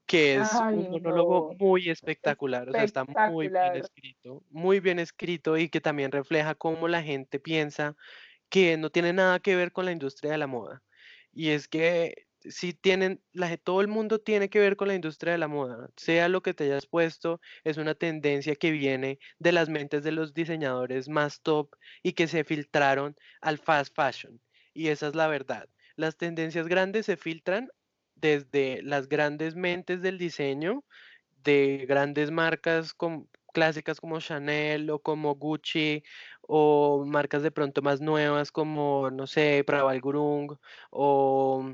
que 0.06 0.36
es 0.36 0.54
un 0.54 0.90
monólogo 0.92 1.56
muy 1.60 1.90
espectacular, 1.90 2.70
o 2.70 2.72
sea, 2.72 2.84
está 2.84 3.04
muy 3.04 3.50
bien 3.50 3.76
escrito, 3.76 4.44
muy 4.50 4.80
bien 4.80 5.00
escrito 5.00 5.58
y 5.58 5.68
que 5.68 5.82
también 5.82 6.14
refleja 6.14 6.56
cómo 6.56 6.88
la 6.88 7.04
gente 7.04 7.38
piensa 7.38 7.98
que 8.48 8.78
no 8.78 8.90
tiene 8.90 9.12
nada 9.12 9.42
que 9.42 9.58
ver 9.58 9.74
con 9.74 9.84
la 9.84 9.92
industria 9.92 10.32
de 10.32 10.38
la 10.38 10.48
moda. 10.48 10.82
Y 11.34 11.50
es 11.50 11.68
que 11.68 12.28
si 12.50 12.74
tienen, 12.74 13.22
la, 13.32 13.56
todo 13.58 13.82
el 13.82 13.88
mundo 13.88 14.20
tiene 14.20 14.50
que 14.50 14.60
ver 14.60 14.76
con 14.76 14.88
la 14.88 14.96
industria 14.96 15.34
de 15.34 15.40
la 15.40 15.48
moda, 15.48 15.90
sea 15.98 16.30
lo 16.30 16.42
que 16.42 16.54
te 16.54 16.66
hayas 16.66 16.86
puesto, 16.86 17.40
es 17.64 17.78
una 17.78 17.96
tendencia 17.96 18.56
que 18.56 18.72
viene 18.72 19.20
de 19.40 19.52
las 19.52 19.70
mentes 19.70 20.04
de 20.04 20.12
los 20.12 20.34
diseñadores 20.34 21.10
más 21.10 21.42
top 21.42 21.76
y 22.02 22.14
que 22.14 22.28
se 22.28 22.44
filtraron 22.44 23.16
al 23.42 23.58
fast 23.58 23.96
fashion. 23.96 24.40
Y 24.74 24.88
esa 24.88 25.08
es 25.08 25.16
la 25.16 25.28
verdad. 25.28 25.68
Las 25.96 26.18
tendencias 26.18 26.68
grandes 26.68 27.06
se 27.06 27.18
filtran 27.18 27.70
desde 28.16 28.82
las 28.84 29.08
grandes 29.08 29.56
mentes 29.56 30.02
del 30.02 30.18
diseño, 30.18 30.84
de 31.44 31.86
grandes 31.88 32.32
marcas 32.32 32.96
clásicas 33.54 34.00
como 34.00 34.20
Chanel 34.20 34.90
o 34.90 35.00
como 35.00 35.36
Gucci 35.36 36.04
o 36.42 37.06
marcas 37.06 37.44
de 37.44 37.52
pronto 37.52 37.82
más 37.82 38.02
nuevas 38.02 38.52
como, 38.52 39.12
no 39.12 39.28
sé, 39.28 39.64
Praval 39.66 40.02
Gurung 40.02 40.58
o 40.90 41.66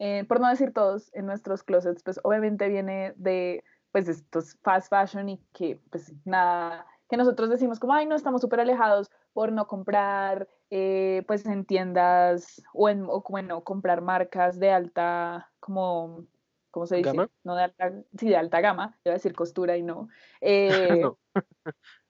eh, 0.00 0.24
por 0.24 0.40
no 0.40 0.48
decir 0.48 0.72
todos, 0.72 1.14
en 1.14 1.26
nuestros 1.26 1.62
closets, 1.62 2.02
pues 2.02 2.18
obviamente 2.24 2.68
viene 2.68 3.12
de 3.16 3.62
pues 3.92 4.08
estos 4.08 4.56
fast 4.62 4.88
fashion 4.88 5.28
y 5.28 5.38
que 5.52 5.78
pues 5.90 6.14
nada, 6.24 6.86
que 7.10 7.18
nosotros 7.18 7.50
decimos 7.50 7.78
como, 7.78 7.92
ay, 7.92 8.06
no, 8.06 8.16
estamos 8.16 8.40
súper 8.40 8.60
alejados 8.60 9.10
por 9.34 9.52
no 9.52 9.66
comprar 9.66 10.48
eh, 10.70 11.22
pues 11.26 11.44
en 11.44 11.66
tiendas 11.66 12.62
o, 12.72 12.88
en, 12.88 13.04
o 13.04 13.22
bueno, 13.28 13.62
comprar 13.62 14.00
marcas 14.00 14.58
de 14.58 14.70
alta, 14.70 15.50
como, 15.60 16.24
¿cómo 16.70 16.86
se 16.86 16.96
dice? 16.96 17.12
No 17.44 17.54
de 17.54 17.64
alta, 17.64 17.92
sí, 18.18 18.28
de 18.28 18.36
alta 18.36 18.60
gama, 18.60 18.98
iba 19.04 19.12
a 19.12 19.18
decir 19.18 19.34
costura 19.34 19.76
y 19.76 19.82
no. 19.82 20.08
Eh, 20.42 21.02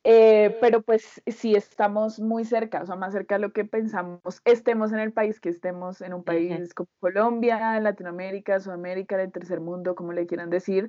eh, 0.04 0.56
pero 0.60 0.82
pues 0.82 1.20
sí 1.26 1.54
estamos 1.54 2.20
muy 2.20 2.44
cerca, 2.44 2.82
o 2.82 2.86
sea, 2.86 2.96
más 2.96 3.12
cerca 3.12 3.34
de 3.34 3.40
lo 3.40 3.52
que 3.52 3.64
pensamos, 3.64 4.40
estemos 4.44 4.92
en 4.92 5.00
el 5.00 5.12
país, 5.12 5.40
que 5.40 5.50
estemos 5.50 6.00
en 6.00 6.14
un 6.14 6.24
país 6.24 6.72
como 6.72 6.88
Colombia, 7.00 7.78
Latinoamérica, 7.80 8.60
Sudamérica, 8.60 9.20
el 9.20 9.32
tercer 9.32 9.60
mundo, 9.60 9.94
como 9.94 10.12
le 10.12 10.26
quieran 10.26 10.48
decir, 10.48 10.88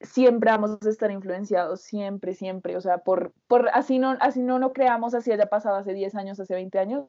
siempre 0.00 0.50
vamos 0.50 0.78
a 0.84 0.88
estar 0.88 1.10
influenciados, 1.10 1.82
siempre, 1.82 2.34
siempre, 2.34 2.76
o 2.76 2.80
sea, 2.80 2.98
por, 2.98 3.32
por 3.46 3.68
así 3.72 3.98
no, 3.98 4.16
así 4.20 4.40
no 4.40 4.58
lo 4.58 4.72
creamos, 4.72 5.14
así 5.14 5.30
haya 5.30 5.46
pasado 5.46 5.76
hace 5.76 5.92
10 5.92 6.14
años, 6.14 6.40
hace 6.40 6.54
20 6.54 6.78
años, 6.78 7.06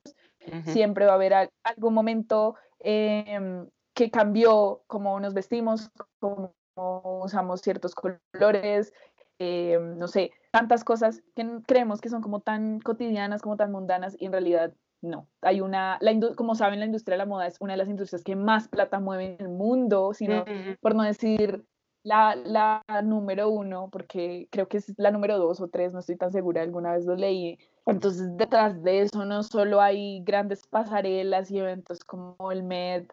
siempre 0.66 1.06
va 1.06 1.12
a 1.14 1.16
haber 1.16 1.34
algún 1.64 1.94
momento 1.94 2.56
em, 2.80 3.68
que 3.94 4.12
cambió 4.12 4.84
cómo 4.88 5.20
nos 5.20 5.34
vestimos, 5.34 5.92
cómo 6.20 6.54
usamos 6.76 7.62
ciertos 7.62 7.94
colores, 7.96 8.94
em, 9.40 9.98
no 9.98 10.08
sé, 10.08 10.32
tantas 10.52 10.84
cosas 10.84 11.22
que 11.36 11.46
creemos 11.66 12.02
que 12.02 12.10
son 12.10 12.22
como 12.22 12.40
tan 12.40 12.80
cotidianas, 12.80 13.42
como 13.42 13.58
tan 13.58 13.72
mundanas, 13.72 14.16
y 14.20 14.26
en 14.26 14.32
realidad 14.32 14.74
no. 15.02 15.28
Hay 15.42 15.62
una, 15.62 15.98
la 16.02 16.14
como 16.36 16.56
saben, 16.56 16.80
la 16.80 16.86
industria 16.86 17.16
de 17.16 17.20
la 17.20 17.26
moda 17.26 17.48
es 17.48 17.58
una 17.60 17.74
de 17.74 17.78
las 17.78 17.90
industrias 17.90 18.24
que 18.24 18.36
más 18.36 18.68
plata 18.68 19.00
mueve 19.00 19.36
en 19.40 19.42
el 19.42 19.50
mundo, 19.50 20.14
sino, 20.14 20.46
por 20.80 20.96
no 20.96 21.04
decir 21.04 21.66
la, 22.04 22.36
la, 22.36 22.84
número 23.04 23.50
uno, 23.50 23.90
porque 23.92 24.48
creo 24.52 24.68
que 24.68 24.78
es 24.78 24.94
la 24.98 25.12
número 25.12 25.38
dos 25.38 25.62
o 25.62 25.68
tres, 25.68 25.94
no 25.94 26.00
estoy 26.00 26.18
tan 26.18 26.32
segura, 26.32 26.62
alguna 26.62 26.94
vez 26.94 27.06
lo 27.06 27.16
leí. 27.16 27.58
Entonces, 27.86 28.38
detrás 28.38 28.82
de 28.84 29.02
eso 29.02 29.26
no 29.26 29.44
solo 29.44 29.82
hay 29.82 30.24
grandes 30.24 30.68
pasarelas 30.68 31.50
y 31.50 31.60
eventos 31.60 32.04
como 32.04 32.52
el 32.52 32.64
MED, 32.64 33.08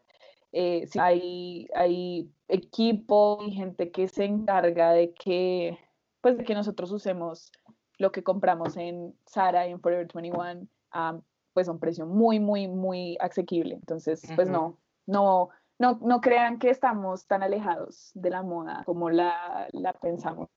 eh, 0.53 0.88
hay, 0.99 1.68
hay 1.74 2.30
equipo 2.49 3.38
y 3.46 3.53
gente 3.53 3.90
que 3.90 4.09
se 4.09 4.24
encarga 4.24 4.92
de 4.92 5.12
que, 5.12 5.78
pues, 6.20 6.38
de 6.38 6.44
que 6.44 6.55
nosotros 6.55 6.90
usemos 6.92 7.53
lo 7.99 8.12
que 8.12 8.22
compramos 8.22 8.76
en 8.76 9.14
Zara 9.28 9.66
y 9.66 9.72
en 9.72 9.80
Forever 9.80 10.07
21 10.12 10.66
a 10.92 11.20
pues, 11.59 11.68
a 11.68 11.72
un 11.72 11.80
precio 11.80 12.07
muy, 12.07 12.38
muy, 12.38 12.68
muy 12.68 13.16
asequible. 13.20 13.74
Entonces, 13.74 14.22
pues, 14.36 14.49
no, 14.49 14.78
no, 15.07 15.49
no, 15.80 15.99
no 16.03 16.20
crean 16.20 16.61
que 16.61 16.70
estamos 16.70 17.26
tan 17.26 17.42
alejados 17.42 18.12
de 18.14 18.30
la 18.30 18.44
moda 18.44 18.84
como 18.86 19.11
la, 19.11 19.66
la 19.72 19.92
pensamos 19.92 20.49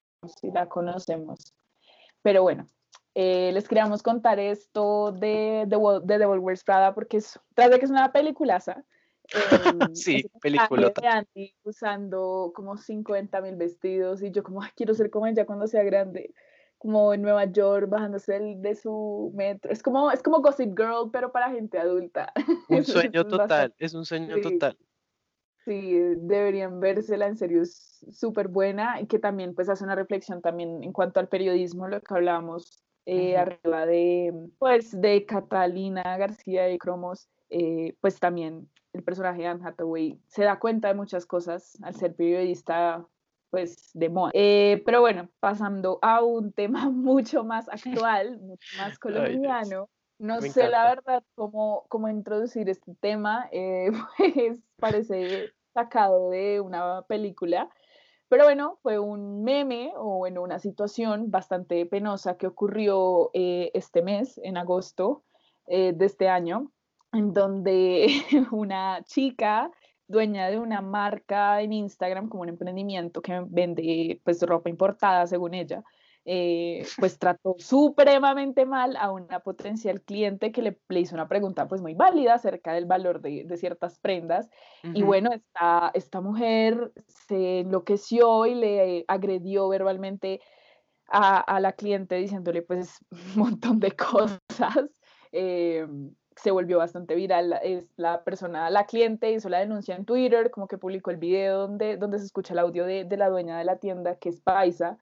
y 0.43 0.51
la 0.51 0.69
conocemos. 0.69 1.55
Pero 2.21 2.43
bueno, 2.43 2.67
eh, 3.15 3.51
les 3.51 3.67
queríamos 3.67 4.03
contar 4.03 4.37
esto 4.37 5.11
de, 5.11 5.65
de, 5.67 5.99
de 6.03 6.17
Devil 6.19 6.37
Wears 6.37 6.63
Prada 6.63 6.93
porque 6.93 7.17
es, 7.17 7.39
tras 7.55 7.71
de 7.71 7.79
que 7.79 7.85
es 7.85 7.91
una 7.91 8.11
peliculaza, 8.11 8.85
eh, 9.91 9.95
sí, 9.95 10.25
película. 10.41 10.93
usando 11.63 12.51
como 12.55 12.77
50 12.77 13.41
mil 13.41 13.55
vestidos 13.55 14.21
y 14.21 14.31
yo 14.31 14.43
como, 14.43 14.61
quiero 14.75 14.93
ser 14.93 15.09
como 15.09 15.27
ella 15.27 15.45
cuando 15.45 15.67
sea 15.67 15.83
grande 15.83 16.33
como 16.81 17.13
en 17.13 17.21
Nueva 17.21 17.45
York, 17.45 17.87
bajándose 17.89 18.39
de 18.57 18.73
su 18.73 19.31
metro. 19.35 19.71
Es 19.71 19.83
como, 19.83 20.09
es 20.09 20.23
como 20.23 20.41
Gossip 20.41 20.75
Girl, 20.75 21.11
pero 21.13 21.31
para 21.31 21.51
gente 21.51 21.77
adulta. 21.77 22.33
Un 22.69 22.83
sueño 22.83 23.23
total, 23.27 23.71
es 23.77 23.93
un 23.93 24.03
sueño 24.03 24.41
total. 24.41 24.75
Sí, 25.63 25.91
deberían 26.17 26.79
vérsela, 26.79 27.27
en 27.27 27.37
serio 27.37 27.61
es 27.61 28.03
súper 28.11 28.47
buena 28.47 28.99
y 28.99 29.05
que 29.05 29.19
también 29.19 29.53
pues 29.53 29.69
hace 29.69 29.83
una 29.83 29.93
reflexión 29.93 30.41
también 30.41 30.83
en 30.83 30.91
cuanto 30.91 31.19
al 31.19 31.27
periodismo, 31.27 31.87
lo 31.87 32.01
que 32.01 32.15
hablábamos 32.15 32.83
eh, 33.05 33.37
arriba 33.37 33.85
de, 33.85 34.33
pues, 34.57 34.99
de 34.99 35.23
Catalina 35.27 36.17
García 36.17 36.71
y 36.71 36.79
Cromos, 36.79 37.29
eh, 37.51 37.95
pues 38.01 38.19
también 38.19 38.67
el 38.93 39.03
personaje 39.03 39.41
de 39.41 39.47
Anne 39.47 39.65
Hathaway 39.65 40.19
se 40.27 40.43
da 40.43 40.59
cuenta 40.59 40.87
de 40.87 40.93
muchas 40.93 41.25
cosas 41.25 41.77
al 41.81 41.95
ser 41.95 42.15
periodista 42.15 43.05
pues 43.49 43.91
de 43.93 44.09
moda. 44.09 44.31
Eh, 44.33 44.81
pero 44.85 45.01
bueno, 45.01 45.29
pasando 45.39 45.99
a 46.01 46.23
un 46.23 46.53
tema 46.53 46.89
mucho 46.89 47.43
más 47.43 47.67
actual, 47.69 48.39
mucho 48.39 48.77
más 48.77 48.97
colombiano. 48.99 49.89
No 50.19 50.39
sé 50.39 50.69
la 50.69 50.83
verdad 50.83 51.23
cómo, 51.33 51.85
cómo 51.89 52.07
introducir 52.07 52.69
este 52.69 52.93
tema, 52.93 53.49
eh, 53.51 53.89
pues 54.17 54.59
parece 54.77 55.51
sacado 55.73 56.29
de 56.29 56.61
una 56.61 57.01
película, 57.07 57.69
pero 58.31 58.45
bueno, 58.45 58.79
fue 58.81 58.97
un 58.97 59.43
meme 59.43 59.91
o 59.97 60.19
bueno, 60.19 60.41
una 60.41 60.59
situación 60.59 61.31
bastante 61.31 61.85
penosa 61.85 62.37
que 62.37 62.47
ocurrió 62.47 63.29
eh, 63.33 63.71
este 63.73 64.01
mes, 64.01 64.39
en 64.43 64.55
agosto 64.55 65.25
eh, 65.67 65.91
de 65.93 66.05
este 66.05 66.29
año, 66.29 66.71
en 67.13 67.33
donde 67.33 68.07
una 68.51 69.03
chica 69.03 69.71
dueña 70.07 70.49
de 70.49 70.59
una 70.59 70.81
marca 70.81 71.61
en 71.61 71.73
Instagram 71.73 72.29
como 72.29 72.43
un 72.43 72.49
emprendimiento 72.49 73.21
que 73.21 73.43
vende 73.47 74.19
pues 74.23 74.41
ropa 74.41 74.69
importada 74.69 75.25
según 75.25 75.53
ella, 75.53 75.83
eh, 76.25 76.83
pues 76.99 77.17
trató 77.17 77.55
supremamente 77.57 78.65
mal 78.65 78.95
a 78.97 79.11
una 79.11 79.39
potencial 79.39 80.01
cliente 80.01 80.51
que 80.51 80.61
le, 80.61 80.79
le, 80.89 80.99
hizo 80.99 81.15
una 81.15 81.27
pregunta 81.27 81.67
pues 81.67 81.81
muy 81.81 81.95
válida 81.95 82.35
acerca 82.35 82.73
del 82.73 82.85
valor 82.85 83.21
de, 83.21 83.45
de 83.45 83.57
ciertas 83.57 83.97
prendas. 83.99 84.49
Y 84.83 85.01
bueno, 85.01 85.31
esta, 85.33 85.91
esta 85.93 86.21
mujer 86.21 86.91
se 87.07 87.61
enloqueció 87.61 88.45
y 88.45 88.55
le 88.55 89.05
agredió 89.07 89.67
verbalmente 89.69 90.41
a, 91.07 91.39
a 91.39 91.59
la 91.59 91.73
cliente 91.73 92.15
diciéndole 92.15 92.61
pues 92.61 92.99
un 93.35 93.41
montón 93.43 93.79
de 93.79 93.91
cosas. 93.91 94.39
Eh, 95.31 95.87
se 96.35 96.51
volvió 96.51 96.77
bastante 96.77 97.15
viral. 97.15 97.59
Es 97.63 97.87
la 97.97 98.23
persona, 98.23 98.69
la 98.69 98.85
cliente 98.85 99.31
hizo 99.31 99.49
la 99.49 99.59
denuncia 99.59 99.95
en 99.95 100.05
Twitter, 100.05 100.51
como 100.51 100.67
que 100.67 100.77
publicó 100.77 101.11
el 101.11 101.17
video 101.17 101.59
donde, 101.59 101.97
donde 101.97 102.19
se 102.19 102.25
escucha 102.25 102.53
el 102.53 102.59
audio 102.59 102.85
de, 102.85 103.05
de 103.05 103.17
la 103.17 103.29
dueña 103.29 103.57
de 103.57 103.65
la 103.65 103.77
tienda, 103.77 104.15
que 104.15 104.29
es 104.29 104.39
Paisa, 104.41 104.97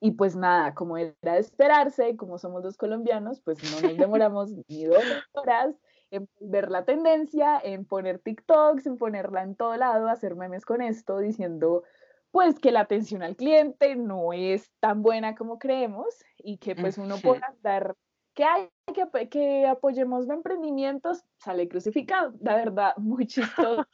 y 0.00 0.12
pues 0.12 0.34
nada, 0.34 0.74
como 0.74 0.96
era 0.96 1.34
de 1.34 1.40
esperarse, 1.40 2.16
como 2.16 2.38
somos 2.38 2.62
dos 2.62 2.76
colombianos, 2.76 3.40
pues 3.40 3.58
no 3.70 3.88
nos 3.88 3.96
demoramos 3.98 4.50
ni 4.68 4.84
dos 4.84 5.04
horas 5.32 5.74
en 6.10 6.28
ver 6.40 6.70
la 6.70 6.84
tendencia, 6.84 7.60
en 7.62 7.84
poner 7.84 8.18
TikToks, 8.18 8.86
en 8.86 8.96
ponerla 8.96 9.42
en 9.42 9.54
todo 9.54 9.76
lado, 9.76 10.08
hacer 10.08 10.34
memes 10.34 10.64
con 10.64 10.80
esto, 10.80 11.18
diciendo 11.18 11.84
pues 12.32 12.60
que 12.60 12.70
la 12.70 12.80
atención 12.80 13.22
al 13.22 13.36
cliente 13.36 13.96
no 13.96 14.32
es 14.32 14.70
tan 14.78 15.02
buena 15.02 15.34
como 15.34 15.58
creemos 15.58 16.24
y 16.38 16.58
que 16.58 16.76
pues 16.76 16.96
uno 16.96 17.16
pueda 17.18 17.54
dar 17.62 17.96
que 18.34 18.44
hay 18.44 18.68
que, 18.92 19.28
que 19.28 19.66
apoyemos 19.66 20.26
los 20.26 20.36
emprendimientos, 20.36 21.22
sale 21.38 21.68
crucificado. 21.68 22.32
La 22.40 22.56
verdad, 22.56 22.94
muy 22.98 23.26
chistoso. 23.26 23.84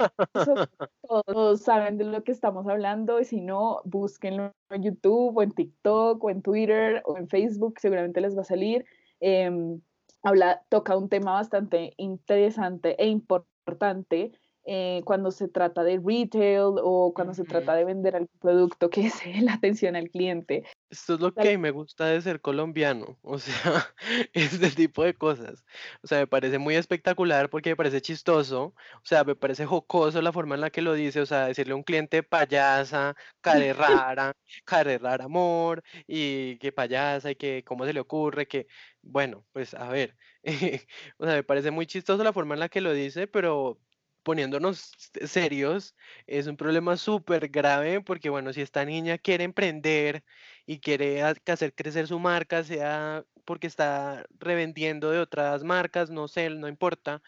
Todos 1.27 1.61
saben 1.61 1.99
de 1.99 2.05
lo 2.05 2.23
que 2.25 2.33
estamos 2.33 2.67
hablando 2.67 3.21
y 3.21 3.25
si 3.25 3.41
no, 3.41 3.81
búsquenlo 3.85 4.53
en 4.71 4.83
YouTube 4.83 5.37
o 5.37 5.43
en 5.43 5.53
TikTok 5.53 6.23
o 6.23 6.31
en 6.31 6.43
Twitter 6.43 7.03
o 7.05 7.17
en 7.17 7.29
Facebook, 7.29 7.79
seguramente 7.81 8.21
les 8.21 8.37
va 8.37 8.43
a 8.43 8.45
salir. 8.45 8.85
Em, 9.21 9.81
habla, 10.23 10.63
toca 10.69 10.97
un 10.97 11.09
tema 11.09 11.33
bastante 11.33 11.95
interesante 11.97 12.97
e 13.03 13.07
importante 13.09 14.33
eh, 14.69 15.03
cuando 15.05 15.31
se 15.31 15.47
trata 15.47 15.85
de 15.85 16.01
retail 16.05 16.75
o 16.83 17.13
cuando 17.15 17.35
se 17.35 17.45
trata 17.45 17.77
de 17.77 17.85
vender 17.85 18.17
algún 18.17 18.39
producto 18.41 18.91
que 18.91 19.07
es 19.07 19.43
la 19.43 19.55
atención 19.55 19.95
al 19.95 20.11
cliente. 20.11 20.65
Esto 20.89 21.15
es 21.15 21.21
lo 21.21 21.35
que 21.35 21.59
me 21.59 21.73
gusta 21.73 22.07
de 22.07 22.23
ser 22.23 22.41
colombiano, 22.41 23.19
o 23.23 23.39
sea, 23.41 23.93
este 24.33 24.71
tipo 24.71 25.03
de 25.03 25.15
cosas. 25.15 25.65
O 26.03 26.07
sea, 26.07 26.19
me 26.21 26.27
parece 26.29 26.59
muy 26.59 26.77
espectacular 26.77 27.51
porque 27.51 27.71
me 27.71 27.77
parece 27.77 28.01
chistoso, 28.01 28.67
o 28.67 29.01
sea, 29.03 29.25
me 29.25 29.35
parece 29.35 29.67
jocoso 29.67 30.23
la 30.23 30.33
forma 30.33 30.55
en 30.55 30.61
la 30.61 30.71
que 30.71 30.83
lo 30.83 30.95
dice, 30.95 31.21
o 31.21 31.27
sea, 31.27 31.47
decirle 31.49 31.73
a 31.73 31.77
un 31.77 31.83
cliente 31.83 32.23
payasa, 32.23 33.17
care 33.41 33.73
rara, 33.73 34.33
care 34.65 34.99
rara 34.99 35.25
amor, 35.25 35.83
y 36.07 36.57
que 36.59 36.71
payasa, 36.71 37.33
y 37.33 37.37
que 37.37 37.65
cómo 37.65 37.85
se 37.85 37.93
le 37.93 37.99
ocurre, 38.01 38.47
que, 38.47 38.69
bueno, 39.03 39.45
pues 39.53 39.75
a 39.75 39.89
ver, 39.89 40.17
o 41.19 41.25
sea, 41.27 41.35
me 41.35 41.43
parece 41.45 41.73
muy 41.73 41.87
chistoso 41.87 42.23
la 42.23 42.33
forma 42.33 42.55
en 42.55 42.61
la 42.61 42.69
que 42.69 42.81
lo 42.81 42.93
dice, 42.93 43.27
pero 43.27 43.81
poniéndonos 44.27 44.93
serios, 45.25 45.95
es 46.27 46.49
un 46.49 46.57
problema 46.57 46.97
súper 46.97 47.49
grave 47.49 48.01
porque, 48.01 48.29
bueno, 48.29 48.53
si 48.53 48.61
esta 48.61 48.85
niña 48.85 49.19
quiere 49.19 49.45
emprender 49.45 50.25
y 50.67 50.81
quiere 50.81 51.23
hacer 51.23 51.75
crecer 51.77 52.09
su 52.09 52.19
marca, 52.19 52.65
sea 52.65 53.25
porque 53.45 53.69
está 53.69 54.27
revendiendo 54.41 55.13
de 55.13 55.21
otras 55.21 55.63
marcas, 55.63 56.11
no 56.11 56.27
sé, 56.27 56.51
no 56.51 56.67
importa, 56.69 57.23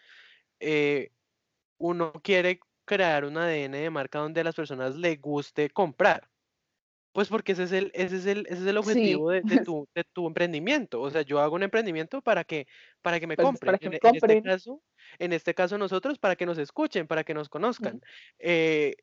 eh, 0.60 1.12
uno 1.78 2.12
quiere 2.22 2.60
crear 2.84 3.24
un 3.24 3.38
ADN 3.38 3.78
de 3.78 3.90
marca 3.90 4.18
donde 4.20 4.40
a 4.40 4.44
las 4.44 4.56
personas 4.56 4.96
le 4.96 5.16
guste 5.16 5.70
comprar 5.70 6.28
Pues 7.18 7.30
porque 7.30 7.50
ese 7.50 7.64
es 7.64 7.72
el, 7.72 7.90
ese 7.94 8.16
es 8.18 8.26
el, 8.26 8.46
ese 8.46 8.62
es 8.62 8.66
el 8.66 8.76
objetivo 8.76 9.30
de, 9.32 9.42
tu, 9.68 9.88
de 9.92 10.04
tu 10.04 10.28
emprendimiento. 10.28 11.00
O 11.00 11.10
sea, 11.10 11.22
yo 11.22 11.40
hago 11.40 11.56
un 11.56 11.64
emprendimiento 11.64 12.22
para 12.22 12.44
que, 12.44 12.68
para 13.02 13.18
que 13.18 13.26
me 13.26 13.34
pues, 13.34 13.44
compren. 13.44 13.76
en, 13.80 13.94
este 13.94 14.40
caso, 14.40 14.82
en 15.18 15.32
este 15.32 15.52
caso 15.52 15.78
nosotros 15.78 16.20
para 16.20 16.36
que 16.36 16.46
nos 16.46 16.58
escuchen, 16.58 17.08
para 17.08 17.24
que 17.24 17.34
nos 17.34 17.48
conozcan. 17.48 18.00
Eh, 18.38 18.94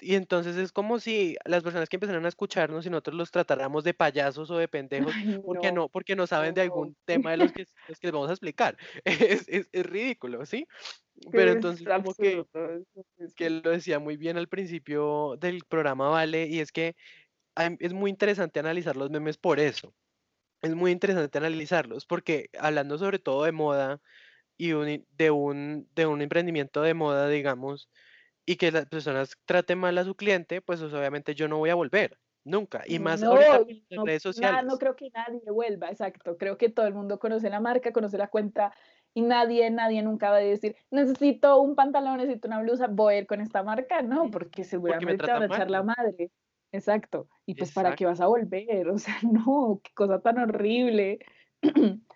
y 0.00 0.14
entonces 0.14 0.56
es 0.56 0.72
como 0.72 0.98
si 0.98 1.36
las 1.44 1.62
personas 1.62 1.90
que 1.90 1.96
empezaran 1.96 2.24
a 2.24 2.28
escucharnos 2.28 2.86
y 2.86 2.88
nosotros 2.88 3.16
los 3.16 3.30
tratáramos 3.30 3.84
de 3.84 3.92
payasos 3.92 4.50
o 4.50 4.56
de 4.56 4.68
pendejos 4.68 5.12
porque 5.44 5.70
no, 5.70 5.90
porque 5.90 6.16
no 6.16 6.26
saben 6.26 6.54
de 6.54 6.62
algún 6.62 6.96
tema 7.04 7.32
de 7.32 7.36
los 7.36 7.52
que, 7.52 7.66
los 7.86 8.00
que 8.00 8.06
les 8.06 8.12
vamos 8.12 8.30
a 8.30 8.32
explicar. 8.32 8.78
Es, 9.04 9.46
es, 9.46 9.68
es 9.72 9.84
ridículo, 9.84 10.46
¿sí? 10.46 10.66
Pero 11.30 11.52
entonces 11.52 11.86
como 11.86 12.14
que, 12.14 12.46
que 13.36 13.50
lo 13.50 13.70
decía 13.72 13.98
muy 13.98 14.16
bien 14.16 14.38
al 14.38 14.48
principio 14.48 15.36
del 15.38 15.64
programa, 15.68 16.08
Vale, 16.08 16.46
y 16.46 16.60
es 16.60 16.72
que 16.72 16.96
es 17.78 17.92
muy 17.92 18.10
interesante 18.10 18.60
analizar 18.60 18.96
los 18.96 19.10
memes 19.10 19.38
por 19.38 19.60
eso. 19.60 19.94
Es 20.62 20.74
muy 20.74 20.90
interesante 20.90 21.38
analizarlos 21.38 22.06
porque 22.06 22.50
hablando 22.58 22.98
sobre 22.98 23.18
todo 23.18 23.44
de 23.44 23.52
moda 23.52 24.00
y 24.56 24.72
de, 25.16 25.30
un, 25.30 25.88
de 25.94 26.06
un 26.06 26.20
emprendimiento 26.20 26.82
de 26.82 26.94
moda, 26.94 27.28
digamos, 27.28 27.88
y 28.44 28.56
que 28.56 28.72
las 28.72 28.86
personas 28.86 29.36
traten 29.44 29.78
mal 29.78 29.96
a 29.98 30.04
su 30.04 30.16
cliente, 30.16 30.60
pues, 30.60 30.82
obviamente 30.82 31.34
yo 31.34 31.48
no 31.48 31.58
voy 31.58 31.70
a 31.70 31.74
volver. 31.74 32.18
Nunca. 32.44 32.82
Y 32.86 32.98
más 32.98 33.22
ahorita 33.22 33.60
en 33.90 34.06
redes 34.06 34.22
sociales. 34.22 34.64
no 34.64 34.78
creo 34.78 34.96
que 34.96 35.10
nadie 35.10 35.50
vuelva, 35.50 35.90
exacto. 35.90 36.38
Creo 36.38 36.56
que 36.56 36.70
todo 36.70 36.86
el 36.86 36.94
mundo 36.94 37.18
conoce 37.18 37.50
la 37.50 37.60
marca, 37.60 37.92
conoce 37.92 38.16
la 38.16 38.28
cuenta 38.28 38.72
y 39.12 39.20
nadie, 39.20 39.70
nadie 39.70 40.02
nunca 40.02 40.30
va 40.30 40.36
a 40.36 40.40
decir, 40.40 40.74
necesito 40.90 41.60
un 41.60 41.74
pantalón, 41.74 42.16
necesito 42.16 42.48
una 42.48 42.62
blusa, 42.62 42.86
voy 42.86 43.14
a 43.14 43.18
ir 43.18 43.26
con 43.26 43.42
esta 43.42 43.62
marca. 43.62 44.00
No, 44.00 44.30
porque 44.30 44.64
seguramente 44.64 45.26
te 45.26 45.30
van 45.30 45.42
a 45.42 45.46
echar 45.46 45.70
la 45.70 45.82
madre. 45.82 46.30
Exacto. 46.72 47.28
Y 47.46 47.54
pues, 47.54 47.72
¿para 47.72 47.94
qué 47.96 48.06
vas 48.06 48.20
a 48.20 48.26
volver? 48.26 48.88
O 48.88 48.98
sea, 48.98 49.16
no, 49.22 49.80
qué 49.82 49.92
cosa 49.94 50.20
tan 50.20 50.38
horrible. 50.38 51.18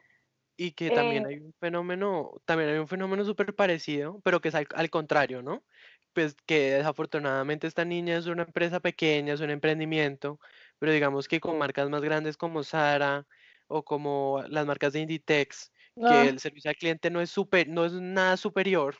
Y 0.54 0.72
que 0.72 0.90
también 0.90 1.24
eh 1.24 1.28
hay 1.28 1.38
un 1.38 1.54
fenómeno, 1.58 2.40
también 2.44 2.68
hay 2.68 2.78
un 2.78 2.86
fenómeno 2.86 3.24
súper 3.24 3.54
parecido, 3.54 4.20
pero 4.22 4.40
que 4.40 4.50
es 4.50 4.54
al 4.54 4.90
contrario, 4.90 5.42
¿no? 5.42 5.64
pues 6.12 6.36
que 6.46 6.72
desafortunadamente 6.72 7.66
esta 7.66 7.84
niña 7.84 8.16
es 8.16 8.26
una 8.26 8.42
empresa 8.44 8.80
pequeña, 8.80 9.34
es 9.34 9.40
un 9.40 9.50
emprendimiento, 9.50 10.38
pero 10.78 10.92
digamos 10.92 11.28
que 11.28 11.40
con 11.40 11.58
marcas 11.58 11.88
más 11.90 12.02
grandes 12.02 12.36
como 12.36 12.62
Sara 12.62 13.26
o 13.68 13.84
como 13.84 14.42
las 14.48 14.66
marcas 14.66 14.92
de 14.92 15.00
Inditex, 15.00 15.72
que 15.96 16.02
ah. 16.04 16.24
el 16.24 16.38
servicio 16.38 16.70
al 16.70 16.76
cliente 16.76 17.10
no 17.10 17.20
es 17.20 17.30
super, 17.30 17.68
no 17.68 17.84
es 17.84 17.92
nada 17.92 18.36
superior, 18.36 18.96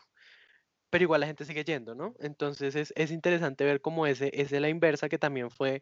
pero 0.92 1.04
igual 1.04 1.22
la 1.22 1.26
gente 1.26 1.46
sigue 1.46 1.64
yendo, 1.64 1.94
¿no? 1.94 2.14
Entonces 2.20 2.92
es, 2.94 3.10
interesante 3.10 3.64
ver 3.64 3.80
cómo 3.80 4.06
ese, 4.06 4.30
es 4.34 4.52
la 4.52 4.68
inversa 4.68 5.08
que 5.08 5.18
también 5.18 5.50
fue 5.50 5.80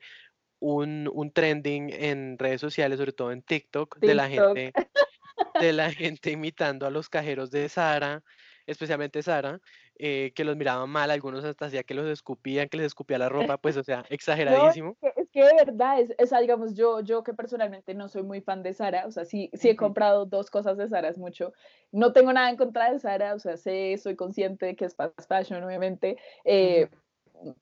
un, 0.61 1.11
un, 1.13 1.33
trending 1.33 1.91
en 1.93 2.39
redes 2.39 2.61
sociales, 2.61 3.01
sobre 3.01 3.11
todo 3.11 3.33
en 3.33 3.43
TikTok, 3.43 3.99
de 3.99 4.15
la 4.15 4.29
gente, 4.29 4.73
de 5.61 5.73
la 5.73 5.91
gente 5.91 6.31
imitando 6.31 6.87
a 6.87 6.91
los 6.91 7.09
cajeros 7.09 7.51
de 7.51 7.69
Sara, 7.69 8.23
especialmente 8.67 9.25
Sara, 9.25 9.61
eh, 9.99 10.31
que 10.33 10.45
los 10.45 10.57
miraban 10.57 10.89
mal, 10.89 11.11
algunos 11.11 11.45
hasta 11.45 11.67
hacía 11.67 11.83
que 11.83 11.95
los 11.95 12.07
escupían, 12.07 12.69
que 12.69 12.77
les 12.77 12.87
escupía 12.87 13.19
la 13.19 13.29
ropa, 13.29 13.59
pues 13.59 13.77
o 13.79 13.83
sea, 13.83 14.05
exageradísimo. 14.11 14.97
es, 15.03 15.10
que, 15.33 15.45
de 15.45 15.55
verdad, 15.55 16.01
es, 16.01 16.15
es, 16.19 16.31
digamos, 16.41 16.75
yo, 16.75 17.01
yo 17.01 17.23
que 17.23 17.35
personalmente 17.35 17.95
no 17.95 18.09
soy 18.09 18.23
muy 18.23 18.41
fan 18.41 18.63
de 18.63 18.75
Sara, 18.75 19.07
o 19.07 19.11
sea, 19.11 19.25
sí, 19.25 19.51
sí 19.53 19.69
he 19.69 19.77
comprado 19.77 20.27
dos 20.27 20.51
cosas 20.51 20.77
de 20.77 20.89
Sara, 20.89 21.09
es 21.09 21.19
mucho, 21.19 21.53
no 21.93 22.13
tengo 22.13 22.33
nada 22.33 22.51
en 22.51 22.57
contra 22.57 22.93
de 22.93 22.99
Sara, 22.99 23.35
o 23.35 23.39
sea, 23.39 23.57
sé, 23.57 23.97
soy 23.99 24.17
consciente 24.17 24.67
de 24.67 24.77
que 24.77 24.85
es 24.87 24.95
fast 24.95 25.29
fashion, 25.29 25.63
obviamente, 25.63 26.17
eh, 26.45 26.89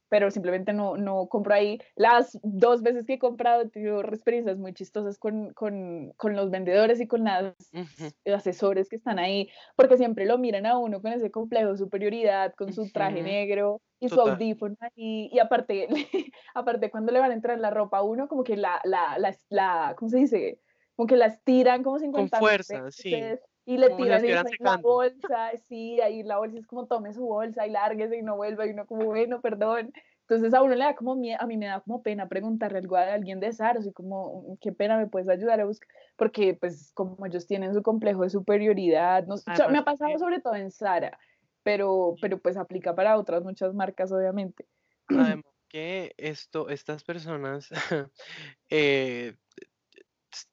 pero 0.09 0.31
simplemente 0.31 0.73
no, 0.73 0.97
no 0.97 1.29
compro 1.29 1.55
ahí. 1.55 1.81
Las 1.97 2.39
dos 2.43 2.83
veces 2.83 3.07
que 3.07 3.15
he 3.15 3.19
comprado 3.19 3.63
he 3.63 3.69
tenido 3.69 4.01
experiencias 4.01 4.59
muy 4.59 4.73
chistosas 4.73 5.19
con, 5.19 5.53
con, 5.55 6.13
con 6.17 6.37
los 6.37 6.51
vendedores 6.51 7.01
y 7.01 7.07
con 7.07 7.25
las 7.25 7.55
asesores 8.27 8.89
que 8.89 8.97
están 8.97 9.19
ahí, 9.19 9.49
porque 9.77 9.97
siempre 9.97 10.27
lo 10.27 10.39
miran 10.39 10.67
a 10.67 10.79
uno 10.79 11.01
con 11.01 11.13
ese 11.13 11.31
complejo 11.31 11.73
de 11.73 11.79
superioridad, 11.79 12.55
con 12.55 12.73
su 12.73 12.91
traje 12.91 13.23
negro 13.23 13.81
y 14.01 14.09
su 14.09 14.21
audífono 14.21 14.77
ahí, 14.81 15.29
y 15.33 15.39
aparte, 15.39 15.89
aparte 16.55 16.91
cuando 16.91 17.13
le 17.13 17.19
van 17.19 17.33
a 17.33 17.35
entrar 17.35 17.59
la 17.59 17.71
ropa 17.71 17.99
a 17.99 18.03
uno, 18.03 18.29
como 18.29 18.45
que 18.45 18.57
la, 18.57 18.81
la, 18.85 19.19
la, 19.19 19.35
la 19.49 19.95
¿cómo 19.97 20.09
se 20.09 20.19
dice? 20.19 20.61
Como 20.95 21.07
que 21.07 21.17
la 21.17 21.27
estiran 21.27 21.83
como 21.83 21.99
sin 21.99 22.13
Con 22.13 22.29
fuerza, 22.29 22.91
sí 22.91 23.15
y 23.69 23.77
le 23.77 23.91
tiran 23.91 24.23
la 24.61 24.77
bolsa, 24.79 25.51
sí, 25.69 26.01
ahí 26.01 26.23
la 26.23 26.39
bolsa 26.39 26.59
es 26.59 26.67
como 26.67 26.87
tome 26.87 27.13
su 27.13 27.21
bolsa 27.21 27.67
y 27.67 27.71
lárguese 27.71 28.17
y 28.17 28.23
no 28.23 28.35
vuelva 28.37 28.67
y 28.67 28.71
uno 28.71 28.87
como, 28.87 29.05
bueno, 29.05 29.43
perdón. 29.43 29.93
Entonces 30.23 30.55
a 30.55 30.63
uno 30.63 30.75
le 30.75 30.85
da 30.85 30.95
como 30.95 31.15
miedo, 31.17 31.37
a 31.39 31.47
mí 31.47 31.59
me 31.59 31.67
da 31.67 31.81
como 31.81 32.03
pena 32.03 32.31
preguntarle 32.31 32.79
algo 32.79 32.97
a 32.97 33.13
alguien 33.13 33.41
de 33.41 33.53
Sara, 33.53 33.79
así 33.81 33.93
como, 33.93 34.41
mm, 34.43 34.57
qué 34.63 34.73
pena, 34.73 34.97
me 34.97 35.07
puedes 35.07 35.29
ayudar 35.29 35.61
a 35.61 35.67
buscar, 35.67 35.87
porque 36.17 36.55
pues 36.55 36.93
como 36.95 37.27
ellos 37.27 37.47
tienen 37.47 37.75
su 37.75 37.83
complejo 37.83 38.23
de 38.23 38.31
superioridad, 38.31 39.27
no, 39.27 39.37
me 39.71 39.79
ha 39.79 39.85
pasado 39.85 40.19
sobre 40.19 40.41
todo 40.41 40.55
en 40.55 40.71
Sara, 40.71 41.19
pero, 41.63 42.15
pero 42.23 42.39
pues 42.39 42.57
aplica 42.57 42.95
para 42.95 43.19
otras 43.19 43.45
muchas 43.45 43.75
marcas, 43.75 44.11
obviamente. 44.13 44.65
Además 45.09 45.45
que 45.69 46.15
esto, 46.17 46.71
estas 46.71 47.05
personas, 47.05 47.69
eh, 48.71 49.35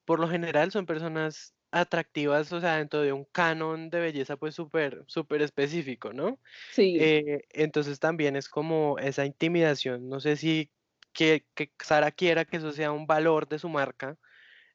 por 0.04 0.20
lo 0.20 0.28
general 0.28 0.70
son 0.70 0.84
personas 0.84 1.55
atractivas, 1.70 2.52
o 2.52 2.60
sea, 2.60 2.76
dentro 2.78 3.02
de 3.02 3.12
un 3.12 3.24
canon 3.24 3.90
de 3.90 4.00
belleza 4.00 4.36
pues 4.36 4.54
súper, 4.54 5.04
súper 5.06 5.42
específico, 5.42 6.12
¿no? 6.12 6.38
Sí. 6.72 6.96
Eh, 7.00 7.44
entonces 7.50 7.98
también 8.00 8.36
es 8.36 8.48
como 8.48 8.98
esa 8.98 9.26
intimidación, 9.26 10.08
no 10.08 10.20
sé 10.20 10.36
si 10.36 10.70
que, 11.12 11.46
que 11.54 11.72
Sara 11.82 12.10
quiera 12.12 12.44
que 12.44 12.58
eso 12.58 12.72
sea 12.72 12.92
un 12.92 13.06
valor 13.06 13.48
de 13.48 13.58
su 13.58 13.68
marca, 13.68 14.18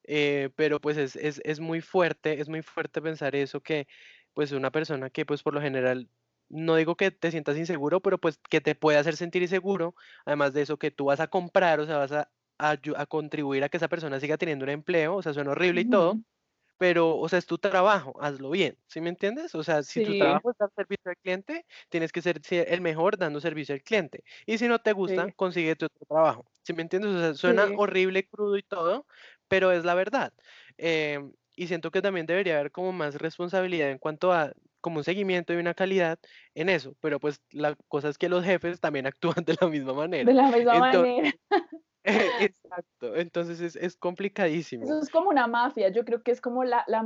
eh, 0.05 0.49
pero 0.55 0.81
pues 0.81 0.97
es, 0.97 1.15
es, 1.15 1.41
es, 1.45 1.59
muy 1.59 1.81
fuerte, 1.81 2.41
es 2.41 2.49
muy 2.49 2.61
fuerte 2.63 3.01
pensar 3.01 3.35
eso, 3.35 3.61
que 3.61 3.87
pues 4.33 4.51
una 4.51 4.71
persona 4.71 5.09
que 5.09 5.25
pues 5.25 5.43
por 5.43 5.53
lo 5.53 5.61
general, 5.61 6.09
no 6.49 6.75
digo 6.75 6.95
que 6.95 7.11
te 7.11 7.31
sientas 7.31 7.57
inseguro, 7.57 8.01
pero 8.01 8.17
pues 8.19 8.39
que 8.49 8.61
te 8.61 8.75
puede 8.75 8.97
hacer 8.97 9.15
sentir 9.17 9.41
inseguro, 9.43 9.95
además 10.25 10.53
de 10.53 10.63
eso 10.63 10.77
que 10.77 10.91
tú 10.91 11.05
vas 11.05 11.19
a 11.19 11.27
comprar, 11.27 11.79
o 11.79 11.85
sea, 11.85 11.97
vas 11.97 12.11
a, 12.11 12.29
a, 12.57 13.05
contribuir 13.07 13.63
a 13.63 13.69
que 13.69 13.77
esa 13.77 13.87
persona 13.87 14.19
siga 14.19 14.37
teniendo 14.37 14.63
un 14.65 14.69
empleo, 14.69 15.15
o 15.15 15.21
sea, 15.21 15.33
suena 15.33 15.51
horrible 15.51 15.81
y 15.81 15.89
todo, 15.89 16.19
pero, 16.81 17.15
o 17.15 17.29
sea, 17.29 17.37
es 17.37 17.45
tu 17.45 17.59
trabajo, 17.59 18.15
hazlo 18.19 18.49
bien, 18.49 18.75
¿sí 18.87 19.01
me 19.01 19.09
entiendes? 19.09 19.53
O 19.53 19.61
sea, 19.61 19.83
si 19.83 20.01
tu 20.01 20.17
trabajo 20.17 20.49
es 20.49 20.57
dar 20.57 20.71
servicio 20.75 21.11
al 21.11 21.17
cliente, 21.17 21.67
tienes 21.89 22.11
que 22.11 22.23
ser 22.23 22.41
el 22.49 22.81
mejor 22.81 23.19
dando 23.19 23.39
servicio 23.39 23.75
al 23.75 23.83
cliente. 23.83 24.23
Y 24.47 24.57
si 24.57 24.67
no 24.67 24.79
te 24.79 24.91
gusta, 24.91 25.31
consigue 25.33 25.75
tu 25.75 25.85
otro 25.85 26.07
trabajo, 26.09 26.51
¿sí 26.63 26.73
me 26.73 26.81
entiendes? 26.81 27.11
O 27.11 27.19
sea, 27.19 27.33
suena 27.35 27.69
horrible, 27.77 28.27
crudo 28.27 28.57
y 28.57 28.63
todo, 28.63 29.05
pero 29.47 29.71
es 29.71 29.85
la 29.85 29.93
verdad. 29.93 30.33
Em, 30.77 31.33
y 31.55 31.67
siento 31.67 31.91
que 31.91 32.01
también 32.01 32.25
debería 32.25 32.55
haber 32.57 32.71
como 32.71 32.91
más 32.91 33.13
responsabilidad 33.13 33.91
en 33.91 33.99
cuanto 33.99 34.33
a 34.33 34.51
como 34.79 34.97
un 34.97 35.03
seguimiento 35.03 35.53
y 35.53 35.57
una 35.57 35.75
calidad 35.75 36.17
en 36.55 36.69
eso, 36.69 36.95
pero 36.99 37.19
pues 37.19 37.43
la 37.51 37.75
cosa 37.89 38.09
es 38.09 38.17
que 38.17 38.27
los 38.27 38.43
jefes 38.43 38.79
también 38.79 39.05
actúan 39.35 39.45
de 39.45 39.55
la 39.61 39.67
misma 39.67 39.93
manera. 39.93 40.25
De 40.25 40.33
la 40.33 40.49
misma 40.49 40.79
manera. 40.79 41.31
Exacto, 42.53 43.15
entonces 43.15 43.61
es, 43.61 43.75
es, 43.75 43.95
complicadísimo. 43.95 44.85
Eso 44.85 44.99
es 44.99 45.09
como 45.09 45.29
una 45.29 45.45
mafia, 45.45 45.89
yo 45.89 46.03
creo 46.03 46.23
que 46.23 46.31
es 46.31 46.41
como 46.41 46.63
la, 46.63 46.83
la, 46.87 47.03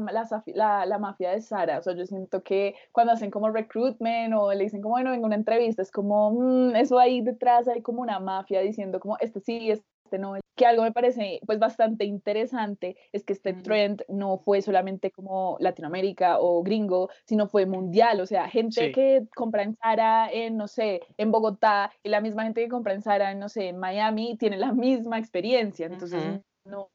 la, 0.86 1.00
mafia 1.00 1.32
de 1.32 1.42
Sara, 1.42 1.80
o 1.80 1.82
sea, 1.82 1.96
yo 1.96 2.06
siento 2.06 2.44
que 2.44 2.76
cuando 2.94 3.12
hacen 3.12 3.30
como 3.30 3.50
recruitment 3.50 4.34
o 4.34 4.54
le 4.54 4.64
dicen 4.64 4.82
como, 4.82 4.96
bueno, 4.96 5.14
en 5.14 5.26
una 5.26 5.36
entrevista, 5.36 5.82
es 5.82 5.92
como, 5.92 6.32
mm, 6.32 6.76
eso 6.78 6.98
ahí 6.98 7.22
detrás 7.22 7.68
hay 7.68 7.82
como 7.82 8.02
una 8.02 8.20
mafia 8.20 8.62
diciendo 8.62 9.00
como, 9.00 9.18
este 9.20 9.42
sí, 9.42 9.70
este 9.70 10.18
no, 10.18 10.36
que 10.56 10.66
algo 10.66 10.84
me 10.84 10.92
parece 10.92 11.40
pues 11.46 11.60
bastante 11.60 12.06
interesante 12.06 12.96
es 13.12 13.24
que 13.24 13.34
este 13.34 13.54
trend 13.54 14.04
no 14.08 14.38
fue 14.38 14.62
solamente 14.62 15.12
como 15.12 15.58
Latinoamérica 15.60 16.40
o 16.40 16.64
gringo, 16.64 17.10
sino 17.26 17.48
fue 17.48 17.66
mundial, 17.66 18.22
o 18.22 18.26
sea, 18.26 18.50
gente 18.50 18.92
que 18.92 19.28
compra 19.36 19.64
en 19.64 19.76
Zara 19.76 20.30
en, 20.32 20.58
no 20.58 20.68
sé, 20.68 21.02
en 21.18 21.32
Bogotá 21.32 21.92
y 22.04 22.10
la 22.10 22.22
misma 22.22 22.44
gente 22.44 22.62
que 22.62 22.70
compra 22.70 22.94
en 22.94 23.02
Zara 23.02 23.32
en, 23.32 23.40
no 23.40 23.50
sé, 23.50 23.70
en 23.70 23.78
Miami 23.78 24.38
tiene 24.38 24.58
la 24.58 24.72
misma 24.74 25.20
experiencia, 25.20 25.88
entonces 25.88 26.22
no, 26.66 26.90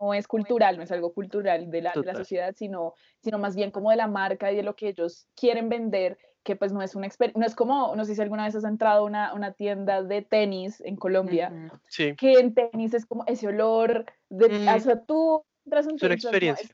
no 0.00 0.14
es 0.14 0.26
cultural, 0.26 0.76
no 0.76 0.82
es 0.82 0.92
algo 0.92 1.12
cultural 1.12 1.70
de 1.70 1.82
la, 1.82 1.92
de 1.94 2.04
la, 2.04 2.14
sociedad, 2.14 2.54
sino, 2.56 2.94
sino 3.22 3.38
más 3.38 3.56
bien 3.56 3.70
como 3.70 3.90
de 3.90 3.96
la 3.96 4.08
marca 4.08 4.52
y 4.52 4.56
de 4.56 4.62
lo 4.62 4.76
que 4.76 4.88
ellos 4.88 5.26
quieren 5.34 5.68
vender 5.68 6.18
que 6.44 6.56
pues 6.56 6.72
no 6.72 6.82
es 6.82 6.94
una 6.94 7.08
no 7.34 7.46
es 7.46 7.54
como, 7.54 7.96
no 7.96 8.04
sé 8.04 8.14
si 8.14 8.20
alguna 8.20 8.44
vez 8.44 8.54
has 8.54 8.64
entrado 8.64 9.00
a 9.00 9.04
una, 9.04 9.32
una 9.32 9.52
tienda 9.52 10.02
de 10.02 10.20
tenis 10.20 10.80
en 10.82 10.96
Colombia, 10.96 11.50
sí. 11.88 12.14
que 12.16 12.34
en 12.34 12.54
tenis 12.54 12.92
es 12.92 13.06
como 13.06 13.24
ese 13.26 13.48
olor 13.48 14.04
de, 14.28 14.68
o 14.68 14.80
sea, 14.80 15.00
tú 15.04 15.42
entras 15.64 15.86
un 15.86 15.96
tenis, 15.96 16.24
experiencia. 16.24 16.70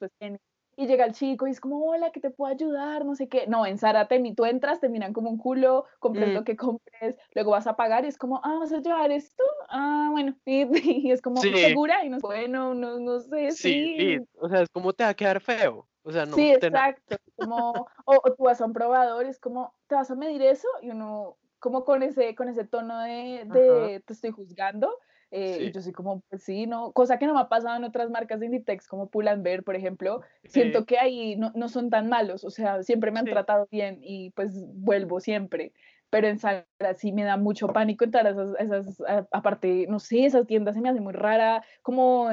Y 0.81 0.87
llega 0.87 1.05
el 1.05 1.13
chico 1.13 1.47
y 1.47 1.51
es 1.51 1.61
como, 1.61 1.85
hola, 1.85 2.11
que 2.11 2.21
te 2.21 2.31
puedo 2.31 2.51
ayudar, 2.51 3.05
no 3.05 3.15
sé 3.15 3.29
qué, 3.29 3.47
no, 3.47 3.67
en 3.67 3.77
Zárate, 3.77 4.19
tú 4.35 4.47
entras, 4.47 4.81
te 4.81 4.89
miran 4.89 5.13
como 5.13 5.29
un 5.29 5.37
culo, 5.37 5.85
compres 5.99 6.33
lo 6.33 6.43
que 6.43 6.57
compres, 6.57 7.19
luego 7.35 7.51
vas 7.51 7.67
a 7.67 7.77
pagar 7.77 8.07
y 8.07 8.09
es 8.09 8.17
como, 8.17 8.41
ah, 8.43 8.57
vas 8.59 8.73
a 8.73 8.81
llevar 8.81 9.13
esto, 9.13 9.45
ah, 9.69 10.09
bueno, 10.11 10.35
y, 10.47 11.11
es 11.11 11.21
como 11.21 11.43
segura 11.43 12.03
y 12.03 12.09
no, 12.09 12.19
bueno, 12.21 12.73
no, 12.73 12.99
no 12.99 13.21
sé, 13.21 13.51
sí, 13.51 13.97
sí. 13.99 14.19
o 14.39 14.49
sea, 14.49 14.63
es 14.63 14.71
como 14.71 14.95
te 14.95 15.05
va 15.05 15.11
a 15.11 15.15
quedar 15.15 15.41
feo. 15.41 15.87
O 16.03 16.13
sea, 16.13 16.25
no, 16.25 16.35
sí, 16.35 16.51
exacto. 16.51 17.17
Como, 17.37 17.87
o, 18.07 18.35
tú 18.35 18.45
vas 18.45 18.59
a 18.63 18.65
un 18.65 18.73
probador, 18.73 19.27
es 19.27 19.39
como, 19.39 19.75
¿te 19.87 19.97
vas 19.97 20.11
a 20.11 20.15
medir 20.15 20.41
eso? 20.41 20.67
Y 20.81 20.89
uno, 20.89 21.37
como 21.61 21.85
con 21.85 22.03
ese, 22.03 22.35
con 22.35 22.49
ese 22.49 22.65
tono 22.65 22.99
de, 23.01 23.45
de 23.47 24.03
te 24.05 24.13
estoy 24.13 24.31
juzgando. 24.31 24.91
Eh, 25.33 25.67
y 25.67 25.73
yo 25.73 25.81
soy 25.81 25.93
como, 25.93 26.23
pues 26.29 26.43
sí, 26.43 26.67
no, 26.67 26.91
cosa 26.91 27.19
que 27.19 27.27
no 27.27 27.35
me 27.35 27.41
ha 27.41 27.49
pasado 27.49 27.77
en 27.77 27.85
otras 27.85 28.11
marcas 28.11 28.41
de 28.41 28.47
Inditex 28.47 28.89
como 28.89 29.11
Pull&Bear, 29.11 29.63
por 29.63 29.77
ejemplo, 29.77 30.23
siento 30.43 30.87
que 30.87 30.99
ahí 30.99 31.37
no, 31.37 31.53
no, 31.55 31.69
son 31.69 31.89
tan 31.89 32.09
malos, 32.09 32.43
o 32.43 32.51
sea, 32.51 32.83
siempre 32.83 33.13
me 33.13 33.21
han 33.21 33.27
tratado 33.27 33.69
bien 33.71 34.01
y 34.03 34.31
pues 34.31 34.67
vuelvo 34.75 35.21
siempre, 35.21 35.73
pero 36.11 36.27
en 36.27 36.41
Zara 36.41 36.67
sí 36.97 37.13
me 37.13 37.23
da 37.23 37.37
mucho 37.37 37.69
pánico 37.69 38.05
entrar 38.05 38.27
a 38.27 38.31
esas, 38.31 38.57
esas 38.59 39.03
aparte, 39.31 39.87
no 39.89 40.01
sé, 40.01 40.25
esas 40.25 40.49
tiendas 40.49 40.75
se 40.75 40.81
me 40.81 40.89
hace 40.89 41.01
muy 41.01 41.13
rara, 41.13 41.63
como 41.83 42.29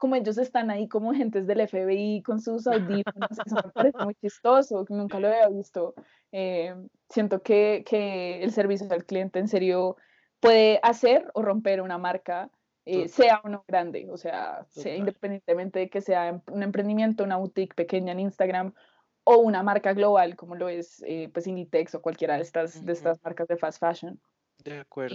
como 0.00 0.16
ellos 0.16 0.38
están 0.38 0.70
ahí 0.70 0.88
como 0.88 1.10
agentes 1.10 1.46
del 1.46 1.68
FBI 1.68 2.22
con 2.22 2.40
sus 2.40 2.66
audífonos, 2.66 3.28
eso 3.44 3.54
me 3.54 3.70
parece 3.70 3.98
muy 4.02 4.14
chistoso, 4.14 4.86
nunca 4.88 5.20
lo 5.20 5.28
había 5.28 5.46
visto. 5.50 5.94
Eh, 6.32 6.74
siento 7.10 7.42
que, 7.42 7.84
que, 7.86 8.42
el 8.42 8.50
servicio 8.50 8.88
al 8.90 9.04
cliente 9.04 9.38
en 9.38 9.46
serio 9.46 9.98
puede 10.40 10.80
hacer 10.82 11.30
o 11.34 11.42
romper 11.42 11.82
una 11.82 11.98
marca, 11.98 12.50
eh, 12.86 13.08
sea 13.08 13.42
o 13.44 13.50
no 13.50 13.62
grande, 13.68 14.08
o 14.10 14.16
sea, 14.16 14.64
sea, 14.70 14.96
independientemente 14.96 15.80
de 15.80 15.90
que 15.90 16.00
sea 16.00 16.42
un 16.50 16.62
emprendimiento, 16.62 17.22
una 17.22 17.36
boutique 17.36 17.74
pequeña 17.74 18.12
en 18.12 18.20
Instagram 18.20 18.72
o 19.24 19.36
una 19.36 19.62
marca 19.62 19.92
global 19.92 20.34
como 20.34 20.54
lo 20.54 20.70
es 20.70 21.04
eh, 21.06 21.28
pues 21.30 21.46
Inditex 21.46 21.94
o 21.94 22.00
cualquiera 22.00 22.36
de 22.36 22.42
estas, 22.42 22.86
de 22.86 22.92
estas 22.94 23.22
marcas 23.22 23.48
de 23.48 23.58
fast 23.58 23.78
fashion. 23.78 24.18
De 24.64 24.78
acuerdo. 24.78 25.14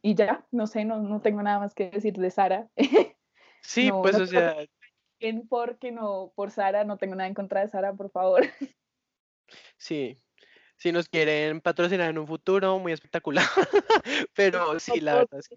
y 0.00 0.14
ya, 0.14 0.46
no 0.50 0.66
sé, 0.66 0.86
no, 0.86 1.00
no 1.00 1.20
tengo 1.20 1.42
nada 1.42 1.58
más 1.58 1.74
que 1.74 1.90
decir 1.90 2.14
de 2.14 2.30
Sara. 2.30 2.70
Sí, 3.64 3.90
pues 3.90 4.16
o 4.16 4.26
sea... 4.26 4.56
Porque 5.48 5.90
no, 5.90 6.32
por 6.34 6.50
Sara, 6.50 6.84
no 6.84 6.98
tengo 6.98 7.14
nada 7.14 7.28
en 7.28 7.34
contra 7.34 7.62
de 7.62 7.68
Sara, 7.68 7.92
por 7.94 8.10
favor. 8.10 8.42
Sí, 9.76 10.18
si 10.76 10.90
nos 10.90 11.08
quieren 11.08 11.60
patrocinar 11.60 12.08
en 12.08 12.18
un 12.18 12.26
futuro, 12.26 12.78
muy 12.78 12.92
espectacular. 12.92 13.44
Pero 14.34 14.80
sí, 14.80 15.00
la 15.00 15.16
verdad 15.16 15.38
es 15.38 15.48
que... 15.48 15.56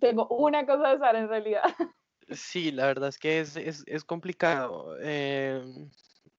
Tengo 0.00 0.26
una 0.28 0.64
cosa 0.66 0.88
de 0.90 0.98
Sara 0.98 1.18
en 1.18 1.28
realidad. 1.28 1.62
Sí, 2.30 2.72
la 2.72 2.86
verdad 2.86 3.10
es 3.10 3.18
que 3.18 3.38
es, 3.38 3.56
es, 3.56 3.84
es 3.86 4.02
complicado. 4.02 4.98
Em, 5.00 5.88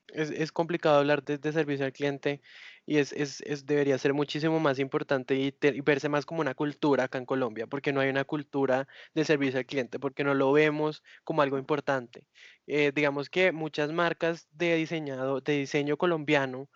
es, 0.10 0.32
es, 0.32 0.52
complicado 0.52 0.98
hablar 0.98 1.24
de, 1.24 1.38
de, 1.38 1.54
servicio 1.54 1.86
al 1.86 1.94
cliente 1.94 2.42
y 2.88 2.98
es, 3.00 3.12
es, 3.14 3.66
debería 3.66 3.98
ser 3.98 4.14
muchísimo 4.14 4.60
más 4.62 4.80
importante 4.80 5.36
y, 5.36 5.54
y, 5.62 5.82
verse 5.82 6.10
más 6.10 6.26
como 6.26 6.42
una 6.42 6.56
cultura 6.56 7.04
acá 7.04 7.18
en 7.18 7.26
Colombia, 7.26 7.68
porque 7.68 7.92
no 7.94 8.00
hay 8.00 8.10
una 8.10 8.24
cultura 8.24 8.88
de 9.14 9.26
servicio 9.26 9.60
al 9.60 9.66
cliente, 9.66 10.00
porque 10.00 10.24
no 10.24 10.34
lo 10.34 10.54
vemos 10.54 11.04
como 11.26 11.42
algo 11.42 11.58
importante. 11.58 12.26
Eh, 12.66 12.94
digamos 12.96 13.30
que 13.30 13.52
muchas 13.52 13.92
marcas 13.92 14.48
de, 14.52 14.76
diseñado, 14.76 15.42
de 15.42 15.58
diseño 15.60 15.98
colombiano 15.98 16.70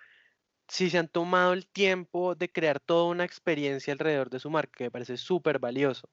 si 0.67 0.89
se 0.89 0.97
han 0.97 1.09
tomado 1.09 1.53
el 1.53 1.67
tiempo 1.67 2.35
de 2.35 2.51
crear 2.51 2.79
toda 2.79 3.05
una 3.11 3.25
experiencia 3.25 3.93
alrededor 3.93 4.29
de 4.29 4.39
su 4.39 4.49
marca, 4.49 4.71
que 4.77 4.85
me 4.85 4.91
parece 4.91 5.17
súper 5.17 5.59
valioso. 5.59 6.09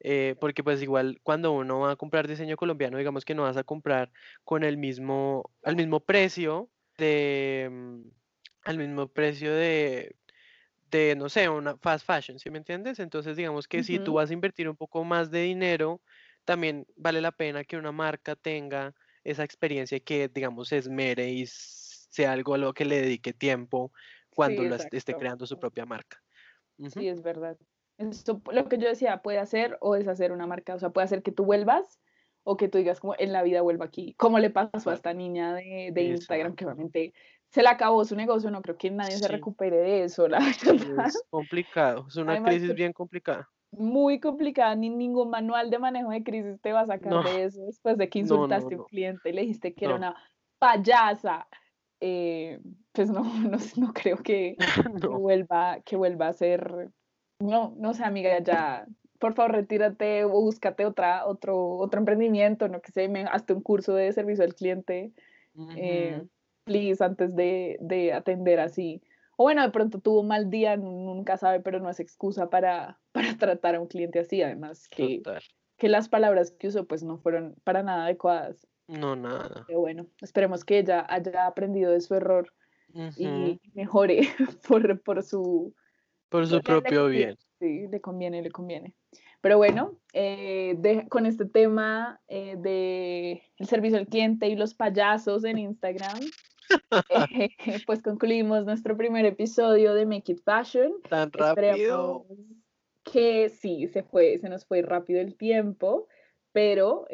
Eh, 0.00 0.36
porque 0.40 0.64
pues 0.64 0.82
igual 0.82 1.20
cuando 1.22 1.52
uno 1.52 1.80
va 1.80 1.92
a 1.92 1.96
comprar 1.96 2.28
diseño 2.28 2.56
colombiano, 2.56 2.98
digamos 2.98 3.24
que 3.24 3.34
no 3.34 3.42
vas 3.44 3.56
a 3.56 3.64
comprar 3.64 4.10
con 4.44 4.64
el 4.64 4.76
mismo, 4.76 5.50
al 5.62 5.76
mismo 5.76 6.00
precio 6.00 6.70
de, 6.98 7.68
mm, 7.70 8.21
al 8.64 8.78
mismo 8.78 9.08
precio 9.08 9.52
de, 9.52 10.16
de, 10.90 11.16
no 11.16 11.28
sé, 11.28 11.48
una 11.48 11.76
fast 11.76 12.06
fashion, 12.06 12.38
¿sí 12.38 12.50
me 12.50 12.58
entiendes? 12.58 12.98
Entonces 12.98 13.36
digamos 13.36 13.66
que 13.66 13.82
si 13.82 13.98
tú 13.98 14.14
vas 14.14 14.30
a 14.30 14.34
invertir 14.34 14.68
un 14.68 14.76
poco 14.76 15.04
más 15.04 15.30
de 15.30 15.42
dinero, 15.42 16.00
también 16.44 16.86
vale 16.96 17.20
la 17.20 17.32
pena 17.32 17.64
que 17.64 17.76
una 17.76 17.92
marca 17.92 18.36
tenga 18.36 18.94
esa 19.24 19.44
experiencia 19.44 20.00
que, 20.00 20.28
digamos, 20.28 20.72
esmere 20.72 21.30
y 21.30 21.46
sea 21.46 22.32
algo 22.32 22.54
a 22.54 22.58
lo 22.58 22.74
que 22.74 22.84
le 22.84 23.00
dedique 23.00 23.32
tiempo 23.32 23.92
cuando 24.34 24.62
esté 24.74 25.14
creando 25.14 25.46
su 25.46 25.58
propia 25.58 25.86
marca. 25.86 26.22
Sí, 26.88 27.08
es 27.08 27.22
verdad. 27.22 27.56
Esto, 27.98 28.42
lo 28.50 28.68
que 28.68 28.78
yo 28.78 28.88
decía, 28.88 29.22
puede 29.22 29.38
hacer 29.38 29.78
o 29.80 29.94
deshacer 29.94 30.32
una 30.32 30.46
marca, 30.46 30.74
o 30.74 30.78
sea, 30.78 30.90
puede 30.90 31.04
hacer 31.04 31.22
que 31.22 31.32
tú 31.32 31.44
vuelvas 31.44 32.00
o 32.42 32.56
que 32.56 32.68
tú 32.68 32.78
digas 32.78 32.98
como 32.98 33.14
en 33.18 33.32
la 33.32 33.42
vida 33.42 33.62
vuelva 33.62 33.84
aquí, 33.84 34.14
como 34.14 34.38
le 34.38 34.50
pasó 34.50 34.90
a 34.90 34.94
esta 34.94 35.14
niña 35.14 35.54
de, 35.54 35.90
de 35.92 36.02
Instagram 36.02 36.56
que 36.56 36.64
obviamente 36.64 37.14
se 37.52 37.62
le 37.62 37.68
acabó 37.68 38.04
su 38.04 38.16
negocio, 38.16 38.50
no 38.50 38.62
creo 38.62 38.76
que 38.76 38.90
nadie 38.90 39.18
se 39.18 39.28
recupere 39.28 39.76
de 39.76 40.04
eso, 40.04 40.26
la 40.26 40.38
verdad. 40.66 41.06
Es 41.06 41.22
complicado, 41.30 42.06
es 42.08 42.16
una 42.16 42.42
crisis 42.42 42.74
bien 42.74 42.92
complicada. 42.92 43.48
Muy 43.70 44.20
complicada, 44.20 44.74
ni 44.74 44.90
ningún 44.90 45.30
manual 45.30 45.70
de 45.70 45.78
manejo 45.78 46.10
de 46.10 46.22
crisis 46.22 46.60
te 46.60 46.72
va 46.72 46.80
a 46.80 46.86
sacar 46.86 47.24
de 47.24 47.44
eso 47.44 47.64
después 47.64 47.96
de 47.96 48.08
que 48.08 48.20
insultaste 48.20 48.74
a 48.74 48.78
un 48.78 48.84
cliente 48.84 49.30
y 49.30 49.32
le 49.32 49.42
dijiste 49.42 49.74
que 49.74 49.84
era 49.84 49.96
una 49.96 50.16
payasa. 50.58 51.46
Eh, 52.00 52.58
pues 52.92 53.10
no, 53.10 53.22
no, 53.50 53.58
no 53.76 53.92
creo 53.92 54.16
que, 54.16 54.56
que, 55.00 55.08
vuelva, 55.08 55.80
que 55.84 55.96
vuelva 55.96 56.28
a 56.28 56.32
ser 56.32 56.90
no, 57.38 57.74
no 57.76 57.92
sé, 57.92 58.04
amiga, 58.04 58.38
ya, 58.40 58.86
por 59.18 59.34
favor, 59.34 59.52
retírate 59.52 60.24
o 60.24 60.30
búscate 60.30 60.86
otra, 60.86 61.26
otro, 61.26 61.76
otro 61.76 62.00
emprendimiento, 62.00 62.68
no 62.68 62.80
que 62.80 62.92
sé, 62.92 63.10
hazte 63.30 63.52
un 63.52 63.62
curso 63.62 63.94
de 63.94 64.12
servicio 64.12 64.44
al 64.44 64.54
cliente, 64.54 65.12
eh, 65.76 66.22
please, 66.64 67.02
antes 67.02 67.34
de, 67.34 67.78
de, 67.80 68.12
atender 68.12 68.60
así. 68.60 69.02
O 69.36 69.44
bueno, 69.44 69.62
de 69.62 69.70
pronto 69.70 69.98
tuvo 69.98 70.20
un 70.20 70.28
mal 70.28 70.50
día, 70.50 70.76
nunca 70.76 71.36
sabe, 71.36 71.60
pero 71.60 71.80
no 71.80 71.90
es 71.90 72.00
excusa 72.00 72.50
para, 72.50 73.00
para 73.12 73.36
tratar 73.36 73.74
a 73.74 73.80
un 73.80 73.88
cliente 73.88 74.18
así, 74.20 74.42
además 74.42 74.88
que, 74.88 75.22
que 75.76 75.88
las 75.88 76.08
palabras 76.08 76.52
que 76.52 76.68
usó 76.68 76.86
pues 76.86 77.02
no 77.02 77.18
fueron 77.18 77.54
para 77.64 77.82
nada 77.82 78.04
adecuadas. 78.04 78.66
No, 78.88 79.16
nada. 79.16 79.64
Pero 79.66 79.80
bueno, 79.80 80.06
esperemos 80.20 80.64
que 80.64 80.78
ella 80.78 81.06
haya 81.08 81.46
aprendido 81.46 81.92
de 81.92 82.00
su 82.00 82.14
error 82.14 82.52
y 83.16 83.58
mejore 83.74 84.20
por, 84.68 85.00
por 85.02 85.22
su 85.22 85.74
por 86.28 86.46
su 86.46 86.60
propio 86.60 87.06
bien. 87.06 87.36
Sí, 87.58 87.86
le 87.88 88.00
conviene, 88.00 88.42
le 88.42 88.50
conviene. 88.50 88.94
Pero 89.42 89.58
bueno, 89.58 89.98
eh, 90.12 91.04
con 91.10 91.26
este 91.26 91.44
tema 91.44 92.20
eh, 92.28 92.56
de 92.56 93.42
el 93.58 93.66
servicio 93.66 93.98
al 93.98 94.06
cliente 94.06 94.48
y 94.48 94.56
los 94.56 94.72
payasos 94.74 95.44
en 95.44 95.58
Instagram, 95.58 96.20
eh, 97.30 97.50
pues 97.86 98.02
concluimos 98.02 98.64
nuestro 98.64 98.96
primer 98.96 99.24
episodio 99.24 99.94
de 99.94 100.06
Make 100.06 100.32
It 100.32 100.42
Fashion. 100.44 100.92
Tan 101.08 101.32
rápido. 101.32 102.26
que 103.04 103.48
sí, 103.48 103.88
se 103.88 104.02
fue, 104.02 104.38
se 104.38 104.48
nos 104.48 104.64
fue 104.64 104.82
rápido 104.82 105.20
el 105.20 105.36
tiempo, 105.36 106.06
pero 106.52 107.06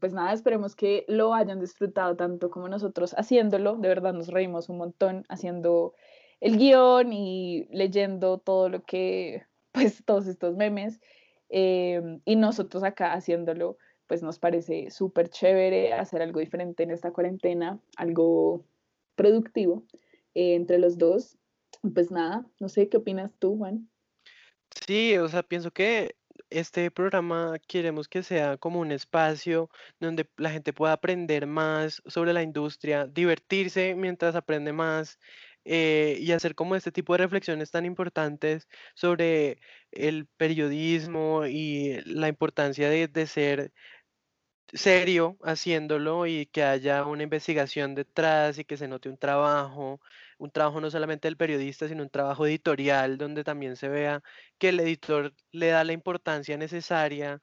pues 0.00 0.12
nada, 0.12 0.32
esperemos 0.32 0.74
que 0.74 1.04
lo 1.08 1.32
hayan 1.32 1.60
disfrutado 1.60 2.16
tanto 2.16 2.50
como 2.50 2.68
nosotros 2.68 3.14
haciéndolo. 3.16 3.76
De 3.76 3.88
verdad 3.88 4.12
nos 4.12 4.28
reímos 4.28 4.68
un 4.68 4.78
montón 4.78 5.24
haciendo 5.28 5.94
el 6.40 6.56
guion 6.56 7.12
y 7.12 7.66
leyendo 7.70 8.38
todo 8.38 8.68
lo 8.68 8.82
que, 8.82 9.44
pues 9.72 10.02
todos 10.04 10.26
estos 10.26 10.56
memes. 10.56 11.00
Em, 11.48 12.20
y 12.24 12.36
nosotros 12.36 12.82
acá 12.82 13.12
haciéndolo, 13.12 13.76
pues 14.06 14.22
nos 14.22 14.38
parece 14.38 14.90
súper 14.90 15.28
chévere 15.28 15.92
hacer 15.92 16.22
algo 16.22 16.40
diferente 16.40 16.82
en 16.82 16.90
esta 16.90 17.12
cuarentena, 17.12 17.78
algo 17.96 18.64
productivo 19.20 19.84
eh, 20.34 20.54
entre 20.54 20.78
los 20.78 20.96
dos. 20.96 21.36
Pues 21.94 22.10
nada, 22.10 22.46
no 22.58 22.70
sé, 22.70 22.88
¿qué 22.88 22.96
opinas 22.96 23.32
tú, 23.38 23.56
Juan? 23.58 23.90
Sí, 24.86 25.16
o 25.18 25.28
sea, 25.28 25.42
pienso 25.42 25.70
que 25.70 26.16
este 26.48 26.90
programa 26.90 27.58
queremos 27.68 28.08
que 28.08 28.22
sea 28.22 28.56
como 28.56 28.80
un 28.80 28.92
espacio 28.92 29.68
donde 30.00 30.26
la 30.36 30.50
gente 30.50 30.72
pueda 30.72 30.94
aprender 30.94 31.46
más 31.46 32.02
sobre 32.06 32.32
la 32.32 32.42
industria, 32.42 33.06
divertirse 33.06 33.94
mientras 33.94 34.34
aprende 34.34 34.72
más, 34.72 35.18
eh, 35.66 36.16
y 36.18 36.32
hacer 36.32 36.54
como 36.54 36.74
este 36.74 36.90
tipo 36.90 37.12
de 37.12 37.18
reflexiones 37.18 37.70
tan 37.70 37.84
importantes 37.84 38.66
sobre 38.94 39.58
el 39.92 40.26
periodismo 40.38 41.44
y 41.46 42.00
la 42.06 42.28
importancia 42.28 42.88
de, 42.88 43.08
de 43.08 43.26
ser 43.26 43.72
serio 44.72 45.36
haciéndolo 45.42 46.26
y 46.26 46.46
que 46.46 46.62
haya 46.64 47.04
una 47.06 47.22
investigación 47.24 47.94
detrás 47.94 48.58
y 48.58 48.64
que 48.64 48.76
se 48.76 48.88
note 48.88 49.08
un 49.08 49.18
trabajo, 49.18 50.00
un 50.38 50.50
trabajo 50.50 50.80
no 50.80 50.90
solamente 50.90 51.28
del 51.28 51.36
periodista, 51.36 51.88
sino 51.88 52.02
un 52.02 52.10
trabajo 52.10 52.46
editorial 52.46 53.18
donde 53.18 53.44
también 53.44 53.76
se 53.76 53.88
vea 53.88 54.22
que 54.58 54.70
el 54.70 54.80
editor 54.80 55.34
le 55.52 55.68
da 55.68 55.84
la 55.84 55.92
importancia 55.92 56.56
necesaria 56.56 57.40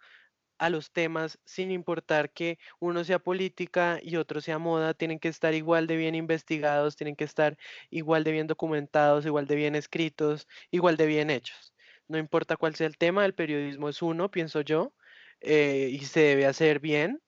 a 0.58 0.70
los 0.70 0.92
temas 0.92 1.40
sin 1.46 1.72
importar 1.72 2.32
que 2.32 2.60
uno 2.80 3.04
sea 3.04 3.20
política 3.20 4.00
y 4.02 4.16
otro 4.18 4.42
sea 4.42 4.58
moda, 4.60 4.94
tienen 4.94 5.20
que 5.20 5.28
estar 5.30 5.54
igual 5.54 5.88
de 5.88 5.98
bien 5.98 6.16
investigados, 6.16 6.96
tienen 6.96 7.16
que 7.16 7.26
estar 7.26 7.58
igual 7.90 8.24
de 8.24 8.32
bien 8.32 8.48
documentados, 8.48 9.26
igual 9.26 9.48
de 9.48 9.56
bien 9.56 9.76
escritos, 9.76 10.48
igual 10.72 10.98
de 10.98 11.06
bien 11.08 11.30
hechos. 11.30 11.74
No 12.08 12.18
importa 12.18 12.58
cuál 12.58 12.76
sea 12.76 12.88
el 12.88 12.98
tema, 12.98 13.26
el 13.26 13.34
periodismo 13.36 13.90
es 13.90 14.02
uno, 14.02 14.32
pienso 14.32 14.62
yo, 14.62 14.94
eh, 15.42 15.90
y 15.92 16.00
se 16.06 16.22
debe 16.22 16.46
hacer 16.48 16.80
bien 16.80 17.22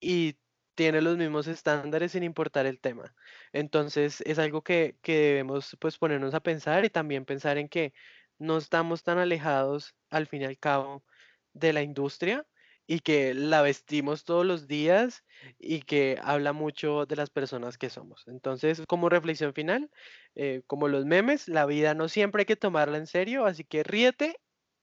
y 0.00 0.38
tiene 0.74 1.00
los 1.02 1.16
mismos 1.16 1.46
estándares 1.46 2.12
sin 2.12 2.22
importar 2.24 2.66
el 2.66 2.80
tema. 2.80 3.14
Entonces 3.52 4.20
es 4.22 4.38
algo 4.38 4.62
que, 4.62 4.98
que 5.02 5.16
debemos 5.18 5.76
pues 5.80 5.98
ponernos 5.98 6.34
a 6.34 6.40
pensar 6.42 6.84
y 6.84 6.90
también 6.90 7.24
pensar 7.24 7.58
en 7.58 7.68
que 7.68 7.94
no 8.38 8.58
estamos 8.58 9.02
tan 9.04 9.18
alejados 9.18 9.94
al 10.10 10.26
fin 10.26 10.42
y 10.42 10.44
al 10.46 10.58
cabo 10.58 11.04
de 11.52 11.72
la 11.72 11.82
industria 11.82 12.46
y 12.86 13.00
que 13.00 13.32
la 13.34 13.62
vestimos 13.62 14.24
todos 14.24 14.44
los 14.44 14.66
días 14.66 15.24
y 15.58 15.82
que 15.82 16.18
habla 16.22 16.52
mucho 16.52 17.06
de 17.06 17.16
las 17.16 17.30
personas 17.30 17.78
que 17.78 17.88
somos. 17.90 18.24
Entonces, 18.28 18.82
como 18.86 19.08
reflexión 19.08 19.54
final, 19.54 19.90
eh, 20.34 20.62
como 20.66 20.88
los 20.88 21.06
memes, 21.06 21.48
la 21.48 21.64
vida 21.66 21.94
no 21.94 22.08
siempre 22.08 22.42
hay 22.42 22.46
que 22.46 22.56
tomarla 22.56 22.98
en 22.98 23.06
serio, 23.06 23.46
así 23.46 23.64
que 23.64 23.82
ríete 23.84 24.36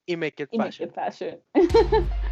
y 0.06 0.16
make 0.16 0.42
it 0.42 0.50
fashion. 0.56 0.88
Make 0.88 0.90
it 0.90 0.94
fashion. 0.94 1.42